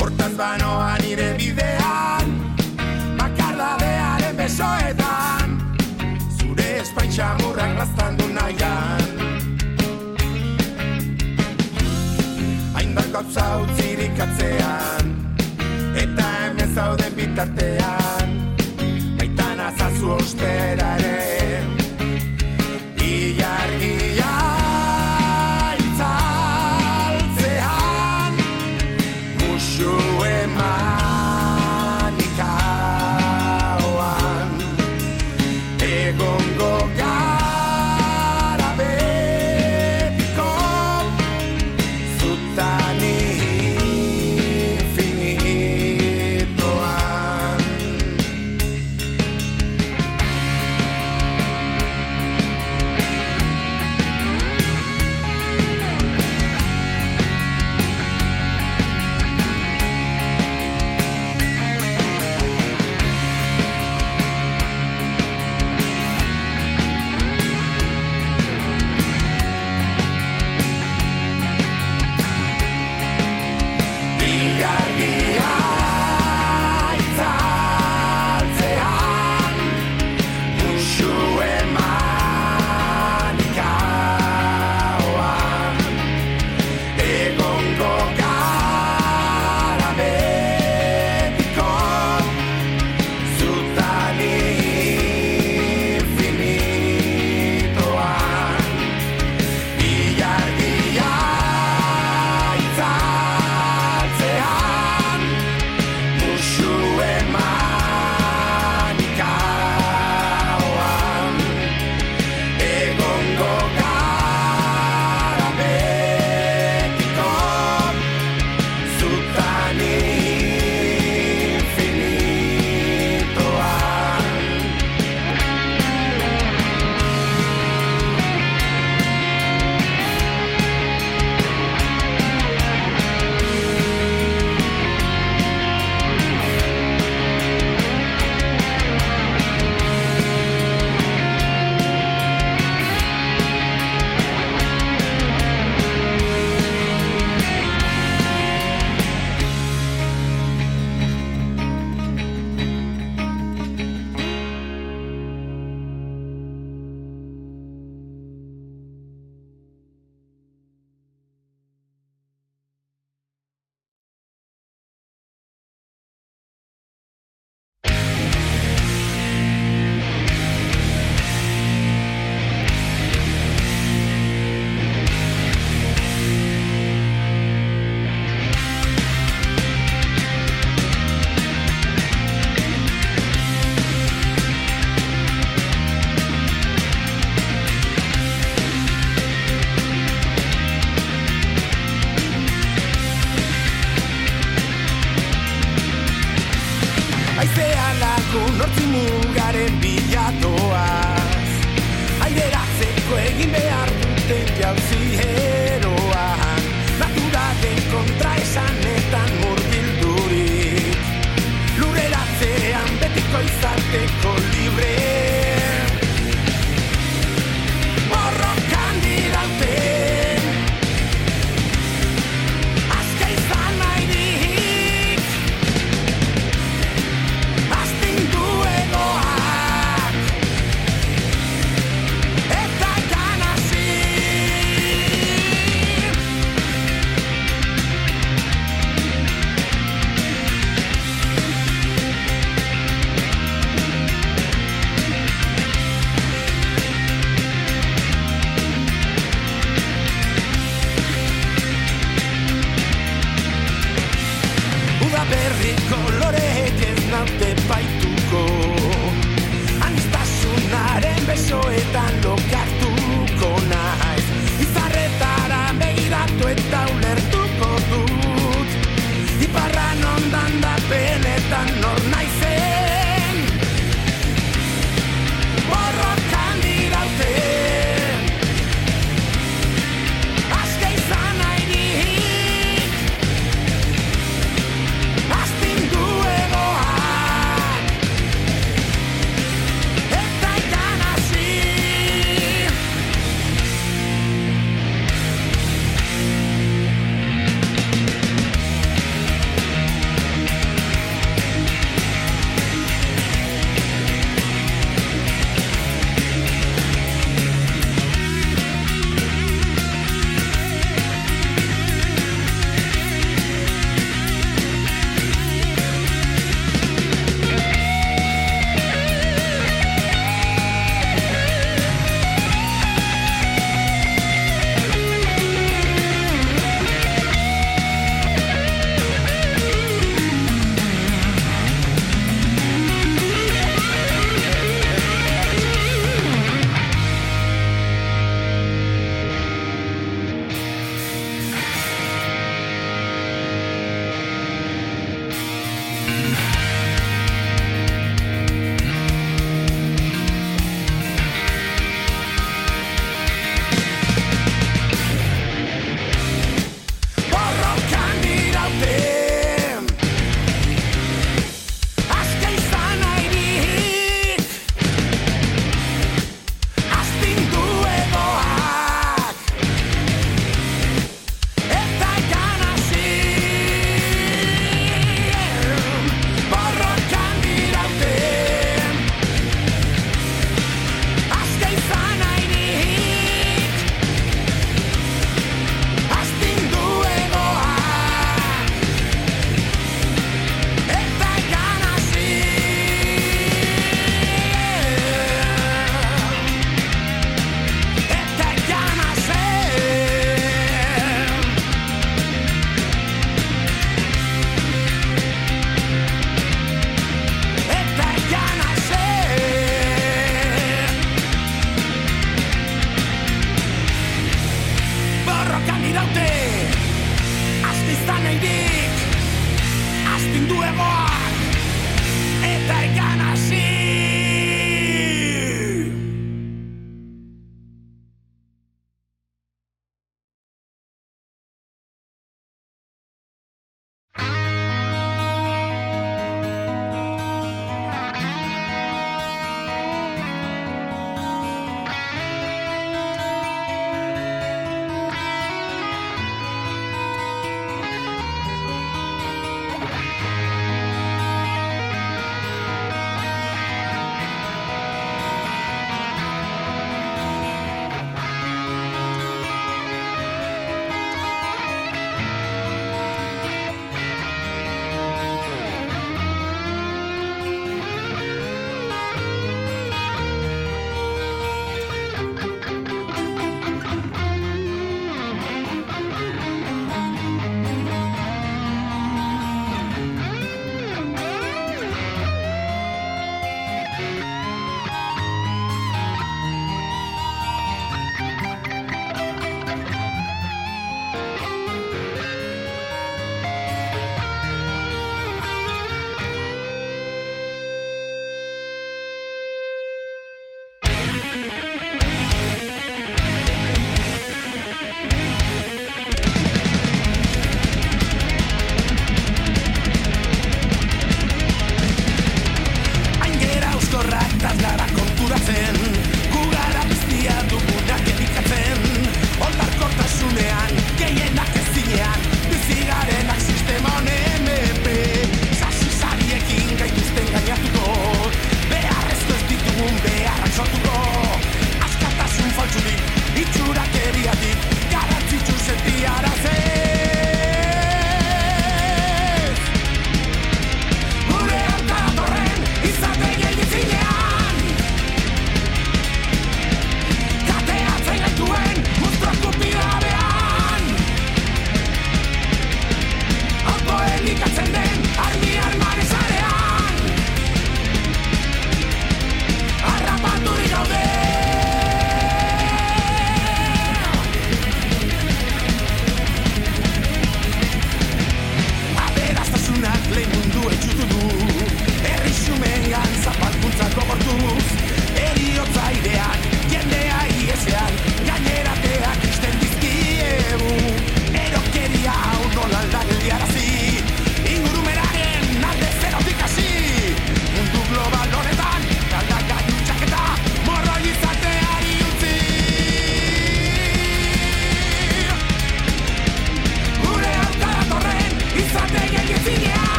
Hortaz 0.00 0.32
banoa 0.36 0.96
nire 1.02 1.34
bidean 1.38 2.32
Bakardadearen 3.18 4.36
besoetan 4.36 5.58
Zure 6.38 6.70
espaintxamurrak 6.80 7.76
laztandu 7.80 8.32
nahian 8.32 9.05
Gauza 13.16 13.44
utzirik 13.64 14.18
atzean 14.20 15.06
Eta 15.96 16.26
hemen 16.42 16.74
zauden 16.74 17.14
bitartean. 17.16 18.34
Baitan 19.16 19.62
azazu 19.70 20.12
ostera 20.18 20.90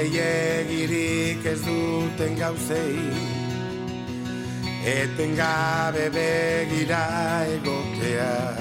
gehiagirik 0.00 1.44
ez 1.44 1.60
duten 1.64 2.36
gauzei. 2.38 3.00
Eten 4.84 5.34
gabe 5.36 6.08
begira 6.14 7.04
egotea 7.44 8.56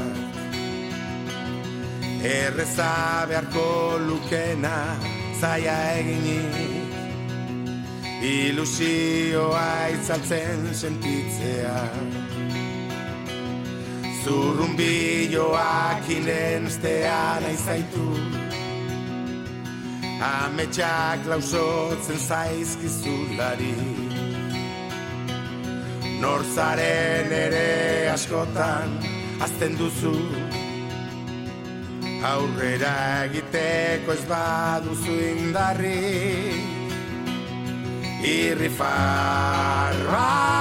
Erreza 2.20 3.26
beharko 3.30 3.98
lukena 4.07 4.99
zaia 5.40 5.78
eginik. 6.02 6.91
Ilusioa 8.20 9.70
itzaltzen 9.95 10.68
sentitzea. 10.82 11.78
Zurrumbiloak 14.26 16.11
inenstea 16.18 17.22
nahi 17.45 17.57
zaitu 17.64 18.09
Ametxak 20.20 21.24
lausotzen 21.32 22.20
zaizkizulari. 22.20 23.76
Norzaren 26.20 27.32
ere 27.32 28.10
askotan 28.12 28.98
azten 29.40 29.80
duzu. 29.80 30.16
Aurrera 32.34 32.96
egiteko 33.30 34.12
ez 34.18 34.24
baduzu 34.28 35.20
indarrik 35.32 36.80
irrifar 38.28 39.96
bat 40.12 40.59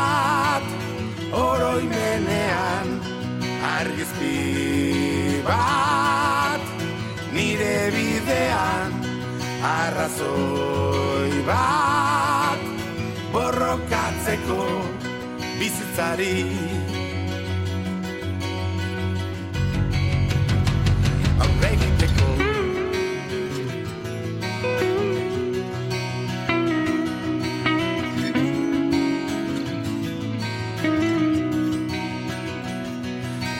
arrazoi 10.08 11.42
bat 11.44 12.60
borrokatzeko 13.32 14.60
bizitzari. 15.58 16.46
Aurre 21.44 21.70
egiteko. 21.74 22.28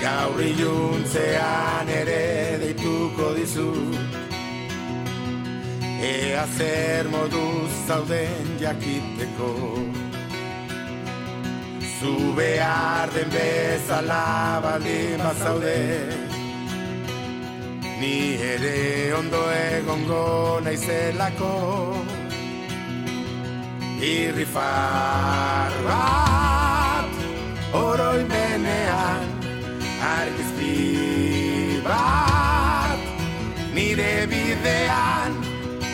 Gaur 0.03 0.41
iluntzean 0.49 1.89
ere 2.01 2.23
deituko 2.65 3.35
dizu 3.37 3.88
Ea 6.09 6.45
zer 6.57 7.05
moduz 7.13 7.73
zauden 7.87 8.47
jakiteko. 8.61 9.51
Zu 11.99 12.13
behar 12.37 13.09
den 13.15 13.29
bezala 13.35 14.61
baldin 14.65 15.19
bazaude. 15.25 15.83
Ni 18.01 18.17
ere 18.53 19.13
ondo 19.19 19.43
egongo 19.51 20.61
naizelako. 20.65 21.53
Irrifar 24.15 25.73
bat 25.89 27.13
oroimenean 27.83 29.27
argizpi 30.15 30.77
bat 31.89 33.01
nire 33.75 34.15
bidean 34.31 35.38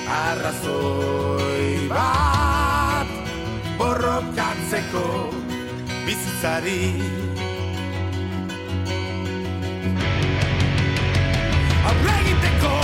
arrazoi 0.08 1.88
bat 1.88 3.08
borrokatzeko 3.78 5.04
bizitzari. 6.06 6.80
Aurre 11.88 12.14
egiteko 12.20 12.74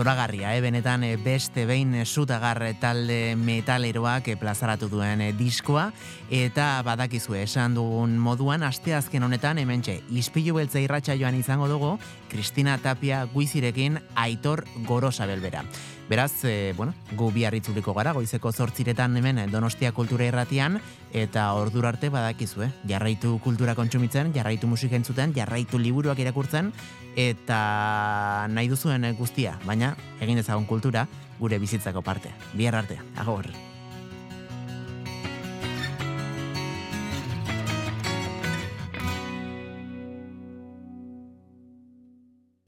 zoragarria, 0.00 0.56
eh? 0.56 0.62
benetan 0.64 1.04
eh, 1.04 1.18
beste 1.20 1.66
behin 1.68 1.92
eh, 1.94 2.06
sutagar 2.08 2.62
talde 2.80 3.36
metaleroak 3.36 4.30
eh, 4.32 4.36
plazaratu 4.40 4.88
duen 4.88 5.20
eh, 5.20 5.34
diskoa, 5.36 5.90
eta 6.32 6.80
badakizu 6.86 7.36
esan 7.36 7.76
dugun 7.76 8.16
moduan, 8.16 8.64
asteazken 8.64 9.28
honetan 9.28 9.60
hementxe 9.60 9.98
ispilu 10.08 10.56
beltza 10.56 10.80
joan 11.20 11.36
izango 11.36 11.68
dugu, 11.68 11.98
Kristina 12.32 12.78
Tapia 12.80 13.26
guizirekin 13.34 14.00
aitor 14.16 14.64
gorosa 14.88 15.28
belbera. 15.28 15.66
Beraz, 16.10 16.44
eh, 16.44 16.74
bueno, 16.76 16.92
gu 17.12 17.30
bihar 17.30 17.54
gara, 17.94 18.12
goizeko 18.12 18.50
zortziretan 18.50 19.16
hemen 19.16 19.48
Donostia 19.48 19.92
Kultura 19.92 20.24
Irratian, 20.24 20.80
eta 21.12 21.52
ordura 21.54 21.90
arte 21.90 22.08
badakizu, 22.08 22.64
eh? 22.64 22.72
jarraitu 22.84 23.38
kultura 23.38 23.76
kontsumitzen, 23.76 24.34
jarraitu 24.34 24.66
musika 24.66 24.96
entzuten, 24.96 25.32
jarraitu 25.32 25.78
liburuak 25.78 26.18
irakurtzen, 26.18 26.72
eta 27.14 28.48
nahi 28.50 28.66
duzuen 28.66 29.06
guztia, 29.16 29.56
baina 29.64 29.94
egin 30.20 30.42
dezagun 30.42 30.66
kultura 30.66 31.06
gure 31.38 31.60
bizitzako 31.60 32.02
parte. 32.02 32.34
Bihar 32.54 32.74
arte, 32.74 32.98
agor. 33.16 33.46